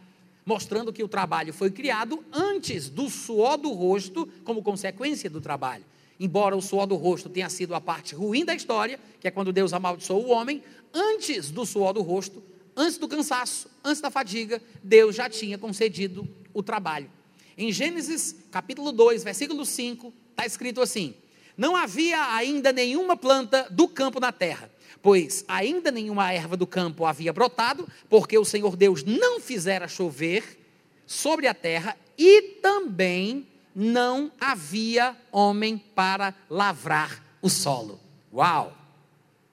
mostrando 0.49 0.95
que 0.95 1.05
o 1.05 1.09
trabalho 1.09 1.53
foi 1.53 1.71
criado 1.71 2.25
antes 2.33 2.89
do 2.89 3.11
suor 3.11 3.59
do 3.59 3.69
rosto, 3.71 4.27
como 4.45 4.63
consequência 4.63 5.29
do 5.29 5.43
trabalho. 5.43 5.85
Embora 6.19 6.57
o 6.57 6.63
suor 6.63 6.87
do 6.87 6.97
rosto 6.97 7.29
tenha 7.29 7.51
sido 7.51 7.75
a 7.75 7.81
parte 7.83 8.15
ruim 8.15 8.47
da 8.47 8.55
história, 8.55 8.99
que 9.21 9.29
é 9.29 9.31
quando 9.31 9.53
Deus 9.53 9.75
amaldiçoou 9.75 10.25
o 10.25 10.31
homem, 10.31 10.63
antes 10.93 11.51
do 11.51 11.67
suor 11.67 11.93
do 11.93 12.01
rosto, 12.01 12.43
antes 12.75 12.97
do 12.97 13.07
cansaço, 13.07 13.69
antes 13.85 14.01
da 14.01 14.11
fadiga, 14.11 14.61
Deus 14.83 15.15
já 15.15 15.29
tinha 15.29 15.59
concedido 15.59 16.27
o 16.55 16.63
trabalho. 16.63 17.11
Em 17.57 17.71
Gênesis 17.71 18.35
capítulo 18.51 18.91
2, 18.91 19.23
versículo 19.23 19.67
5, 19.67 20.11
está 20.31 20.47
escrito 20.47 20.81
assim: 20.81 21.15
Não 21.59 21.77
havia 21.77 22.35
ainda 22.35 22.73
nenhuma 22.73 23.19
planta 23.19 23.69
do 23.71 23.87
campo 23.87 24.19
na 24.19 24.33
terra 24.33 24.71
pois 25.03 25.45
ainda 25.49 25.91
nenhuma 25.91 26.33
erva 26.33 26.57
do 26.57 26.67
campo 26.67 27.05
havia 27.05 27.33
brotado, 27.33 27.89
porque 28.09 28.39
o 28.39 28.45
Senhor 28.45 28.77
Deus 28.77 29.05
não 29.05 29.41
fizera 29.41 29.89
chover 29.89 30.59
sobre 31.07 31.47
a 31.47 31.55
terra, 31.55 31.97
e 32.17 32.43
também 32.61 33.47
não 33.75 34.31
havia 34.41 35.17
homem 35.31 35.79
para 35.79 36.35
lavrar 36.51 37.25
o 37.41 37.49
solo. 37.49 38.01
Uau! 38.33 38.77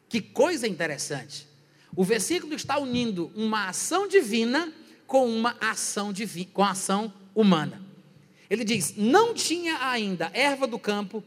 Que 0.09 0.19
coisa 0.19 0.67
interessante. 0.67 1.47
O 1.95 2.03
versículo 2.03 2.53
está 2.53 2.77
unindo 2.77 3.31
uma 3.35 3.69
ação 3.69 4.07
divina 4.07 4.73
com 5.07 5.27
uma 5.27 5.55
ação 5.61 6.11
divina, 6.11 6.49
com 6.53 6.63
ação 6.63 7.13
humana. 7.33 7.81
Ele 8.49 8.63
diz: 8.63 8.95
"Não 8.97 9.33
tinha 9.33 9.77
ainda 9.87 10.29
erva 10.33 10.67
do 10.67 10.79
campo, 10.79 11.23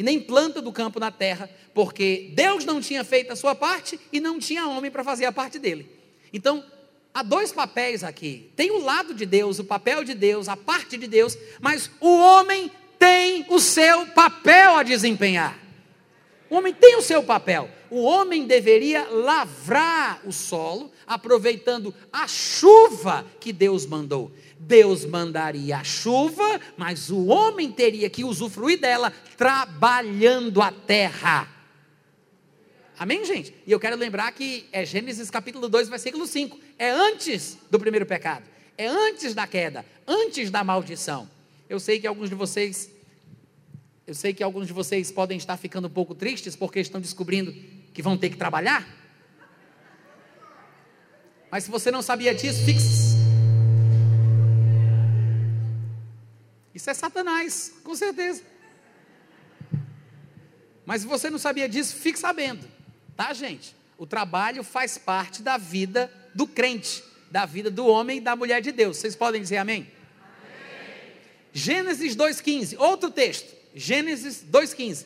e 0.00 0.02
nem 0.02 0.18
planta 0.18 0.62
do 0.62 0.72
campo 0.72 0.98
na 0.98 1.10
terra, 1.10 1.50
porque 1.74 2.30
Deus 2.32 2.64
não 2.64 2.80
tinha 2.80 3.04
feito 3.04 3.34
a 3.34 3.36
sua 3.36 3.54
parte 3.54 4.00
e 4.10 4.18
não 4.18 4.38
tinha 4.38 4.66
homem 4.66 4.90
para 4.90 5.04
fazer 5.04 5.26
a 5.26 5.32
parte 5.32 5.58
dele. 5.58 5.94
Então, 6.32 6.64
há 7.12 7.22
dois 7.22 7.52
papéis 7.52 8.02
aqui. 8.02 8.50
Tem 8.56 8.70
o 8.70 8.82
lado 8.82 9.12
de 9.12 9.26
Deus, 9.26 9.58
o 9.58 9.64
papel 9.64 10.02
de 10.02 10.14
Deus, 10.14 10.48
a 10.48 10.56
parte 10.56 10.96
de 10.96 11.06
Deus, 11.06 11.36
mas 11.60 11.90
o 12.00 12.18
homem 12.18 12.72
tem 12.98 13.44
o 13.50 13.60
seu 13.60 14.06
papel 14.06 14.76
a 14.76 14.82
desempenhar. 14.82 15.58
O 16.48 16.56
homem 16.56 16.72
tem 16.72 16.96
o 16.96 17.02
seu 17.02 17.22
papel. 17.22 17.68
O 17.90 18.00
homem 18.00 18.46
deveria 18.46 19.06
lavrar 19.06 20.22
o 20.24 20.32
solo, 20.32 20.90
aproveitando 21.06 21.94
a 22.10 22.26
chuva 22.26 23.26
que 23.38 23.52
Deus 23.52 23.84
mandou. 23.84 24.32
Deus 24.62 25.06
mandaria 25.06 25.78
a 25.78 25.84
chuva, 25.84 26.60
mas 26.76 27.08
o 27.08 27.26
homem 27.26 27.72
teria 27.72 28.10
que 28.10 28.22
usufruir 28.22 28.78
dela 28.78 29.10
trabalhando 29.38 30.60
a 30.60 30.70
terra. 30.70 31.48
Amém, 32.98 33.24
gente? 33.24 33.54
E 33.66 33.72
eu 33.72 33.80
quero 33.80 33.96
lembrar 33.96 34.30
que 34.32 34.68
é 34.70 34.84
Gênesis 34.84 35.30
capítulo 35.30 35.66
2, 35.66 35.88
versículo 35.88 36.26
5. 36.26 36.60
É 36.78 36.90
antes 36.90 37.56
do 37.70 37.80
primeiro 37.80 38.04
pecado. 38.04 38.44
É 38.76 38.86
antes 38.86 39.34
da 39.34 39.46
queda, 39.46 39.82
antes 40.06 40.50
da 40.50 40.62
maldição. 40.62 41.28
Eu 41.66 41.80
sei 41.80 41.98
que 41.98 42.06
alguns 42.06 42.28
de 42.28 42.34
vocês 42.34 42.90
eu 44.06 44.14
sei 44.14 44.34
que 44.34 44.42
alguns 44.42 44.66
de 44.66 44.72
vocês 44.72 45.10
podem 45.10 45.38
estar 45.38 45.56
ficando 45.56 45.86
um 45.86 45.90
pouco 45.90 46.14
tristes 46.14 46.54
porque 46.56 46.80
estão 46.80 47.00
descobrindo 47.00 47.54
que 47.94 48.02
vão 48.02 48.18
ter 48.18 48.28
que 48.28 48.36
trabalhar. 48.36 48.86
Mas 51.50 51.64
se 51.64 51.70
você 51.70 51.90
não 51.90 52.02
sabia 52.02 52.34
disso, 52.34 52.62
fique 52.64 52.80
Isso 56.80 56.88
é 56.88 56.94
Satanás, 56.94 57.74
com 57.84 57.94
certeza. 57.94 58.42
Mas 60.86 61.02
se 61.02 61.06
você 61.06 61.28
não 61.28 61.38
sabia 61.38 61.68
disso, 61.68 61.94
fique 61.94 62.18
sabendo, 62.18 62.66
tá, 63.14 63.34
gente? 63.34 63.76
O 63.98 64.06
trabalho 64.06 64.64
faz 64.64 64.96
parte 64.96 65.42
da 65.42 65.58
vida 65.58 66.10
do 66.34 66.46
crente, 66.46 67.04
da 67.30 67.44
vida 67.44 67.70
do 67.70 67.86
homem 67.86 68.16
e 68.16 68.20
da 68.22 68.34
mulher 68.34 68.62
de 68.62 68.72
Deus. 68.72 68.96
Vocês 68.96 69.14
podem 69.14 69.42
dizer 69.42 69.58
amém? 69.58 69.92
amém. 70.22 71.12
Gênesis 71.52 72.16
2,15, 72.16 72.80
outro 72.80 73.10
texto. 73.10 73.54
Gênesis 73.74 74.42
2,15. 74.50 75.04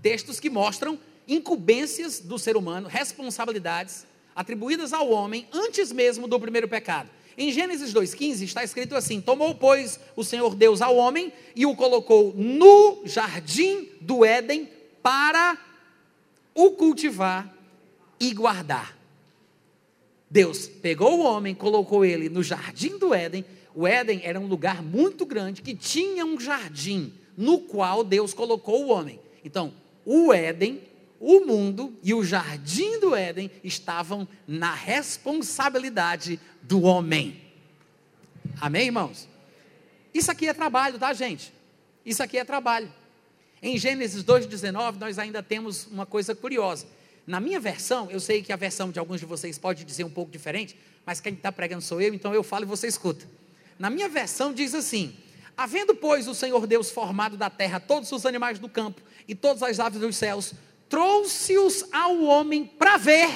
Textos 0.00 0.38
que 0.38 0.48
mostram 0.48 0.96
incumbências 1.26 2.20
do 2.20 2.38
ser 2.38 2.56
humano, 2.56 2.86
responsabilidades 2.86 4.06
atribuídas 4.32 4.92
ao 4.92 5.10
homem 5.10 5.48
antes 5.52 5.90
mesmo 5.90 6.28
do 6.28 6.38
primeiro 6.38 6.68
pecado. 6.68 7.10
Em 7.38 7.52
Gênesis 7.52 7.92
2,15 7.92 8.42
está 8.42 8.64
escrito 8.64 8.94
assim: 8.94 9.20
Tomou, 9.20 9.54
pois, 9.54 10.00
o 10.14 10.24
Senhor 10.24 10.54
Deus 10.54 10.80
ao 10.80 10.96
homem 10.96 11.32
e 11.54 11.66
o 11.66 11.76
colocou 11.76 12.32
no 12.34 13.02
jardim 13.04 13.88
do 14.00 14.24
Éden 14.24 14.68
para 15.02 15.58
o 16.54 16.70
cultivar 16.72 17.54
e 18.18 18.32
guardar. 18.32 18.96
Deus 20.30 20.66
pegou 20.66 21.18
o 21.18 21.22
homem, 21.22 21.54
colocou 21.54 22.04
ele 22.04 22.28
no 22.28 22.42
jardim 22.42 22.98
do 22.98 23.14
Éden. 23.14 23.44
O 23.74 23.86
Éden 23.86 24.22
era 24.24 24.40
um 24.40 24.46
lugar 24.46 24.82
muito 24.82 25.24
grande 25.26 25.62
que 25.62 25.74
tinha 25.74 26.24
um 26.24 26.40
jardim 26.40 27.12
no 27.36 27.58
qual 27.60 28.02
Deus 28.02 28.32
colocou 28.32 28.86
o 28.86 28.88
homem. 28.88 29.20
Então, 29.44 29.72
o 30.04 30.32
Éden, 30.32 30.80
o 31.20 31.40
mundo 31.40 31.94
e 32.02 32.12
o 32.12 32.24
jardim 32.24 32.98
do 32.98 33.14
Éden 33.14 33.50
estavam 33.62 34.26
na 34.48 34.74
responsabilidade 34.74 36.40
do 36.66 36.82
homem. 36.82 37.40
Amém, 38.60 38.86
irmãos? 38.86 39.28
Isso 40.12 40.30
aqui 40.30 40.48
é 40.48 40.54
trabalho, 40.54 40.98
tá, 40.98 41.12
gente? 41.12 41.52
Isso 42.04 42.22
aqui 42.22 42.38
é 42.38 42.44
trabalho. 42.44 42.92
Em 43.62 43.78
Gênesis 43.78 44.22
2,19, 44.24 44.96
nós 44.98 45.18
ainda 45.18 45.42
temos 45.42 45.86
uma 45.86 46.04
coisa 46.04 46.34
curiosa. 46.34 46.86
Na 47.26 47.40
minha 47.40 47.58
versão, 47.58 48.10
eu 48.10 48.20
sei 48.20 48.42
que 48.42 48.52
a 48.52 48.56
versão 48.56 48.90
de 48.90 48.98
alguns 48.98 49.20
de 49.20 49.26
vocês 49.26 49.58
pode 49.58 49.84
dizer 49.84 50.04
um 50.04 50.10
pouco 50.10 50.30
diferente, 50.30 50.76
mas 51.04 51.20
quem 51.20 51.34
está 51.34 51.50
pregando 51.50 51.82
sou 51.82 52.00
eu, 52.00 52.14
então 52.14 52.34
eu 52.34 52.42
falo 52.42 52.64
e 52.64 52.66
você 52.66 52.86
escuta. 52.86 53.26
Na 53.78 53.90
minha 53.90 54.08
versão 54.08 54.52
diz 54.52 54.74
assim: 54.74 55.16
Havendo, 55.56 55.94
pois, 55.94 56.28
o 56.28 56.34
Senhor 56.34 56.66
Deus 56.66 56.90
formado 56.90 57.36
da 57.36 57.50
terra 57.50 57.80
todos 57.80 58.10
os 58.12 58.26
animais 58.26 58.58
do 58.58 58.68
campo 58.68 59.00
e 59.26 59.34
todas 59.34 59.62
as 59.62 59.80
aves 59.80 60.00
dos 60.00 60.16
céus, 60.16 60.54
trouxe-os 60.88 61.84
ao 61.92 62.22
homem 62.22 62.64
para 62.64 62.96
ver. 62.96 63.28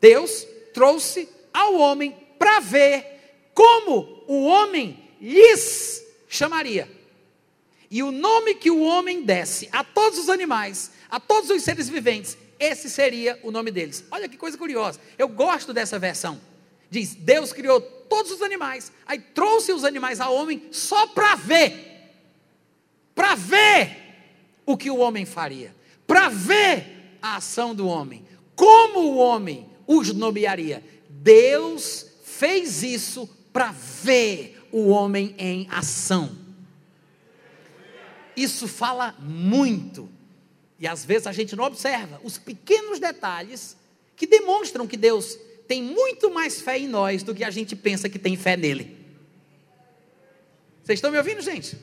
Deus 0.00 0.46
trouxe 0.72 1.28
ao 1.52 1.74
homem 1.76 2.16
para 2.38 2.60
ver 2.60 3.50
como 3.54 4.24
o 4.26 4.44
homem 4.44 4.98
lhes 5.20 6.02
chamaria. 6.28 6.90
E 7.90 8.02
o 8.02 8.12
nome 8.12 8.54
que 8.54 8.70
o 8.70 8.80
homem 8.80 9.22
desse 9.22 9.68
a 9.72 9.82
todos 9.82 10.18
os 10.18 10.28
animais, 10.28 10.92
a 11.10 11.18
todos 11.18 11.50
os 11.50 11.62
seres 11.62 11.88
viventes, 11.88 12.38
esse 12.58 12.88
seria 12.88 13.38
o 13.42 13.50
nome 13.50 13.70
deles. 13.70 14.04
Olha 14.10 14.28
que 14.28 14.36
coisa 14.36 14.56
curiosa. 14.56 15.00
Eu 15.18 15.26
gosto 15.26 15.72
dessa 15.72 15.98
versão. 15.98 16.40
Diz: 16.90 17.14
Deus 17.14 17.52
criou 17.52 17.80
todos 17.80 18.30
os 18.32 18.42
animais, 18.42 18.92
aí 19.06 19.18
trouxe 19.18 19.72
os 19.72 19.84
animais 19.84 20.20
ao 20.20 20.34
homem 20.34 20.62
só 20.70 21.06
para 21.08 21.34
ver. 21.36 21.88
Para 23.14 23.34
ver 23.34 23.96
o 24.66 24.76
que 24.76 24.90
o 24.90 24.98
homem 24.98 25.24
faria. 25.24 25.74
Para 26.06 26.28
ver 26.28 27.16
a 27.22 27.36
ação 27.36 27.74
do 27.74 27.86
homem. 27.86 28.24
Como 28.54 29.00
o 29.00 29.16
homem 29.16 29.68
os 29.86 30.12
nomearia. 30.12 30.84
Deus 31.22 32.06
fez 32.24 32.82
isso 32.82 33.28
para 33.52 33.72
ver 33.72 34.58
o 34.72 34.88
homem 34.88 35.34
em 35.38 35.66
ação. 35.70 36.34
Isso 38.34 38.66
fala 38.66 39.14
muito. 39.18 40.08
E 40.78 40.86
às 40.86 41.04
vezes 41.04 41.26
a 41.26 41.32
gente 41.32 41.54
não 41.54 41.64
observa 41.64 42.18
os 42.24 42.38
pequenos 42.38 42.98
detalhes 42.98 43.76
que 44.16 44.26
demonstram 44.26 44.86
que 44.86 44.96
Deus 44.96 45.38
tem 45.68 45.82
muito 45.82 46.30
mais 46.30 46.60
fé 46.60 46.78
em 46.78 46.88
nós 46.88 47.22
do 47.22 47.34
que 47.34 47.44
a 47.44 47.50
gente 47.50 47.76
pensa 47.76 48.08
que 48.08 48.18
tem 48.18 48.34
fé 48.34 48.56
nele. 48.56 48.96
Vocês 50.82 50.96
estão 50.96 51.10
me 51.10 51.18
ouvindo, 51.18 51.42
gente? 51.42 51.76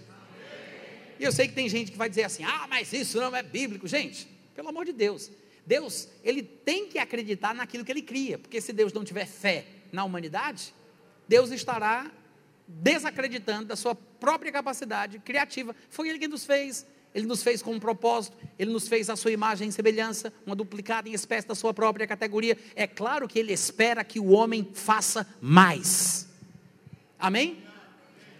E 1.19 1.23
eu 1.23 1.31
sei 1.31 1.47
que 1.47 1.53
tem 1.53 1.69
gente 1.69 1.91
que 1.91 1.97
vai 1.97 2.09
dizer 2.09 2.23
assim: 2.23 2.43
ah, 2.43 2.65
mas 2.67 2.91
isso 2.91 3.19
não 3.19 3.35
é 3.35 3.43
bíblico. 3.43 3.87
Gente, 3.87 4.27
pelo 4.55 4.69
amor 4.69 4.83
de 4.83 4.93
Deus. 4.93 5.29
Deus, 5.67 6.07
ele 6.23 6.41
tem 6.41 6.87
que 6.87 6.97
acreditar 6.97 7.53
naquilo 7.53 7.83
que 7.83 7.91
ele 7.91 8.01
cria, 8.01 8.39
porque 8.39 8.61
se 8.61 8.71
Deus 8.71 8.93
não 8.93 9.03
tiver 9.03 9.25
fé 9.25 9.67
na 9.91 10.05
humanidade, 10.05 10.73
Deus 11.27 11.51
estará 11.51 12.09
desacreditando 12.65 13.65
da 13.65 13.75
sua 13.75 13.93
própria 13.93 14.49
capacidade 14.49 15.19
criativa. 15.19 15.75
Foi 15.89 16.07
Ele 16.07 16.19
que 16.19 16.27
nos 16.27 16.45
fez, 16.45 16.87
Ele 17.13 17.25
nos 17.25 17.43
fez 17.43 17.61
com 17.61 17.73
um 17.73 17.79
propósito, 17.81 18.37
Ele 18.57 18.71
nos 18.71 18.87
fez 18.87 19.09
a 19.09 19.17
sua 19.17 19.33
imagem 19.33 19.67
e 19.67 19.71
semelhança, 19.73 20.31
uma 20.45 20.55
duplicada 20.55 21.09
em 21.09 21.13
espécie 21.13 21.45
da 21.45 21.53
sua 21.53 21.73
própria 21.73 22.07
categoria. 22.07 22.57
É 22.73 22.87
claro 22.87 23.27
que 23.27 23.37
Ele 23.37 23.51
espera 23.51 24.05
que 24.05 24.21
o 24.21 24.27
homem 24.27 24.69
faça 24.73 25.27
mais. 25.41 26.29
Amém? 27.19 27.61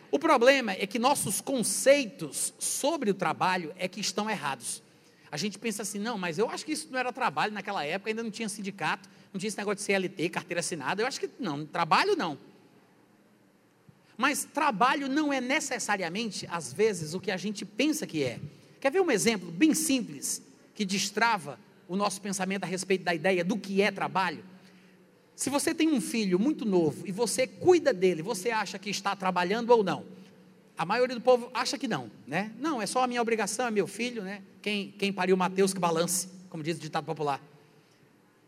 O 0.10 0.18
problema 0.18 0.72
é 0.72 0.88
que 0.88 0.98
nossos 0.98 1.42
conceitos 1.42 2.54
sobre 2.58 3.12
o 3.12 3.14
trabalho 3.14 3.74
é 3.78 3.90
que 3.90 4.00
estão 4.00 4.30
errados. 4.30 4.82
A 5.32 5.38
gente 5.38 5.60
pensa 5.60 5.82
assim, 5.82 6.00
não, 6.00 6.18
mas 6.18 6.38
eu 6.38 6.50
acho 6.50 6.66
que 6.66 6.72
isso 6.72 6.88
não 6.90 7.00
era 7.00 7.12
trabalho 7.12 7.54
naquela 7.54 7.84
época, 7.84 8.10
ainda 8.10 8.24
não 8.24 8.32
tinha 8.32 8.48
sindicato, 8.48 9.10
não 9.34 9.40
tinha 9.40 9.48
esse 9.48 9.58
negócio 9.58 9.78
de 9.78 9.84
CLT, 9.84 10.30
carteira 10.30 10.60
assinada. 10.60 11.02
Eu 11.02 11.08
acho 11.08 11.20
que 11.20 11.30
não, 11.40 11.66
trabalho 11.66 12.16
não. 12.16 12.38
Mas 14.18 14.46
trabalho 14.46 15.08
não 15.08 15.32
é 15.32 15.40
necessariamente, 15.40 16.48
às 16.50 16.74
vezes, 16.74 17.14
o 17.14 17.20
que 17.20 17.30
a 17.30 17.38
gente 17.38 17.66
pensa 17.66 18.08
que 18.08 18.24
é. 18.24 18.40
Quer 18.80 18.92
ver 18.92 19.02
um 19.02 19.12
exemplo 19.12 19.52
bem 19.52 19.74
simples 19.74 20.42
que 20.74 20.86
destrava 20.86 21.60
o 21.88 21.96
nosso 21.96 22.20
pensamento 22.22 22.64
a 22.64 22.68
respeito 22.68 23.04
da 23.04 23.14
ideia 23.14 23.44
do 23.44 23.58
que 23.58 23.82
é 23.82 23.92
trabalho? 23.92 24.44
Se 25.36 25.52
você 25.52 25.74
tem 25.74 25.92
um 25.92 26.02
filho 26.02 26.40
muito 26.40 26.66
novo 26.66 27.06
e 27.06 27.12
você 27.12 27.46
cuida 27.46 27.94
dele, 27.94 28.24
você 28.24 28.50
acha 28.50 28.80
que 28.80 28.90
está 28.90 29.16
trabalhando 29.16 29.70
ou 29.70 29.84
não? 29.84 30.04
A 30.78 30.86
maioria 30.86 31.16
do 31.16 31.22
povo 31.22 31.50
acha 31.54 31.78
que 31.78 31.88
não, 31.88 32.12
né? 32.28 32.52
Não, 32.60 32.80
é 32.80 32.86
só 32.86 33.04
a 33.04 33.08
minha 33.08 33.22
obrigação, 33.22 33.66
é 33.66 33.72
meu 33.72 33.88
filho, 33.88 34.22
né? 34.22 34.44
Quem, 34.62 34.92
quem 34.92 35.12
pariu 35.12 35.36
Mateus 35.36 35.74
que 35.74 35.80
balance, 35.80 36.30
como 36.50 36.62
diz 36.62 36.78
o 36.78 36.80
ditado 36.80 37.06
popular. 37.06 37.42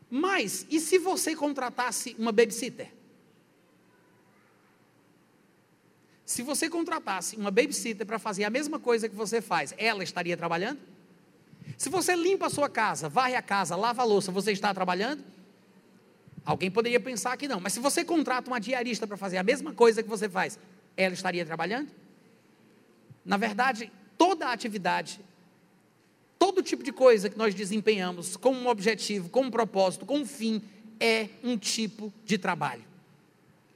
Mas, 0.10 0.66
e 0.70 0.80
se 0.80 1.00
você 1.00 1.36
contratasse 1.36 2.16
uma 2.20 2.32
babysitter? 2.32 2.92
Se 6.24 6.44
você 6.44 6.70
contratasse 6.70 7.36
uma 7.36 7.50
babysitter 7.50 8.06
para 8.06 8.20
fazer 8.20 8.44
a 8.44 8.50
mesma 8.52 8.80
coisa 8.80 9.10
que 9.10 9.16
você 9.16 9.42
faz, 9.42 9.74
ela 9.78 10.04
estaria 10.04 10.38
trabalhando? 10.38 10.80
Se 11.76 11.90
você 11.90 12.16
limpa 12.16 12.46
a 12.46 12.50
sua 12.50 12.70
casa, 12.70 13.10
varre 13.10 13.36
a 13.36 13.42
casa, 13.42 13.76
lava 13.76 14.04
a 14.04 14.06
louça, 14.06 14.32
você 14.32 14.52
está 14.52 14.72
trabalhando? 14.72 15.24
Alguém 16.46 16.70
poderia 16.70 17.00
pensar 17.00 17.36
que 17.38 17.48
não, 17.48 17.60
mas 17.60 17.74
se 17.74 17.80
você 17.80 18.06
contrata 18.06 18.50
uma 18.50 18.60
diarista 18.60 19.08
para 19.08 19.18
fazer 19.18 19.38
a 19.38 19.44
mesma 19.44 19.74
coisa 19.74 20.04
que 20.04 20.10
você 20.10 20.30
faz, 20.30 20.60
ela 20.96 21.14
estaria 21.16 21.44
trabalhando? 21.44 21.90
Na 23.30 23.38
verdade, 23.38 23.92
toda 24.18 24.52
atividade, 24.52 25.20
todo 26.40 26.64
tipo 26.64 26.82
de 26.82 26.92
coisa 26.92 27.30
que 27.30 27.38
nós 27.38 27.54
desempenhamos 27.54 28.36
com 28.36 28.52
um 28.52 28.68
objetivo, 28.68 29.30
com 29.30 29.44
um 29.44 29.52
propósito, 29.52 30.04
com 30.04 30.18
um 30.18 30.26
fim, 30.26 30.64
é 31.00 31.30
um 31.44 31.56
tipo 31.56 32.12
de 32.26 32.40
trabalho. 32.40 32.84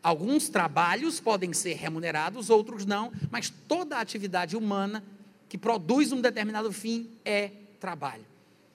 Alguns 0.01 0.49
trabalhos 0.49 1.19
podem 1.19 1.53
ser 1.53 1.75
remunerados, 1.75 2.49
outros 2.49 2.83
não, 2.83 3.11
mas 3.29 3.53
toda 3.67 3.99
atividade 3.99 4.57
humana 4.57 5.03
que 5.47 5.55
produz 5.55 6.11
um 6.11 6.19
determinado 6.19 6.73
fim 6.73 7.07
é 7.23 7.51
trabalho. 7.79 8.25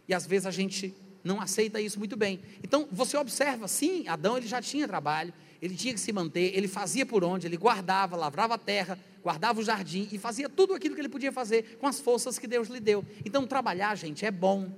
E 0.07 0.15
às 0.15 0.25
vezes 0.29 0.47
a 0.47 0.53
gente 0.53 0.95
não 1.25 1.41
aceita 1.41 1.81
isso 1.81 1.99
muito 1.99 2.17
bem. 2.17 2.39
Então, 2.63 2.87
você 2.93 3.17
observa, 3.17 3.67
sim, 3.67 4.07
Adão 4.07 4.37
ele 4.37 4.47
já 4.47 4.63
tinha 4.63 4.87
trabalho, 4.87 5.35
ele 5.61 5.75
tinha 5.75 5.93
que 5.93 6.01
se 6.01 6.13
manter, 6.13 6.57
ele 6.57 6.69
fazia 6.69 7.05
por 7.05 7.25
onde, 7.25 7.47
ele 7.47 7.57
guardava, 7.57 8.17
lavrava 8.17 8.55
a 8.55 8.59
terra, 8.59 8.99
guardava 9.23 9.61
o 9.61 9.65
jardim 9.65 10.09
e 10.13 10.19
fazia 10.19 10.49
tudo 10.49 10.75
aquilo 10.75 10.95
que 10.95 11.01
ele 11.01 11.09
podia 11.09 11.33
fazer 11.33 11.77
com 11.81 11.87
as 11.87 11.99
forças 11.99 12.39
que 12.39 12.47
Deus 12.47 12.69
lhe 12.69 12.81
deu. 12.81 13.05
Então, 13.25 13.47
trabalhar, 13.47 13.95
gente, 13.97 14.25
é 14.25 14.31
bom. 14.31 14.71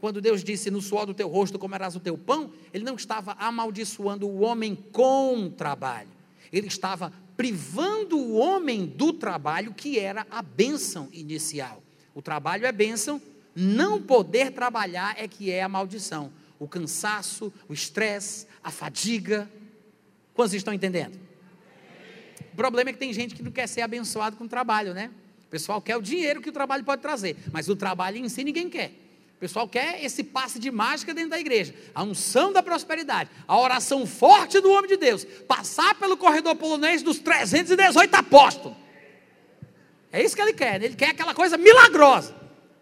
Quando 0.00 0.20
Deus 0.20 0.42
disse: 0.42 0.70
No 0.70 0.80
suor 0.80 1.06
do 1.06 1.14
teu 1.14 1.28
rosto 1.28 1.58
comerás 1.58 1.94
o 1.94 2.00
teu 2.00 2.16
pão, 2.16 2.50
Ele 2.72 2.84
não 2.84 2.94
estava 2.94 3.32
amaldiçoando 3.32 4.26
o 4.26 4.40
homem 4.40 4.74
com 4.92 5.50
trabalho, 5.50 6.08
Ele 6.52 6.68
estava 6.68 7.12
privando 7.36 8.18
o 8.18 8.34
homem 8.34 8.86
do 8.86 9.12
trabalho 9.12 9.72
que 9.72 9.98
era 9.98 10.26
a 10.30 10.42
bênção 10.42 11.08
inicial. 11.12 11.82
O 12.14 12.22
trabalho 12.22 12.66
é 12.66 12.72
bênção, 12.72 13.20
não 13.54 14.02
poder 14.02 14.52
trabalhar 14.52 15.14
é 15.18 15.28
que 15.28 15.50
é 15.50 15.62
a 15.62 15.68
maldição. 15.68 16.32
O 16.58 16.66
cansaço, 16.66 17.52
o 17.68 17.72
estresse, 17.72 18.46
a 18.62 18.70
fadiga. 18.70 19.48
Quantos 20.38 20.54
estão 20.54 20.72
entendendo? 20.72 21.18
O 22.52 22.56
problema 22.56 22.90
é 22.90 22.92
que 22.92 22.98
tem 23.00 23.12
gente 23.12 23.34
que 23.34 23.42
não 23.42 23.50
quer 23.50 23.66
ser 23.66 23.80
abençoado 23.80 24.36
com 24.36 24.44
o 24.44 24.48
trabalho, 24.48 24.94
né? 24.94 25.10
O 25.44 25.50
pessoal 25.50 25.82
quer 25.82 25.96
o 25.96 26.00
dinheiro 26.00 26.40
que 26.40 26.48
o 26.48 26.52
trabalho 26.52 26.84
pode 26.84 27.02
trazer, 27.02 27.36
mas 27.50 27.68
o 27.68 27.74
trabalho 27.74 28.18
em 28.18 28.28
si 28.28 28.44
ninguém 28.44 28.70
quer. 28.70 28.92
O 29.34 29.40
pessoal 29.40 29.66
quer 29.66 30.00
esse 30.04 30.22
passe 30.22 30.60
de 30.60 30.70
mágica 30.70 31.12
dentro 31.12 31.30
da 31.30 31.40
igreja. 31.40 31.74
A 31.92 32.04
unção 32.04 32.52
da 32.52 32.62
prosperidade, 32.62 33.28
a 33.48 33.58
oração 33.58 34.06
forte 34.06 34.60
do 34.60 34.70
homem 34.70 34.86
de 34.86 34.96
Deus, 34.96 35.24
passar 35.24 35.96
pelo 35.96 36.16
corredor 36.16 36.54
polonês 36.54 37.02
dos 37.02 37.18
318 37.18 38.14
apóstolos. 38.14 38.78
É 40.12 40.22
isso 40.22 40.36
que 40.36 40.42
ele 40.42 40.52
quer. 40.52 40.78
Né? 40.78 40.86
Ele 40.86 40.94
quer 40.94 41.10
aquela 41.10 41.34
coisa 41.34 41.56
milagrosa. 41.56 42.32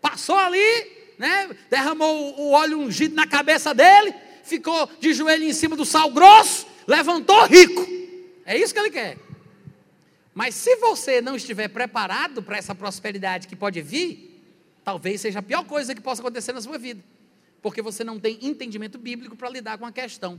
Passou 0.02 0.36
ali, 0.36 0.92
né? 1.18 1.56
derramou 1.70 2.38
o 2.38 2.50
óleo 2.50 2.80
ungido 2.80 3.14
na 3.14 3.26
cabeça 3.26 3.72
dele, 3.72 4.14
ficou 4.44 4.90
de 5.00 5.14
joelho 5.14 5.44
em 5.44 5.54
cima 5.54 5.74
do 5.74 5.86
sal 5.86 6.10
grosso, 6.10 6.75
levantou 6.86 7.46
rico. 7.46 7.86
É 8.44 8.56
isso 8.56 8.72
que 8.72 8.80
ele 8.80 8.90
quer. 8.90 9.18
Mas 10.34 10.54
se 10.54 10.76
você 10.76 11.20
não 11.20 11.34
estiver 11.34 11.68
preparado 11.68 12.42
para 12.42 12.58
essa 12.58 12.74
prosperidade 12.74 13.48
que 13.48 13.56
pode 13.56 13.80
vir, 13.80 14.42
talvez 14.84 15.20
seja 15.20 15.38
a 15.38 15.42
pior 15.42 15.64
coisa 15.64 15.94
que 15.94 16.00
possa 16.00 16.20
acontecer 16.20 16.52
na 16.52 16.60
sua 16.60 16.78
vida, 16.78 17.02
porque 17.62 17.80
você 17.80 18.04
não 18.04 18.20
tem 18.20 18.38
entendimento 18.42 18.98
bíblico 18.98 19.34
para 19.34 19.48
lidar 19.48 19.78
com 19.78 19.86
a 19.86 19.90
questão. 19.90 20.38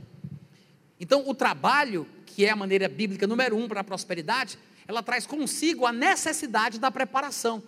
Então, 1.00 1.28
o 1.28 1.34
trabalho, 1.34 2.06
que 2.26 2.44
é 2.44 2.50
a 2.50 2.56
maneira 2.56 2.88
bíblica 2.88 3.26
número 3.26 3.56
um 3.56 3.68
para 3.68 3.80
a 3.80 3.84
prosperidade, 3.84 4.58
ela 4.86 5.02
traz 5.02 5.26
consigo 5.26 5.84
a 5.84 5.92
necessidade 5.92 6.78
da 6.78 6.90
preparação. 6.90 7.62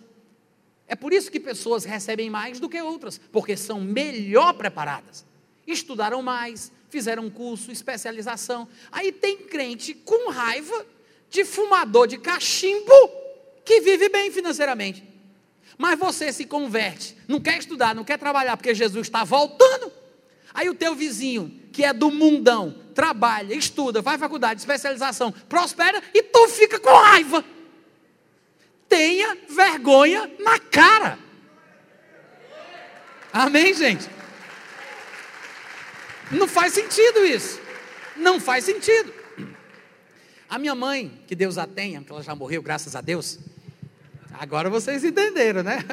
É 0.87 0.95
por 0.95 1.13
isso 1.13 1.31
que 1.31 1.39
pessoas 1.39 1.85
recebem 1.85 2.29
mais 2.29 2.59
do 2.59 2.67
que 2.67 2.81
outras, 2.81 3.17
porque 3.31 3.55
são 3.55 3.79
melhor 3.79 4.53
preparadas. 4.53 5.25
Estudaram 5.65 6.21
mais, 6.21 6.71
fizeram 6.91 7.29
curso, 7.29 7.71
especialização. 7.71 8.67
Aí 8.91 9.11
tem 9.11 9.37
crente 9.37 9.93
com 9.93 10.29
raiva 10.29 10.85
de 11.29 11.45
fumador 11.45 12.05
de 12.05 12.17
cachimbo 12.17 13.09
que 13.63 13.79
vive 13.79 14.09
bem 14.09 14.29
financeiramente. 14.29 15.03
Mas 15.77 15.97
você 15.97 16.31
se 16.33 16.45
converte, 16.45 17.15
não 17.27 17.39
quer 17.39 17.57
estudar, 17.57 17.95
não 17.95 18.03
quer 18.03 18.19
trabalhar, 18.19 18.57
porque 18.57 18.75
Jesus 18.75 19.07
está 19.07 19.23
voltando. 19.23 19.91
Aí 20.53 20.69
o 20.69 20.75
teu 20.75 20.93
vizinho, 20.93 21.59
que 21.71 21.83
é 21.83 21.93
do 21.93 22.11
mundão, 22.11 22.75
trabalha, 22.93 23.55
estuda, 23.55 24.03
faz 24.03 24.19
faculdade, 24.19 24.59
especialização, 24.59 25.31
prospera 25.47 26.03
e 26.13 26.21
tu 26.21 26.49
fica 26.49 26.77
com 26.77 26.93
raiva. 26.93 27.43
tenha 28.89 29.37
vergonha 29.47 30.29
na 30.39 30.59
cara. 30.59 31.17
Amém, 33.31 33.73
gente? 33.73 34.20
Não 36.31 36.47
faz 36.47 36.73
sentido 36.73 37.25
isso. 37.25 37.59
Não 38.15 38.39
faz 38.39 38.65
sentido. 38.65 39.13
A 40.49 40.57
minha 40.59 40.75
mãe, 40.75 41.23
que 41.27 41.35
Deus 41.35 41.57
a 41.57 41.65
tenha, 41.65 42.01
que 42.01 42.11
ela 42.11 42.21
já 42.21 42.35
morreu, 42.35 42.61
graças 42.61 42.95
a 42.95 43.01
Deus. 43.01 43.39
Agora 44.33 44.69
vocês 44.69 45.03
entenderam, 45.03 45.63
né? 45.63 45.83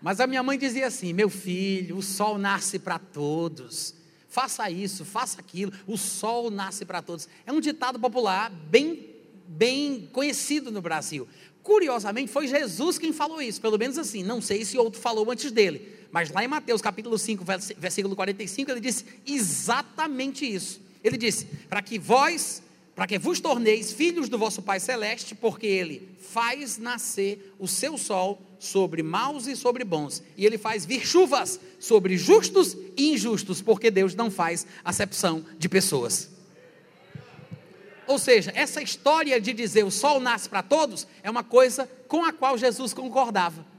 Mas 0.00 0.20
a 0.20 0.26
minha 0.26 0.42
mãe 0.42 0.58
dizia 0.58 0.86
assim: 0.86 1.12
meu 1.12 1.30
filho, 1.30 1.96
o 1.96 2.02
sol 2.02 2.36
nasce 2.36 2.78
para 2.78 2.98
todos. 2.98 3.94
Faça 4.28 4.68
isso, 4.70 5.04
faça 5.04 5.40
aquilo. 5.40 5.72
O 5.86 5.96
sol 5.96 6.50
nasce 6.50 6.84
para 6.84 7.00
todos. 7.00 7.28
É 7.46 7.52
um 7.52 7.60
ditado 7.60 7.98
popular 7.98 8.50
bem, 8.50 9.14
bem 9.46 10.08
conhecido 10.12 10.70
no 10.70 10.82
Brasil. 10.82 11.28
Curiosamente, 11.62 12.30
foi 12.30 12.46
Jesus 12.46 12.98
quem 12.98 13.12
falou 13.12 13.40
isso, 13.40 13.60
pelo 13.60 13.78
menos 13.78 13.96
assim. 13.96 14.22
Não 14.22 14.42
sei 14.42 14.64
se 14.64 14.76
outro 14.76 15.00
falou 15.00 15.30
antes 15.30 15.50
dele. 15.50 16.03
Mas 16.14 16.30
lá 16.30 16.44
em 16.44 16.46
Mateus 16.46 16.80
capítulo 16.80 17.18
5, 17.18 17.44
versículo 17.76 18.14
45, 18.14 18.70
ele 18.70 18.78
disse 18.78 19.04
exatamente 19.26 20.46
isso. 20.46 20.80
Ele 21.02 21.16
disse: 21.16 21.44
Para 21.68 21.82
que 21.82 21.98
vós, 21.98 22.62
para 22.94 23.04
que 23.04 23.18
vos 23.18 23.40
torneis 23.40 23.92
filhos 23.92 24.28
do 24.28 24.38
vosso 24.38 24.62
Pai 24.62 24.78
Celeste, 24.78 25.34
porque 25.34 25.66
Ele 25.66 26.08
faz 26.20 26.78
nascer 26.78 27.52
o 27.58 27.66
seu 27.66 27.98
sol 27.98 28.40
sobre 28.60 29.02
maus 29.02 29.48
e 29.48 29.56
sobre 29.56 29.82
bons, 29.82 30.22
e 30.36 30.46
Ele 30.46 30.56
faz 30.56 30.86
vir 30.86 31.04
chuvas 31.04 31.58
sobre 31.80 32.16
justos 32.16 32.76
e 32.96 33.10
injustos, 33.10 33.60
porque 33.60 33.90
Deus 33.90 34.14
não 34.14 34.30
faz 34.30 34.68
acepção 34.84 35.44
de 35.58 35.68
pessoas. 35.68 36.30
Ou 38.06 38.20
seja, 38.20 38.52
essa 38.54 38.80
história 38.80 39.40
de 39.40 39.52
dizer 39.52 39.82
o 39.82 39.90
sol 39.90 40.20
nasce 40.20 40.48
para 40.48 40.62
todos 40.62 41.08
é 41.24 41.28
uma 41.28 41.42
coisa 41.42 41.90
com 42.06 42.24
a 42.24 42.32
qual 42.32 42.56
Jesus 42.56 42.94
concordava. 42.94 43.73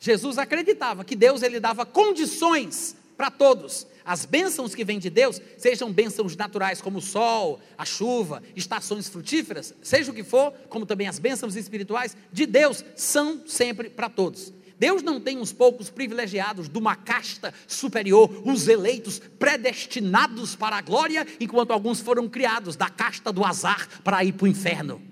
Jesus 0.00 0.38
acreditava 0.38 1.04
que 1.04 1.16
Deus 1.16 1.42
ele 1.42 1.58
dava 1.58 1.84
condições 1.84 2.96
para 3.16 3.30
todos. 3.30 3.86
As 4.04 4.24
bênçãos 4.24 4.74
que 4.74 4.84
vêm 4.84 4.98
de 4.98 5.10
Deus, 5.10 5.40
sejam 5.58 5.92
bênçãos 5.92 6.34
naturais 6.34 6.80
como 6.80 6.98
o 6.98 7.02
sol, 7.02 7.60
a 7.76 7.84
chuva, 7.84 8.42
estações 8.56 9.08
frutíferas, 9.08 9.74
seja 9.82 10.10
o 10.10 10.14
que 10.14 10.24
for, 10.24 10.52
como 10.68 10.86
também 10.86 11.08
as 11.08 11.18
bênçãos 11.18 11.56
espirituais 11.56 12.16
de 12.32 12.46
Deus, 12.46 12.84
são 12.96 13.42
sempre 13.46 13.90
para 13.90 14.08
todos. 14.08 14.52
Deus 14.78 15.02
não 15.02 15.20
tem 15.20 15.38
uns 15.38 15.52
poucos 15.52 15.90
privilegiados 15.90 16.68
de 16.68 16.78
uma 16.78 16.94
casta 16.94 17.52
superior, 17.66 18.30
os 18.46 18.68
eleitos 18.68 19.20
predestinados 19.38 20.54
para 20.54 20.76
a 20.76 20.80
glória, 20.80 21.26
enquanto 21.40 21.72
alguns 21.72 22.00
foram 22.00 22.28
criados 22.28 22.76
da 22.76 22.88
casta 22.88 23.32
do 23.32 23.44
azar 23.44 23.88
para 24.02 24.24
ir 24.24 24.32
para 24.32 24.44
o 24.44 24.48
inferno. 24.48 25.02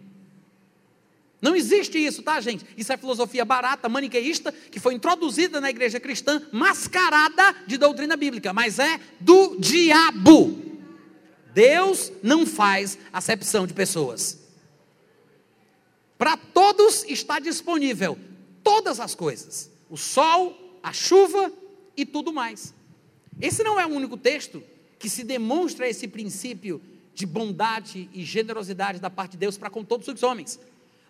Não 1.46 1.54
existe 1.54 1.96
isso, 1.96 2.24
tá, 2.24 2.40
gente? 2.40 2.66
Isso 2.76 2.92
é 2.92 2.96
filosofia 2.96 3.44
barata, 3.44 3.88
maniqueísta, 3.88 4.50
que 4.50 4.80
foi 4.80 4.94
introduzida 4.94 5.60
na 5.60 5.70
igreja 5.70 6.00
cristã, 6.00 6.42
mascarada 6.50 7.54
de 7.68 7.78
doutrina 7.78 8.16
bíblica, 8.16 8.52
mas 8.52 8.80
é 8.80 8.98
do 9.20 9.56
diabo. 9.56 10.60
Deus 11.54 12.10
não 12.20 12.44
faz 12.44 12.98
acepção 13.12 13.64
de 13.64 13.74
pessoas. 13.74 14.40
Para 16.18 16.36
todos 16.36 17.04
está 17.04 17.38
disponível 17.38 18.18
todas 18.64 18.98
as 18.98 19.14
coisas: 19.14 19.70
o 19.88 19.96
sol, 19.96 20.80
a 20.82 20.92
chuva 20.92 21.52
e 21.96 22.04
tudo 22.04 22.32
mais. 22.32 22.74
Esse 23.40 23.62
não 23.62 23.78
é 23.78 23.86
o 23.86 23.90
único 23.90 24.16
texto 24.16 24.60
que 24.98 25.08
se 25.08 25.22
demonstra 25.22 25.88
esse 25.88 26.08
princípio 26.08 26.82
de 27.14 27.24
bondade 27.24 28.10
e 28.12 28.24
generosidade 28.24 28.98
da 28.98 29.08
parte 29.08 29.32
de 29.32 29.38
Deus 29.38 29.56
para 29.56 29.70
com 29.70 29.84
todos 29.84 30.08
os 30.08 30.24
homens. 30.24 30.58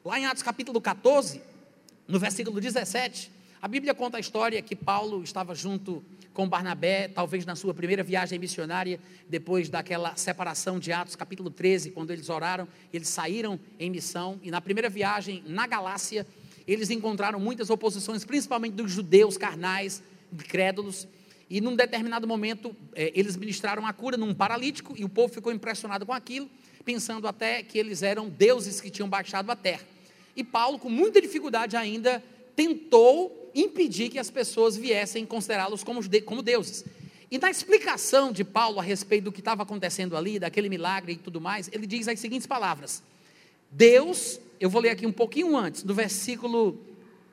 Lá 0.07 0.21
em 0.21 0.25
Atos 0.25 0.41
capítulo 0.45 0.81
14, 0.81 1.43
no 2.07 2.21
versículo 2.21 2.61
17, 2.61 3.29
a 3.61 3.67
Bíblia 3.67 3.93
conta 3.93 4.19
a 4.19 4.21
história 4.21 4.63
que 4.63 4.77
Paulo 4.77 5.21
estava 5.25 5.53
junto 5.53 6.01
com 6.33 6.49
Barnabé, 6.49 7.09
talvez 7.09 7.45
na 7.45 7.57
sua 7.57 7.75
primeira 7.75 8.05
viagem 8.05 8.39
missionária, 8.39 9.01
depois 9.29 9.69
daquela 9.69 10.15
separação 10.15 10.79
de 10.79 10.93
Atos 10.93 11.17
capítulo 11.17 11.51
13, 11.51 11.91
quando 11.91 12.13
eles 12.13 12.29
oraram, 12.29 12.69
eles 12.93 13.09
saíram 13.09 13.59
em 13.81 13.91
missão, 13.91 14.39
e 14.45 14.51
na 14.53 14.61
primeira 14.61 14.89
viagem 14.89 15.43
na 15.45 15.67
Galácia, 15.67 16.25
eles 16.69 16.89
encontraram 16.89 17.41
muitas 17.41 17.69
oposições, 17.69 18.25
principalmente 18.25 18.75
dos 18.75 18.93
judeus 18.93 19.37
carnais, 19.37 20.05
crédulos, 20.47 21.09
e 21.51 21.61
num 21.61 21.75
determinado 21.75 22.29
momento, 22.29 22.77
eh, 22.95 23.11
eles 23.13 23.37
ministraram 23.37 23.85
a 23.85 23.93
cura 23.93 24.17
num 24.17 24.33
paralítico, 24.33 24.95
e 24.97 25.05
o 25.05 25.09
povo 25.09 25.35
ficou 25.35 25.53
impressionado 25.53 26.07
com 26.07 26.13
aquilo, 26.13 26.49
pensando 26.85 27.27
até 27.27 27.61
que 27.65 27.77
eles 27.77 28.05
eram 28.05 28.29
deuses 28.29 28.81
que 28.81 28.89
tinham 28.89 29.09
baixado 29.09 29.51
a 29.51 29.57
terra. 29.57 29.96
E 30.37 30.45
Paulo, 30.45 30.79
com 30.79 30.91
muita 30.91 31.21
dificuldade 31.21 31.77
ainda, 31.77 32.23
tentou 32.55 33.51
impedir 33.55 34.11
que 34.11 34.19
as 34.19 34.31
pessoas 34.31 34.77
viessem 34.77 35.25
considerá-los 35.25 35.83
como, 35.83 36.01
como 36.25 36.43
deuses. 36.43 36.85
E 37.31 37.39
na 37.39 37.51
explicação 37.51 38.31
de 38.31 38.45
Paulo 38.45 38.79
a 38.79 38.83
respeito 38.83 39.25
do 39.25 39.33
que 39.33 39.41
estava 39.41 39.63
acontecendo 39.63 40.17
ali, 40.17 40.39
daquele 40.39 40.69
milagre 40.69 41.15
e 41.15 41.17
tudo 41.17 41.41
mais, 41.41 41.71
ele 41.73 41.87
diz 41.87 42.07
as 42.07 42.21
seguintes 42.21 42.47
palavras: 42.47 43.03
Deus, 43.71 44.39
eu 44.61 44.69
vou 44.69 44.83
ler 44.83 44.91
aqui 44.91 45.07
um 45.07 45.13
pouquinho 45.13 45.57
antes, 45.57 45.83
do 45.83 45.95
versículo 45.95 46.79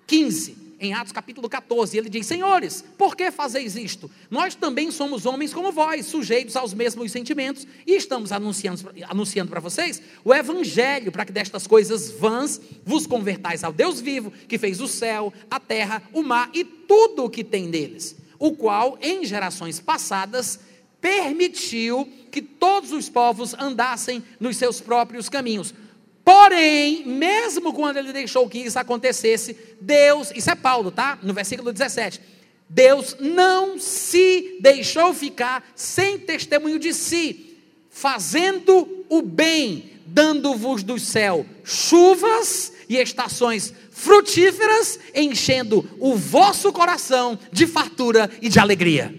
15 0.08 0.63
em 0.80 0.94
Atos 0.94 1.12
capítulo 1.12 1.50
14, 1.50 1.98
ele 1.98 2.10
diz: 2.10 2.26
Senhores, 2.26 2.84
por 2.98 3.16
que 3.16 3.32
fazeis 3.32 3.76
isto? 3.76 4.10
Nós 4.30 4.56
também 4.56 4.92
somos 4.92 5.26
homens 5.26 5.54
como 5.54 5.72
vós, 5.72 6.06
sujeitos 6.06 6.56
aos 6.56 6.74
mesmos 6.74 7.12
sentimentos, 7.12 7.68
e 7.86 7.96
estamos 7.96 8.32
anunciando, 8.32 8.92
anunciando 9.04 9.50
para 9.50 9.60
vocês 9.60 10.02
o 10.24 10.34
Evangelho, 10.34 11.12
para 11.12 11.26
que 11.26 11.32
destas 11.32 11.68
coisas 11.68 12.12
vãs 12.12 12.60
vos 12.86 13.08
convertais 13.08 13.64
ao 13.64 13.74
Deus 13.74 14.00
vivo, 14.00 14.32
que 14.48 14.58
fez 14.58 14.82
o 14.82 14.88
céu, 14.88 15.34
a 15.50 15.60
terra, 15.60 16.04
o 16.14 16.22
mar 16.22 16.50
e 16.54 16.64
tudo 16.64 17.26
o 17.26 17.30
que 17.30 17.44
tem 17.44 17.68
neles, 17.68 18.16
o 18.38 18.52
qual, 18.52 18.98
em 19.02 19.26
gerações 19.26 19.80
passadas, 19.80 20.60
permitiu 21.00 22.10
que 22.32 22.42
todos 22.42 22.94
os 22.94 23.10
povos 23.10 23.54
andassem 23.56 24.24
nos 24.40 24.56
seus 24.56 24.80
próprios 24.80 25.28
caminhos 25.28 25.74
Porém, 26.24 27.06
mesmo 27.06 27.74
quando 27.74 27.98
ele 27.98 28.14
deixou 28.14 28.48
que 28.48 28.60
isso 28.60 28.80
acontecesse, 28.80 29.56
Deus, 29.82 30.32
isso 30.34 30.50
é 30.50 30.56
Paulo, 30.56 30.90
tá? 30.90 31.20
No 31.22 31.34
versículo 31.34 31.74
17. 31.74 32.22
Deus 32.70 33.18
não 33.20 33.78
se 33.78 34.58
deixou 34.62 35.14
ficar 35.14 35.64
sem 35.76 36.18
testemunho 36.18 36.80
de 36.80 36.94
si, 36.94 37.58
fazendo 37.90 39.06
o 39.10 39.22
bem, 39.22 39.92
dando-vos 40.06 40.82
do 40.82 40.98
céu 40.98 41.46
chuvas 41.64 42.74
e 42.90 42.98
estações 42.98 43.74
frutíferas, 43.92 45.00
enchendo 45.16 45.90
o 46.00 46.16
vosso 46.16 46.72
coração 46.74 47.40
de 47.52 47.66
fartura 47.66 48.30
e 48.42 48.50
de 48.50 48.60
alegria. 48.60 49.14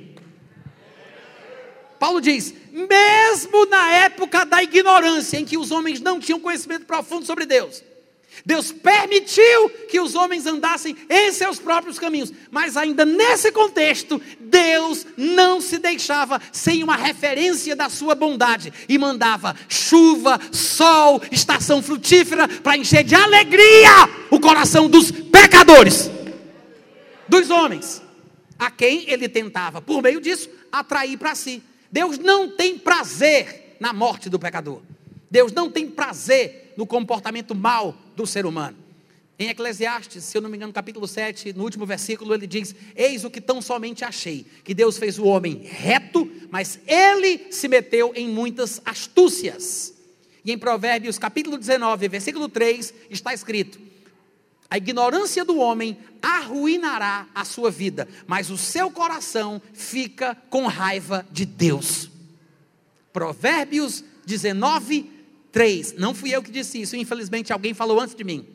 Paulo 1.99 2.21
diz: 2.21 2.55
mesmo 2.75 3.67
na 3.67 3.89
época 3.93 4.45
da 4.45 4.61
ignorância, 4.61 5.39
em 5.39 5.45
que 5.45 5.57
os 5.57 5.71
homens 5.71 6.01
não 6.01 6.19
tinham 6.19 6.41
conhecimento 6.41 6.85
profundo 6.85 7.25
sobre 7.25 7.47
Deus, 7.47 7.85
Deus 8.45 8.73
permitiu 8.73 9.71
que 9.89 10.01
os 10.01 10.17
homens 10.17 10.45
andassem 10.45 10.97
em 11.09 11.31
seus 11.31 11.61
próprios 11.61 12.01
caminhos, 12.01 12.33
mas 12.51 12.77
ainda 12.77 13.05
nesse 13.05 13.53
contexto, 13.53 14.21
Deus 14.41 15.07
não 15.17 15.61
se 15.61 15.79
deixava 15.79 16.41
sem 16.51 16.83
uma 16.83 16.97
referência 16.97 17.77
da 17.77 17.89
sua 17.89 18.15
bondade 18.17 18.73
e 18.89 18.99
mandava 18.99 19.55
chuva, 19.69 20.41
sol, 20.51 21.23
estação 21.31 21.81
frutífera 21.81 22.49
para 22.49 22.77
encher 22.77 23.05
de 23.05 23.15
alegria 23.15 24.09
o 24.31 24.41
coração 24.41 24.89
dos 24.89 25.13
pecadores, 25.13 26.11
dos 27.29 27.51
homens, 27.51 28.03
a 28.59 28.69
quem 28.71 29.09
ele 29.09 29.29
tentava, 29.29 29.81
por 29.81 30.03
meio 30.03 30.21
disso, 30.21 30.51
atrair 30.73 31.17
para 31.17 31.37
si. 31.37 31.63
Deus 31.95 32.19
não 32.19 32.51
tem 32.51 32.77
prazer 32.77 33.77
na 33.79 33.93
morte 33.93 34.29
do 34.29 34.37
pecador. 34.37 34.83
Deus 35.31 35.53
não 35.53 35.71
tem 35.71 35.89
prazer 35.89 36.75
no 36.77 36.85
comportamento 36.85 37.55
mal 37.55 37.97
do 38.17 38.27
ser 38.27 38.45
humano. 38.45 38.77
Em 39.39 39.49
Eclesiastes, 39.49 40.25
se 40.25 40.37
eu 40.37 40.43
não 40.43 40.51
me 40.51 40.57
engano, 40.57 40.73
capítulo 40.73 41.07
7, 41.07 41.53
no 41.53 41.63
último 41.63 41.87
versículo, 41.87 42.35
ele 42.35 42.49
diz: 42.49 42.75
Eis 42.97 43.23
o 43.23 43.31
que 43.31 43.41
tão 43.41 43.63
somente 43.63 44.05
achei, 44.05 44.45
que 44.65 44.75
Deus 44.75 44.99
fez 44.99 45.21
o 45.21 45.25
homem 45.25 45.61
reto, 45.63 46.29
mas 46.51 46.81
ele 46.85 47.47
se 47.53 47.69
meteu 47.69 48.11
em 48.17 48.29
muitas 48.29 48.83
astúcias. 48.85 49.95
E 50.45 50.51
em 50.51 50.59
Provérbios, 50.59 51.17
capítulo 51.17 51.57
19, 51.57 52.09
versículo 52.09 52.49
3, 52.49 52.93
está 53.09 53.33
escrito: 53.33 53.79
A 54.71 54.77
ignorância 54.77 55.45
do 55.45 55.59
homem 55.59 55.97
arruinará 56.21 57.27
a 57.35 57.45
sua 57.45 57.71
vida, 57.71 58.09
mas 58.27 58.51
o 58.51 58.57
seu 58.57 58.91
coração 58.91 59.61
fica 59.73 60.37
com 60.51 60.67
raiva 60.67 61.27
de 61.31 61.45
Deus. 61.45 62.11
Provérbios 63.13 64.03
19, 64.27 65.11
3. 65.53 65.95
Não 65.99 66.15
fui 66.15 66.35
eu 66.35 66.43
que 66.43 66.51
disse 66.51 66.81
isso, 66.81 66.97
infelizmente 66.97 67.53
alguém 67.53 67.75
falou 67.75 68.01
antes 68.01 68.15
de 68.15 68.25
mim. 68.25 68.47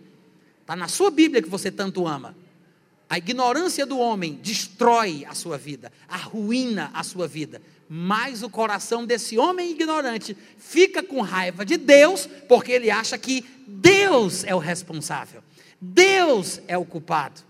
Está 0.61 0.75
na 0.75 0.87
sua 0.87 1.09
Bíblia 1.09 1.41
que 1.41 1.49
você 1.49 1.71
tanto 1.71 2.05
ama. 2.05 2.35
A 3.09 3.17
ignorância 3.17 3.85
do 3.85 3.97
homem 3.97 4.39
destrói 4.43 5.25
a 5.27 5.33
sua 5.33 5.57
vida, 5.57 5.91
arruína 6.07 6.91
a 6.93 7.03
sua 7.03 7.27
vida. 7.27 7.59
Mas 7.89 8.43
o 8.43 8.49
coração 8.49 9.03
desse 9.03 9.35
homem 9.35 9.71
ignorante 9.71 10.37
fica 10.59 11.01
com 11.01 11.21
raiva 11.21 11.65
de 11.65 11.75
Deus, 11.75 12.29
porque 12.47 12.71
ele 12.71 12.91
acha 12.91 13.17
que 13.17 13.43
Deus 13.65 14.43
é 14.43 14.53
o 14.53 14.59
responsável. 14.59 15.41
Deus 15.81 16.61
é 16.67 16.77
o 16.77 16.85
culpado. 16.85 17.41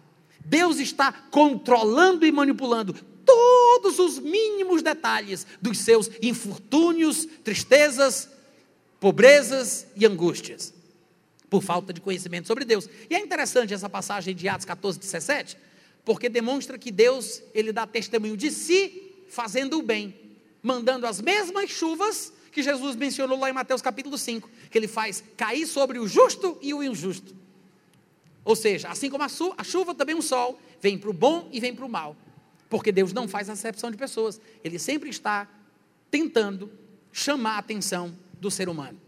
Deus 0.43 0.79
está 0.79 1.11
controlando 1.11 2.25
e 2.25 2.31
manipulando 2.31 2.93
todos 3.25 3.99
os 3.99 4.17
mínimos 4.17 4.81
detalhes 4.81 5.45
dos 5.61 5.79
seus 5.79 6.09
infortúnios, 6.21 7.27
tristezas, 7.43 8.29
pobrezas 8.99 9.85
e 9.95 10.05
angústias, 10.05 10.73
por 11.49 11.61
falta 11.61 11.93
de 11.93 12.01
conhecimento 12.01 12.47
sobre 12.47 12.65
Deus. 12.65 12.89
E 13.09 13.15
é 13.15 13.19
interessante 13.19 13.73
essa 13.73 13.87
passagem 13.89 14.35
de 14.35 14.47
Atos 14.47 14.65
14, 14.65 14.99
17, 14.99 15.57
porque 16.03 16.27
demonstra 16.27 16.77
que 16.77 16.91
Deus, 16.91 17.43
ele 17.53 17.71
dá 17.71 17.85
testemunho 17.85 18.35
de 18.35 18.49
si 18.49 19.13
fazendo 19.29 19.77
o 19.77 19.83
bem, 19.83 20.15
mandando 20.61 21.05
as 21.05 21.21
mesmas 21.21 21.69
chuvas 21.69 22.33
que 22.51 22.63
Jesus 22.63 22.95
mencionou 22.95 23.39
lá 23.39 23.49
em 23.49 23.53
Mateus 23.53 23.81
capítulo 23.81 24.17
5, 24.17 24.49
que 24.71 24.77
ele 24.77 24.87
faz 24.87 25.23
cair 25.37 25.67
sobre 25.67 25.99
o 25.99 26.07
justo 26.07 26.57
e 26.61 26.73
o 26.73 26.81
injusto. 26.81 27.35
Ou 28.49 28.55
seja, 28.55 28.89
assim 28.89 29.11
como 29.11 29.23
a, 29.23 29.27
a 29.57 29.63
chuva, 29.63 29.93
também 29.93 30.15
o 30.15 30.23
sol 30.23 30.59
vem 30.81 30.97
para 30.97 31.11
o 31.11 31.13
bom 31.13 31.47
e 31.51 31.59
vem 31.59 31.71
para 31.71 31.85
o 31.85 31.89
mal. 31.89 32.17
Porque 32.67 32.91
Deus 32.91 33.13
não 33.13 33.27
faz 33.27 33.47
acepção 33.47 33.91
de 33.91 33.95
pessoas. 33.95 34.41
Ele 34.63 34.79
sempre 34.79 35.07
está 35.07 35.47
tentando 36.09 36.71
chamar 37.11 37.57
a 37.57 37.57
atenção 37.59 38.17
do 38.41 38.49
ser 38.49 38.67
humano. 38.67 38.99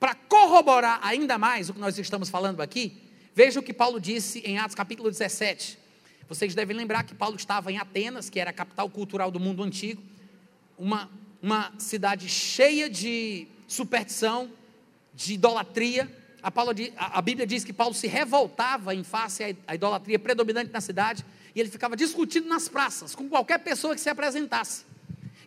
Para 0.00 0.16
corroborar 0.16 0.98
ainda 1.00 1.38
mais 1.38 1.70
o 1.70 1.74
que 1.74 1.78
nós 1.78 1.96
estamos 1.96 2.28
falando 2.28 2.60
aqui, 2.60 3.00
veja 3.32 3.60
o 3.60 3.62
que 3.62 3.72
Paulo 3.72 4.00
disse 4.00 4.40
em 4.40 4.58
Atos 4.58 4.74
capítulo 4.74 5.08
17. 5.08 5.78
Vocês 6.28 6.52
devem 6.52 6.76
lembrar 6.76 7.04
que 7.04 7.14
Paulo 7.14 7.36
estava 7.36 7.70
em 7.70 7.78
Atenas, 7.78 8.28
que 8.28 8.40
era 8.40 8.50
a 8.50 8.52
capital 8.52 8.90
cultural 8.90 9.30
do 9.30 9.38
mundo 9.38 9.62
antigo, 9.62 10.02
uma, 10.76 11.08
uma 11.40 11.72
cidade 11.78 12.28
cheia 12.28 12.90
de 12.90 13.46
superstição, 13.68 14.50
de 15.14 15.34
idolatria, 15.34 16.10
a, 16.42 16.50
Paulo, 16.50 16.72
a, 16.96 17.22
Bíblia 17.22 17.46
diz 17.46 17.62
que 17.62 17.72
Paulo 17.72 17.94
se 17.94 18.08
revoltava 18.08 18.94
em 18.94 19.04
face 19.04 19.56
à 19.66 19.74
idolatria 19.74 20.18
predominante 20.18 20.72
na 20.72 20.80
cidade 20.80 21.24
e 21.54 21.60
ele 21.60 21.70
ficava 21.70 21.96
discutindo 21.96 22.48
nas 22.48 22.68
praças 22.68 23.14
com 23.14 23.28
qualquer 23.28 23.58
pessoa 23.58 23.94
que 23.94 24.00
se 24.00 24.10
apresentasse. 24.10 24.84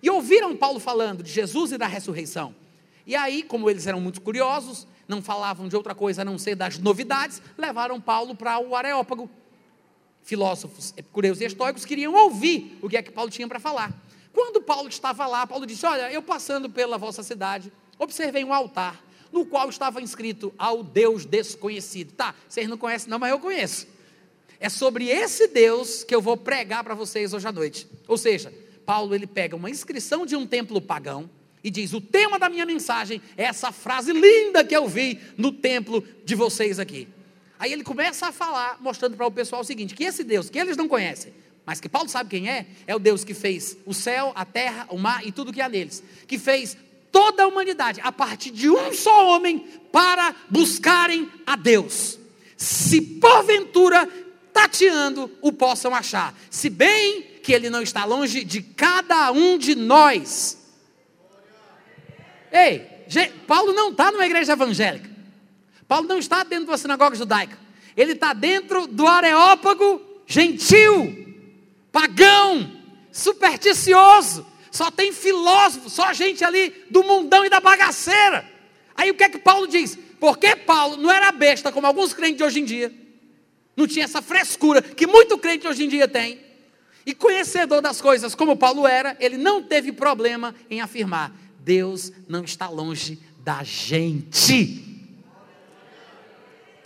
E 0.01 0.09
ouviram 0.09 0.55
Paulo 0.55 0.79
falando 0.79 1.21
de 1.21 1.31
Jesus 1.31 1.73
e 1.73 1.77
da 1.77 1.87
ressurreição. 1.87 2.55
E 3.05 3.15
aí, 3.15 3.43
como 3.43 3.69
eles 3.69 3.85
eram 3.87 3.99
muito 3.99 4.21
curiosos, 4.21 4.87
não 5.07 5.21
falavam 5.21 5.67
de 5.67 5.75
outra 5.75 5.93
coisa 5.93 6.21
a 6.21 6.25
não 6.25 6.37
ser 6.37 6.55
das 6.55 6.79
novidades, 6.79 7.41
levaram 7.57 7.99
Paulo 7.99 8.33
para 8.33 8.57
o 8.59 8.75
Areópago. 8.75 9.29
Filósofos 10.23 10.93
epicureus 10.97 11.41
e 11.41 11.45
estoicos 11.45 11.85
queriam 11.85 12.13
ouvir 12.13 12.79
o 12.81 12.89
que 12.89 12.97
é 12.97 13.03
que 13.03 13.11
Paulo 13.11 13.29
tinha 13.29 13.47
para 13.47 13.59
falar. 13.59 13.93
Quando 14.33 14.61
Paulo 14.61 14.89
estava 14.89 15.27
lá, 15.27 15.45
Paulo 15.45 15.65
disse: 15.65 15.85
Olha, 15.85 16.11
eu 16.11 16.21
passando 16.21 16.69
pela 16.69 16.97
vossa 16.97 17.21
cidade, 17.21 17.71
observei 17.99 18.43
um 18.43 18.53
altar 18.53 19.03
no 19.35 19.45
qual 19.45 19.69
estava 19.69 20.01
inscrito 20.01 20.53
ao 20.57 20.81
Deus 20.81 21.25
desconhecido. 21.25 22.13
Tá, 22.13 22.33
vocês 22.47 22.69
não 22.69 22.77
conhecem, 22.77 23.09
não, 23.09 23.19
mas 23.19 23.31
eu 23.31 23.39
conheço. 23.39 23.85
É 24.61 24.69
sobre 24.69 25.09
esse 25.09 25.49
Deus 25.49 26.05
que 26.05 26.15
eu 26.15 26.21
vou 26.21 26.37
pregar 26.37 26.85
para 26.85 26.95
vocês 26.95 27.33
hoje 27.33 27.45
à 27.45 27.51
noite. 27.51 27.85
Ou 28.07 28.17
seja, 28.17 28.53
Paulo 28.85 29.13
ele 29.13 29.27
pega 29.27 29.53
uma 29.53 29.69
inscrição 29.69 30.25
de 30.25 30.37
um 30.37 30.47
templo 30.47 30.79
pagão 30.79 31.29
e 31.61 31.69
diz: 31.69 31.91
"O 31.91 31.99
tema 31.99 32.39
da 32.39 32.47
minha 32.47 32.65
mensagem 32.65 33.21
é 33.35 33.43
essa 33.43 33.73
frase 33.73 34.13
linda 34.13 34.63
que 34.63 34.75
eu 34.75 34.87
vi 34.87 35.19
no 35.37 35.51
templo 35.51 36.01
de 36.23 36.33
vocês 36.33 36.79
aqui". 36.79 37.05
Aí 37.59 37.73
ele 37.73 37.83
começa 37.83 38.27
a 38.27 38.31
falar, 38.31 38.81
mostrando 38.81 39.17
para 39.17 39.27
o 39.27 39.31
pessoal 39.31 39.63
o 39.63 39.65
seguinte: 39.65 39.93
que 39.93 40.05
esse 40.05 40.23
Deus 40.23 40.49
que 40.49 40.57
eles 40.57 40.77
não 40.77 40.87
conhecem, 40.87 41.33
mas 41.65 41.81
que 41.81 41.89
Paulo 41.89 42.07
sabe 42.07 42.29
quem 42.29 42.49
é, 42.49 42.67
é 42.87 42.95
o 42.95 42.99
Deus 42.99 43.25
que 43.25 43.33
fez 43.33 43.77
o 43.85 43.93
céu, 43.93 44.31
a 44.33 44.45
terra, 44.45 44.87
o 44.89 44.97
mar 44.97 45.27
e 45.27 45.31
tudo 45.33 45.51
que 45.51 45.59
há 45.59 45.67
neles, 45.67 46.01
que 46.25 46.39
fez 46.39 46.77
toda 47.15 47.43
a 47.43 47.47
humanidade 47.47 48.01
a 48.03 48.11
partir 48.11 48.51
de 48.51 48.69
um 48.69 48.93
só 48.93 49.29
homem 49.29 49.59
para 49.89 50.35
buscarem 50.49 51.31
a 51.47 51.55
Deus. 51.55 52.19
Se 52.57 52.99
porventura 52.99 54.05
tateando 54.51 55.31
o 55.41 55.53
possam 55.53 55.95
achar, 55.95 56.35
se 56.49 56.69
bem 56.69 57.21
que 57.41 57.53
ele 57.53 57.69
não 57.69 57.81
está 57.81 58.03
longe 58.03 58.43
de 58.43 58.61
cada 58.61 59.31
um 59.31 59.57
de 59.57 59.75
nós. 59.75 60.57
Ei, 62.51 62.85
Paulo 63.47 63.71
não 63.71 63.91
está 63.91 64.11
numa 64.11 64.25
igreja 64.25 64.51
evangélica. 64.51 65.09
Paulo 65.87 66.09
não 66.09 66.17
está 66.17 66.43
dentro 66.43 66.65
de 66.65 66.71
uma 66.71 66.77
sinagoga 66.77 67.15
judaica. 67.15 67.57
Ele 67.95 68.11
está 68.11 68.33
dentro 68.33 68.87
do 68.87 69.07
areópago 69.07 70.01
gentil, 70.27 71.37
pagão, 71.93 72.73
supersticioso, 73.09 74.45
só 74.75 74.91
tem 74.91 75.13
filósofo, 75.13 75.89
só 75.89 76.11
gente 76.11 76.43
ali 76.43 76.73
do 76.89 77.01
mundão 77.03 77.45
e 77.45 77.49
da 77.49 77.61
bagaceira. 77.61 78.45
Aí 78.93 79.09
o 79.09 79.13
que 79.13 79.23
é 79.23 79.29
que 79.29 79.37
Paulo 79.37 79.67
diz? 79.67 79.97
Porque 80.19 80.55
Paulo 80.55 80.97
não 80.97 81.09
era 81.09 81.31
besta 81.31 81.71
como 81.71 81.87
alguns 81.87 82.13
crentes 82.13 82.37
de 82.37 82.43
hoje 82.43 82.59
em 82.59 82.65
dia, 82.65 82.93
não 83.75 83.87
tinha 83.87 84.03
essa 84.03 84.21
frescura 84.21 84.81
que 84.81 85.07
muito 85.07 85.37
crente 85.37 85.67
hoje 85.67 85.85
em 85.85 85.87
dia 85.87 86.07
tem, 86.07 86.39
e 87.05 87.13
conhecedor 87.13 87.81
das 87.81 88.01
coisas 88.01 88.35
como 88.35 88.57
Paulo 88.57 88.85
era, 88.85 89.15
ele 89.19 89.37
não 89.37 89.63
teve 89.63 89.91
problema 89.91 90.53
em 90.69 90.81
afirmar: 90.81 91.31
Deus 91.59 92.11
não 92.27 92.43
está 92.43 92.67
longe 92.67 93.19
da 93.43 93.63
gente. 93.63 94.83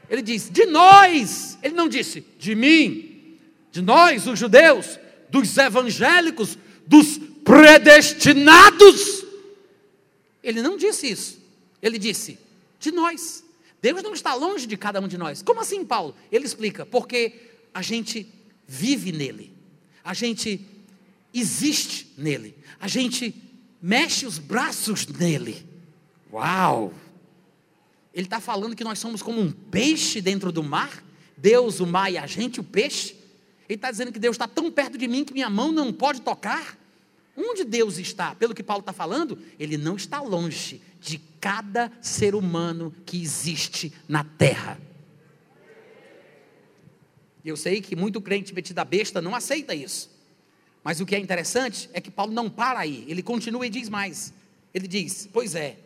Ele 0.10 0.22
diz: 0.22 0.50
de 0.50 0.66
nós, 0.66 1.58
ele 1.64 1.74
não 1.74 1.88
disse 1.88 2.24
de 2.38 2.54
mim, 2.54 3.38
de 3.72 3.82
nós, 3.82 4.28
os 4.28 4.38
judeus, 4.38 5.00
dos 5.30 5.58
evangélicos, 5.58 6.58
dos 6.86 7.20
predestinados. 7.50 9.26
Ele 10.44 10.62
não 10.62 10.78
disse 10.78 11.10
isso. 11.10 11.40
Ele 11.82 11.98
disse 11.98 12.38
de 12.80 12.92
nós. 12.92 13.44
Deus 13.82 14.04
não 14.04 14.14
está 14.14 14.36
longe 14.36 14.68
de 14.68 14.78
cada 14.78 15.02
um 15.02 15.08
de 15.08 15.18
nós. 15.18 15.42
Como 15.42 15.60
assim, 15.60 15.84
Paulo? 15.84 16.16
Ele 16.32 16.46
explica: 16.46 16.86
porque 16.86 17.34
a 17.74 17.82
gente 17.82 18.32
vive 18.68 19.12
nele, 19.12 19.52
a 20.04 20.14
gente 20.14 20.64
existe 21.34 22.14
nele, 22.18 22.56
a 22.80 22.88
gente 22.88 23.34
mexe 23.82 24.28
os 24.28 24.38
braços 24.38 25.08
nele. 25.08 25.66
Uau! 26.32 26.94
Ele 28.14 28.28
está 28.28 28.40
falando 28.40 28.76
que 28.76 28.84
nós 28.84 29.00
somos 29.00 29.24
como 29.24 29.42
um 29.42 29.52
peixe 29.52 30.22
dentro 30.22 30.52
do 30.52 30.62
mar, 30.62 31.04
Deus, 31.38 31.80
o 31.80 31.88
mar 31.88 32.12
e 32.12 32.18
a 32.18 32.28
gente, 32.28 32.60
o 32.60 32.64
peixe. 32.64 33.16
Ele 33.68 33.78
está 33.78 33.90
dizendo 33.90 34.12
que 34.12 34.20
Deus 34.20 34.36
está 34.36 34.48
tão 34.48 34.72
perto 34.72 34.98
de 34.98 35.08
mim 35.08 35.24
que 35.24 35.34
minha 35.34 35.50
mão 35.50 35.72
não 35.72 35.92
pode 35.94 36.22
tocar. 36.22 36.78
Onde 37.42 37.64
Deus 37.64 37.98
está? 37.98 38.36
Pelo 38.36 38.54
que 38.54 38.62
Paulo 38.62 38.82
está 38.82 38.92
falando, 38.92 39.40
ele 39.58 39.78
não 39.78 39.96
está 39.96 40.20
longe 40.20 40.82
de 41.00 41.18
cada 41.40 41.90
ser 42.02 42.36
humano 42.36 42.94
que 43.06 43.22
existe 43.22 43.94
na 44.10 44.26
terra. 44.26 44.78
Eu 47.46 47.56
sei 47.56 47.82
que 47.82 47.96
muito 47.96 48.20
crente 48.20 48.54
metido 48.54 48.80
a 48.80 48.84
besta 48.84 49.22
não 49.22 49.34
aceita 49.34 49.74
isso. 49.74 50.12
Mas 50.84 51.00
o 51.00 51.06
que 51.06 51.16
é 51.16 51.20
interessante 51.20 51.90
é 51.94 52.02
que 52.02 52.12
Paulo 52.12 52.34
não 52.34 52.50
para 52.50 52.80
aí, 52.80 53.06
ele 53.08 53.24
continua 53.24 53.66
e 53.66 53.70
diz 53.70 53.88
mais. 53.88 54.34
Ele 54.74 54.88
diz: 54.88 55.30
Pois 55.32 55.56
é, 55.56 55.80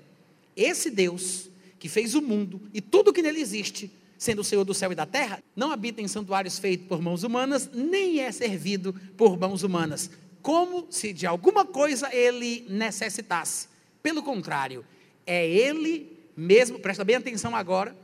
esse 0.56 0.90
Deus 0.90 1.50
que 1.78 1.88
fez 1.88 2.16
o 2.16 2.22
mundo 2.22 2.62
e 2.74 2.82
tudo 2.82 3.14
que 3.14 3.22
nele 3.22 3.42
existe, 3.42 3.92
sendo 4.18 4.40
o 4.40 4.44
Senhor 4.44 4.64
do 4.64 4.74
céu 4.74 4.92
e 4.92 4.96
da 4.96 5.06
terra, 5.06 5.44
não 5.56 5.72
habita 5.72 6.02
em 6.02 6.08
santuários 6.08 6.58
feitos 6.58 6.88
por 6.88 7.00
mãos 7.00 7.24
humanas, 7.24 7.70
nem 7.72 8.22
é 8.22 8.32
servido 8.32 8.94
por 9.16 9.38
mãos 9.38 9.62
humanas, 9.62 10.10
como 10.44 10.86
se 10.90 11.14
de 11.14 11.26
alguma 11.26 11.66
coisa 11.66 12.14
ele 12.14 12.66
necessitasse. 12.70 13.70
Pelo 14.04 14.22
contrário, 14.22 14.86
é 15.26 15.50
ele 15.50 16.12
mesmo, 16.36 16.78
presta 16.78 17.06
bem 17.06 17.16
atenção 17.16 17.56
agora, 17.56 17.96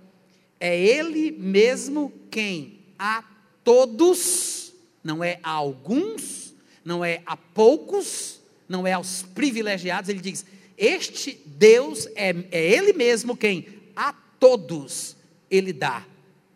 é 0.58 0.80
ele 0.80 1.32
mesmo 1.32 2.14
quem 2.32 2.80
a 2.98 3.24
todos, 3.64 4.74
não 5.04 5.22
é 5.22 5.40
a 5.44 5.52
alguns, 5.52 6.56
não 6.84 7.04
é 7.04 7.22
a 7.26 7.36
poucos, 7.36 8.40
não 8.70 8.88
é 8.88 8.94
aos 8.94 9.22
privilegiados, 9.22 10.10
ele 10.10 10.22
diz: 10.22 10.46
Este 10.78 11.42
Deus 11.46 12.08
é, 12.16 12.34
é 12.52 12.72
ele 12.72 12.94
mesmo 12.94 13.36
quem 13.36 13.68
a 13.94 14.14
todos 14.40 15.18
ele 15.52 15.74
dá 15.74 16.06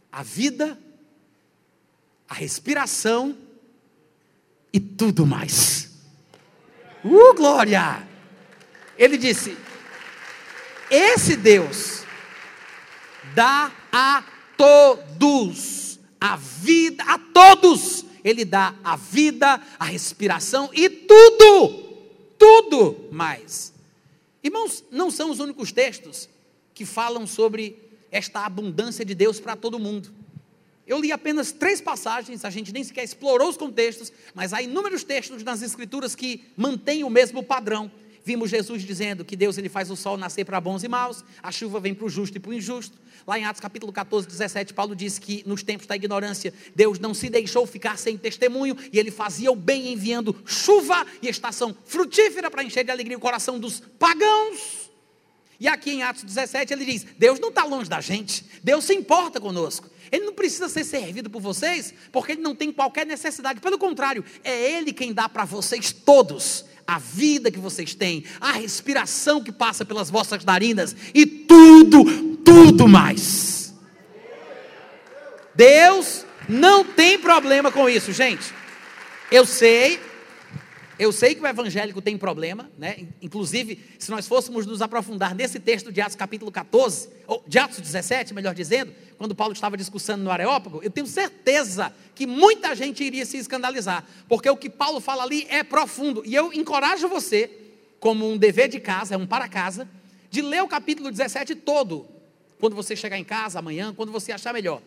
a 0.09 0.23
vida, 0.23 0.79
a 2.29 2.33
respiração 2.33 3.37
e 4.73 4.79
tudo 4.79 5.25
mais. 5.25 5.89
Uh, 7.05 7.33
glória! 7.35 8.07
Ele 8.97 9.17
disse: 9.17 9.55
Esse 10.89 11.35
Deus 11.35 12.03
dá 13.35 13.71
a 13.91 14.23
todos 14.57 15.83
a 16.23 16.37
vida, 16.37 17.03
a 17.03 17.19
todos. 17.19 18.05
Ele 18.23 18.45
dá 18.45 18.73
a 18.81 18.95
vida, 18.95 19.61
a 19.77 19.83
respiração 19.83 20.69
e 20.73 20.89
tudo, 20.89 21.83
tudo 22.39 23.09
mais. 23.11 23.73
Irmãos, 24.41 24.85
não 24.89 25.11
são 25.11 25.29
os 25.29 25.39
únicos 25.39 25.73
textos 25.73 26.29
que 26.73 26.85
falam 26.85 27.27
sobre 27.27 27.77
esta 28.09 28.45
abundância 28.45 29.03
de 29.03 29.13
Deus 29.13 29.37
para 29.41 29.57
todo 29.57 29.77
mundo. 29.77 30.13
Eu 30.85 30.99
li 30.99 31.11
apenas 31.11 31.51
três 31.51 31.79
passagens, 31.79 32.43
a 32.43 32.49
gente 32.49 32.73
nem 32.73 32.83
sequer 32.83 33.03
explorou 33.03 33.49
os 33.49 33.57
contextos, 33.57 34.11
mas 34.33 34.53
há 34.53 34.61
inúmeros 34.61 35.03
textos 35.03 35.43
nas 35.43 35.61
Escrituras 35.61 36.13
que 36.13 36.43
mantêm 36.57 37.03
o 37.03 37.09
mesmo 37.09 37.41
padrão. 37.41 37.89
Vimos 38.25 38.49
Jesus 38.49 38.83
dizendo 38.83 39.25
que 39.25 39.35
Deus 39.35 39.57
ele 39.57 39.67
faz 39.67 39.91
o 39.91 39.97
sol 39.97 40.15
nascer 40.17 40.45
para 40.45 40.59
bons 40.59 40.83
e 40.83 40.87
maus, 40.87 41.23
a 41.41 41.51
chuva 41.51 41.79
vem 41.79 41.93
para 41.93 42.05
o 42.05 42.09
justo 42.09 42.37
e 42.37 42.39
para 42.39 42.51
o 42.51 42.53
injusto. 42.53 42.97
Lá 43.27 43.37
em 43.37 43.45
Atos 43.45 43.59
capítulo 43.59 43.91
14, 43.91 44.27
17, 44.27 44.73
Paulo 44.73 44.95
diz 44.95 45.19
que 45.19 45.43
nos 45.45 45.61
tempos 45.61 45.87
da 45.87 45.95
ignorância, 45.95 46.53
Deus 46.73 46.99
não 46.99 47.13
se 47.13 47.29
deixou 47.29 47.65
ficar 47.65 47.97
sem 47.97 48.17
testemunho 48.17 48.77
e 48.91 48.99
ele 48.99 49.11
fazia 49.11 49.51
o 49.51 49.55
bem 49.55 49.91
enviando 49.91 50.35
chuva 50.45 51.05
e 51.21 51.27
estação 51.27 51.75
frutífera 51.85 52.49
para 52.49 52.63
encher 52.63 52.85
de 52.85 52.91
alegria 52.91 53.17
o 53.17 53.21
coração 53.21 53.59
dos 53.59 53.81
pagãos. 53.99 54.89
E 55.59 55.67
aqui 55.67 55.91
em 55.91 56.03
Atos 56.03 56.23
17 56.23 56.73
ele 56.73 56.85
diz: 56.85 57.05
Deus 57.17 57.39
não 57.39 57.49
está 57.49 57.65
longe 57.65 57.89
da 57.89 58.01
gente, 58.01 58.45
Deus 58.63 58.85
se 58.85 58.93
importa 58.93 59.39
conosco. 59.39 59.89
Ele 60.13 60.25
não 60.25 60.33
precisa 60.33 60.69
ser 60.69 60.83
servido 60.83 61.27
por 61.27 61.41
vocês, 61.41 61.91
porque 62.11 62.33
ele 62.33 62.41
não 62.41 62.53
tem 62.53 62.71
qualquer 62.71 63.03
necessidade. 63.03 63.59
Pelo 63.59 63.79
contrário, 63.79 64.23
é 64.43 64.77
ele 64.77 64.93
quem 64.93 65.11
dá 65.11 65.27
para 65.27 65.43
vocês 65.43 65.91
todos 65.91 66.65
a 66.85 66.99
vida 66.99 67.49
que 67.49 67.57
vocês 67.57 67.95
têm, 67.95 68.23
a 68.39 68.51
respiração 68.51 69.43
que 69.43 69.51
passa 69.51 69.83
pelas 69.83 70.11
vossas 70.11 70.45
narinas 70.45 70.95
e 71.15 71.25
tudo, 71.25 72.37
tudo 72.45 72.87
mais. 72.87 73.73
Deus 75.55 76.27
não 76.47 76.85
tem 76.85 77.17
problema 77.17 77.71
com 77.71 77.89
isso, 77.89 78.13
gente. 78.13 78.53
Eu 79.31 79.47
sei, 79.47 79.99
eu 81.03 81.11
sei 81.11 81.35
que 81.35 81.41
o 81.41 81.47
evangélico 81.47 82.01
tem 82.01 82.17
problema, 82.17 82.71
né? 82.77 83.07
Inclusive, 83.21 83.79
se 83.99 84.09
nós 84.09 84.27
fôssemos 84.27 84.65
nos 84.65 84.81
aprofundar 84.81 85.35
nesse 85.35 85.59
texto 85.59 85.91
de 85.91 85.99
Atos 85.99 86.15
capítulo 86.15 86.51
14, 86.51 87.09
ou 87.27 87.43
de 87.47 87.59
Atos 87.59 87.79
17, 87.79 88.33
melhor 88.33 88.55
dizendo, 88.55 88.93
quando 89.17 89.35
Paulo 89.35 89.53
estava 89.53 89.75
discussando 89.75 90.23
no 90.23 90.31
Areópago, 90.31 90.81
eu 90.81 90.89
tenho 90.89 91.05
certeza 91.05 91.93
que 92.15 92.25
muita 92.25 92.73
gente 92.75 93.03
iria 93.03 93.25
se 93.25 93.37
escandalizar, 93.37 94.05
porque 94.29 94.49
o 94.49 94.55
que 94.55 94.69
Paulo 94.69 94.99
fala 94.99 95.23
ali 95.23 95.45
é 95.49 95.63
profundo. 95.63 96.23
E 96.25 96.33
eu 96.33 96.53
encorajo 96.53 97.07
você, 97.07 97.51
como 97.99 98.29
um 98.29 98.37
dever 98.37 98.69
de 98.69 98.79
casa, 98.79 99.15
é 99.15 99.17
um 99.17 99.27
para 99.27 99.47
casa, 99.47 99.87
de 100.29 100.41
ler 100.41 100.63
o 100.63 100.67
capítulo 100.67 101.11
17 101.11 101.55
todo, 101.55 102.07
quando 102.59 102.75
você 102.75 102.95
chegar 102.95 103.17
em 103.17 103.23
casa 103.23 103.59
amanhã, 103.59 103.93
quando 103.93 104.11
você 104.11 104.31
achar 104.31 104.53
melhor. 104.53 104.81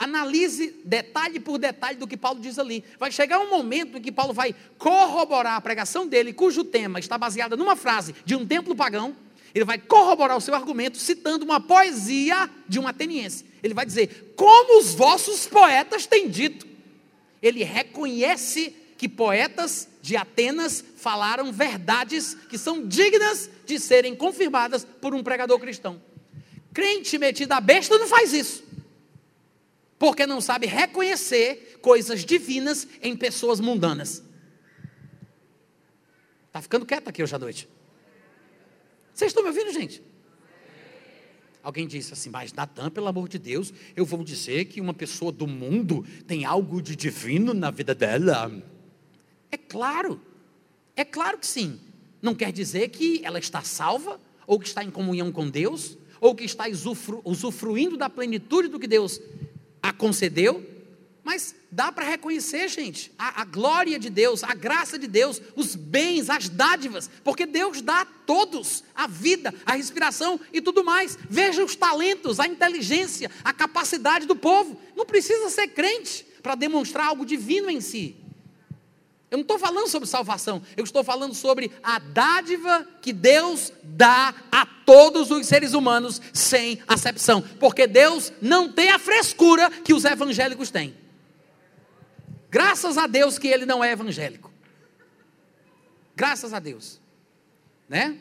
Analise 0.00 0.80
detalhe 0.82 1.38
por 1.38 1.58
detalhe 1.58 1.98
do 1.98 2.06
que 2.06 2.16
Paulo 2.16 2.40
diz 2.40 2.58
ali. 2.58 2.82
Vai 2.98 3.12
chegar 3.12 3.38
um 3.38 3.50
momento 3.50 3.98
em 3.98 4.00
que 4.00 4.10
Paulo 4.10 4.32
vai 4.32 4.54
corroborar 4.78 5.56
a 5.56 5.60
pregação 5.60 6.06
dele, 6.06 6.32
cujo 6.32 6.64
tema 6.64 6.98
está 6.98 7.18
baseado 7.18 7.54
numa 7.54 7.76
frase 7.76 8.14
de 8.24 8.34
um 8.34 8.46
templo 8.46 8.74
pagão. 8.74 9.14
Ele 9.54 9.66
vai 9.66 9.76
corroborar 9.76 10.38
o 10.38 10.40
seu 10.40 10.54
argumento 10.54 10.96
citando 10.96 11.44
uma 11.44 11.60
poesia 11.60 12.48
de 12.66 12.80
um 12.80 12.88
ateniense. 12.88 13.44
Ele 13.62 13.74
vai 13.74 13.84
dizer: 13.84 14.32
Como 14.36 14.80
os 14.80 14.94
vossos 14.94 15.46
poetas 15.46 16.06
têm 16.06 16.30
dito. 16.30 16.66
Ele 17.42 17.62
reconhece 17.62 18.74
que 18.96 19.06
poetas 19.06 19.86
de 20.00 20.16
Atenas 20.16 20.82
falaram 20.96 21.52
verdades 21.52 22.34
que 22.48 22.56
são 22.56 22.86
dignas 22.86 23.50
de 23.66 23.78
serem 23.78 24.16
confirmadas 24.16 24.82
por 24.82 25.14
um 25.14 25.22
pregador 25.22 25.58
cristão. 25.58 26.00
Crente 26.72 27.18
metido 27.18 27.52
a 27.52 27.60
besta 27.60 27.98
não 27.98 28.06
faz 28.06 28.32
isso 28.32 28.69
porque 30.00 30.26
não 30.26 30.40
sabe 30.40 30.66
reconhecer 30.66 31.78
coisas 31.82 32.24
divinas 32.24 32.88
em 33.02 33.14
pessoas 33.14 33.60
mundanas. 33.60 34.24
Está 36.46 36.62
ficando 36.62 36.86
quieto 36.86 37.08
aqui 37.08 37.22
hoje 37.22 37.36
à 37.36 37.38
noite. 37.38 37.68
Vocês 39.12 39.28
estão 39.28 39.42
me 39.42 39.50
ouvindo, 39.50 39.70
gente? 39.70 40.02
Alguém 41.62 41.86
disse 41.86 42.14
assim, 42.14 42.30
mas 42.30 42.50
Natan, 42.50 42.88
pelo 42.88 43.08
amor 43.08 43.28
de 43.28 43.38
Deus, 43.38 43.74
eu 43.94 44.06
vou 44.06 44.24
dizer 44.24 44.64
que 44.64 44.80
uma 44.80 44.94
pessoa 44.94 45.30
do 45.30 45.46
mundo 45.46 46.02
tem 46.26 46.46
algo 46.46 46.80
de 46.80 46.96
divino 46.96 47.52
na 47.52 47.70
vida 47.70 47.94
dela. 47.94 48.50
É 49.52 49.58
claro, 49.58 50.18
é 50.96 51.04
claro 51.04 51.36
que 51.36 51.46
sim. 51.46 51.78
Não 52.22 52.34
quer 52.34 52.52
dizer 52.52 52.88
que 52.88 53.20
ela 53.22 53.38
está 53.38 53.60
salva, 53.60 54.18
ou 54.46 54.58
que 54.58 54.66
está 54.66 54.82
em 54.82 54.90
comunhão 54.90 55.30
com 55.30 55.50
Deus, 55.50 55.98
ou 56.22 56.34
que 56.34 56.44
está 56.44 56.64
usufruindo 57.22 57.98
da 57.98 58.08
plenitude 58.08 58.68
do 58.68 58.80
que 58.80 58.86
Deus 58.86 59.20
a 59.82 59.92
concedeu, 59.92 60.66
mas 61.22 61.54
dá 61.70 61.92
para 61.92 62.04
reconhecer, 62.04 62.68
gente, 62.68 63.12
a, 63.18 63.42
a, 63.42 63.44
glória 63.44 63.98
de 63.98 64.10
Deus, 64.10 64.42
a 64.42 64.54
graça 64.54 64.98
de 64.98 65.06
Deus, 65.06 65.40
os 65.54 65.76
bens, 65.76 66.28
as 66.28 66.48
dádivas, 66.48 67.10
porque 67.22 67.46
Deus 67.46 67.80
dá 67.80 68.00
a 68.00 68.04
todos 68.04 68.82
a 68.94 69.06
vida, 69.06 69.54
a 69.64 69.74
respiração 69.74 70.40
e 70.52 70.60
tudo 70.60 70.82
mais. 70.82 71.18
Veja 71.28 71.64
os 71.64 71.76
talentos, 71.76 72.40
a 72.40 72.46
inteligência, 72.46 73.30
a 73.44 73.52
capacidade 73.52 74.26
do 74.26 74.34
povo. 74.34 74.80
Não 74.96 75.06
precisa 75.06 75.48
ser 75.50 75.68
crente 75.68 76.26
para 76.42 76.54
demonstrar 76.54 77.06
algo 77.06 77.24
divino 77.24 77.70
em 77.70 77.80
si. 77.80 78.16
Eu 79.30 79.38
não 79.38 79.42
estou 79.42 79.58
falando 79.60 79.88
sobre 79.88 80.08
salvação, 80.08 80.60
eu 80.76 80.82
estou 80.82 81.04
falando 81.04 81.34
sobre 81.34 81.70
a 81.82 82.00
dádiva 82.00 82.84
que 83.00 83.12
Deus 83.12 83.72
dá 83.82 84.34
a 84.50 84.66
todos 84.66 85.30
os 85.30 85.46
seres 85.46 85.72
humanos 85.72 86.20
sem 86.32 86.82
acepção, 86.88 87.40
porque 87.60 87.86
Deus 87.86 88.32
não 88.42 88.72
tem 88.72 88.90
a 88.90 88.98
frescura 88.98 89.70
que 89.70 89.94
os 89.94 90.04
evangélicos 90.04 90.70
têm. 90.70 90.96
Graças 92.50 92.98
a 92.98 93.06
Deus 93.06 93.38
que 93.38 93.46
ele 93.46 93.64
não 93.64 93.84
é 93.84 93.92
evangélico. 93.92 94.50
Graças 96.16 96.52
a 96.52 96.58
Deus. 96.58 97.00
Né? 97.88 98.18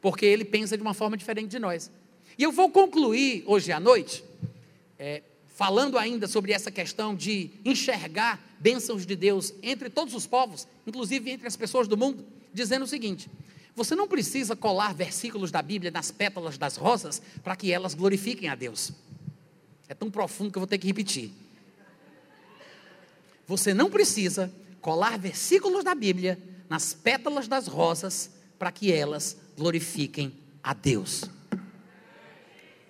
Porque 0.00 0.24
ele 0.24 0.44
pensa 0.44 0.76
de 0.76 0.82
uma 0.82 0.94
forma 0.94 1.16
diferente 1.16 1.50
de 1.50 1.58
nós. 1.58 1.90
E 2.38 2.42
eu 2.44 2.52
vou 2.52 2.70
concluir 2.70 3.42
hoje 3.46 3.72
à 3.72 3.80
noite, 3.80 4.24
é, 4.96 5.22
falando 5.60 5.98
ainda 5.98 6.26
sobre 6.26 6.52
essa 6.52 6.70
questão 6.70 7.14
de 7.14 7.50
enxergar 7.66 8.40
bênçãos 8.58 9.04
de 9.04 9.14
Deus 9.14 9.52
entre 9.62 9.90
todos 9.90 10.14
os 10.14 10.26
povos, 10.26 10.66
inclusive 10.86 11.30
entre 11.30 11.46
as 11.46 11.54
pessoas 11.54 11.86
do 11.86 11.98
mundo, 11.98 12.24
dizendo 12.50 12.86
o 12.86 12.88
seguinte: 12.88 13.28
você 13.76 13.94
não 13.94 14.08
precisa 14.08 14.56
colar 14.56 14.94
versículos 14.94 15.50
da 15.50 15.60
Bíblia 15.60 15.90
nas 15.90 16.10
pétalas 16.10 16.56
das 16.56 16.76
rosas 16.78 17.20
para 17.44 17.54
que 17.54 17.70
elas 17.70 17.92
glorifiquem 17.92 18.48
a 18.48 18.54
Deus. 18.54 18.90
É 19.86 19.92
tão 19.92 20.10
profundo 20.10 20.50
que 20.50 20.56
eu 20.56 20.60
vou 20.60 20.66
ter 20.66 20.78
que 20.78 20.86
repetir. 20.86 21.30
Você 23.46 23.74
não 23.74 23.90
precisa 23.90 24.50
colar 24.80 25.18
versículos 25.18 25.84
da 25.84 25.94
Bíblia 25.94 26.40
nas 26.70 26.94
pétalas 26.94 27.46
das 27.46 27.66
rosas 27.66 28.30
para 28.58 28.72
que 28.72 28.90
elas 28.90 29.36
glorifiquem 29.58 30.32
a 30.62 30.72
Deus. 30.72 31.24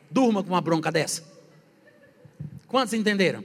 Durma 0.09 0.45
com 0.45 0.51
uma 0.51 0.61
bronca 0.61 0.93
dessa. 0.93 1.30
Quantos 2.71 2.95
entenderam? 2.95 3.43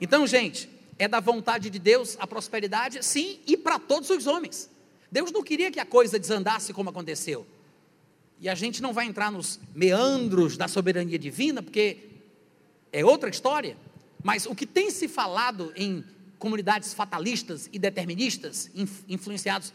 Então, 0.00 0.26
gente, 0.26 0.70
é 0.98 1.06
da 1.06 1.20
vontade 1.20 1.68
de 1.68 1.78
Deus 1.78 2.16
a 2.18 2.26
prosperidade, 2.26 3.04
sim, 3.04 3.40
e 3.46 3.58
para 3.58 3.78
todos 3.78 4.08
os 4.08 4.26
homens. 4.26 4.70
Deus 5.12 5.30
não 5.30 5.42
queria 5.42 5.70
que 5.70 5.78
a 5.78 5.84
coisa 5.84 6.18
desandasse 6.18 6.72
como 6.72 6.88
aconteceu. 6.88 7.46
E 8.40 8.48
a 8.48 8.54
gente 8.54 8.80
não 8.80 8.94
vai 8.94 9.04
entrar 9.04 9.30
nos 9.30 9.60
meandros 9.74 10.56
da 10.56 10.66
soberania 10.66 11.18
divina, 11.18 11.62
porque 11.62 11.98
é 12.90 13.04
outra 13.04 13.28
história. 13.28 13.76
Mas 14.22 14.46
o 14.46 14.54
que 14.54 14.64
tem 14.64 14.90
se 14.90 15.06
falado 15.06 15.70
em 15.76 16.02
comunidades 16.38 16.94
fatalistas 16.94 17.68
e 17.70 17.78
deterministas, 17.78 18.70
influenciados 19.06 19.74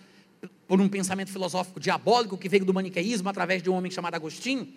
por 0.68 0.82
um 0.82 0.89
pensamento 0.89 1.32
filosófico 1.32 1.80
diabólico 1.80 2.39
que 2.39 2.49
veio 2.49 2.66
do 2.66 2.74
maniqueísmo 2.74 3.30
através 3.30 3.62
de 3.62 3.70
um 3.70 3.76
homem 3.76 3.91
chamado 3.91 4.16
Agostinho, 4.16 4.68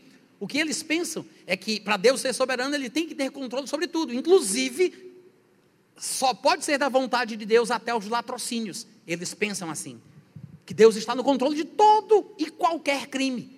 o 0.43 0.49
que 0.49 0.59
eles 0.59 0.83
pensam 0.83 1.25
é 1.47 1.57
que 1.57 1.79
para 1.79 1.97
Deus 1.97 2.21
ser 2.21 2.33
soberano, 2.33 2.75
ele 2.75 2.91
tem 2.91 3.07
que 3.07 3.15
ter 3.15 3.31
controle 3.31 3.69
sobre 3.69 3.87
tudo, 3.87 4.13
inclusive 4.13 5.13
só 5.97 6.35
pode 6.35 6.65
ser 6.65 6.79
da 6.79 6.89
vontade 6.89 7.37
de 7.37 7.47
Deus 7.47 7.71
até 7.71 7.95
os 7.95 8.09
latrocínios. 8.09 8.85
Eles 9.07 9.35
pensam 9.35 9.71
assim, 9.71 10.03
que 10.67 10.75
Deus 10.75 10.97
está 10.97 11.15
no 11.15 11.23
controle 11.23 11.55
de 11.55 11.65
todo 11.65 12.35
e 12.37 12.51
qualquer 12.51 13.07
crime. 13.07 13.57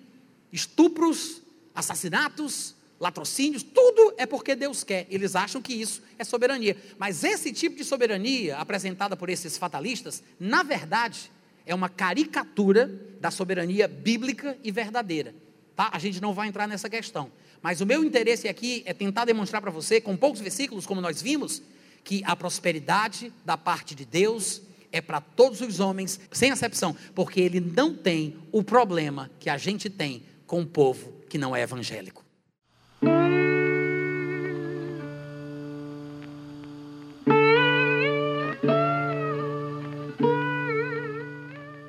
Estupros, 0.53 1.41
assassinatos, 1.73 2.75
latrocínios, 2.99 3.63
tudo 3.63 4.13
é 4.15 4.27
porque 4.27 4.55
Deus 4.55 4.83
quer. 4.83 5.07
Eles 5.09 5.35
acham 5.35 5.63
que 5.63 5.73
isso 5.73 6.03
é 6.19 6.23
soberania. 6.23 6.77
Mas 6.99 7.23
esse 7.23 7.51
tipo 7.51 7.75
de 7.75 7.83
soberania 7.83 8.57
apresentada 8.57 9.17
por 9.17 9.27
esses 9.27 9.57
fatalistas, 9.57 10.21
na 10.39 10.61
verdade, 10.61 11.31
é 11.65 11.73
uma 11.73 11.89
caricatura 11.89 12.85
da 13.19 13.31
soberania 13.31 13.87
bíblica 13.87 14.55
e 14.63 14.71
verdadeira. 14.71 15.33
Tá? 15.75 15.89
A 15.91 15.99
gente 15.99 16.21
não 16.21 16.33
vai 16.33 16.47
entrar 16.47 16.67
nessa 16.67 16.89
questão. 16.89 17.29
Mas 17.61 17.81
o 17.81 17.85
meu 17.85 18.03
interesse 18.03 18.47
aqui 18.47 18.83
é 18.85 18.93
tentar 18.93 19.25
demonstrar 19.25 19.61
para 19.61 19.71
você, 19.71 19.99
com 19.99 20.15
poucos 20.15 20.39
versículos, 20.39 20.85
como 20.85 21.01
nós 21.01 21.21
vimos, 21.21 21.61
que 22.03 22.23
a 22.25 22.35
prosperidade 22.35 23.33
da 23.43 23.57
parte 23.57 23.93
de 23.93 24.05
Deus 24.05 24.61
é 24.91 25.01
para 25.01 25.19
todos 25.19 25.59
os 25.59 25.79
homens, 25.79 26.19
sem 26.31 26.51
exceção, 26.51 26.95
porque 27.13 27.41
ele 27.41 27.59
não 27.59 27.93
tem 27.93 28.37
o 28.51 28.63
problema 28.63 29.29
que 29.39 29.49
a 29.49 29.57
gente 29.57 29.89
tem 29.89 30.23
com 30.47 30.61
o 30.61 30.65
povo 30.65 31.11
que 31.27 31.37
não 31.37 31.55
é 31.55 31.61
evangélico. 31.61 32.23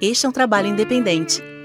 Este 0.00 0.26
é 0.26 0.28
um 0.28 0.32
trabalho 0.32 0.68
independente 0.68 1.42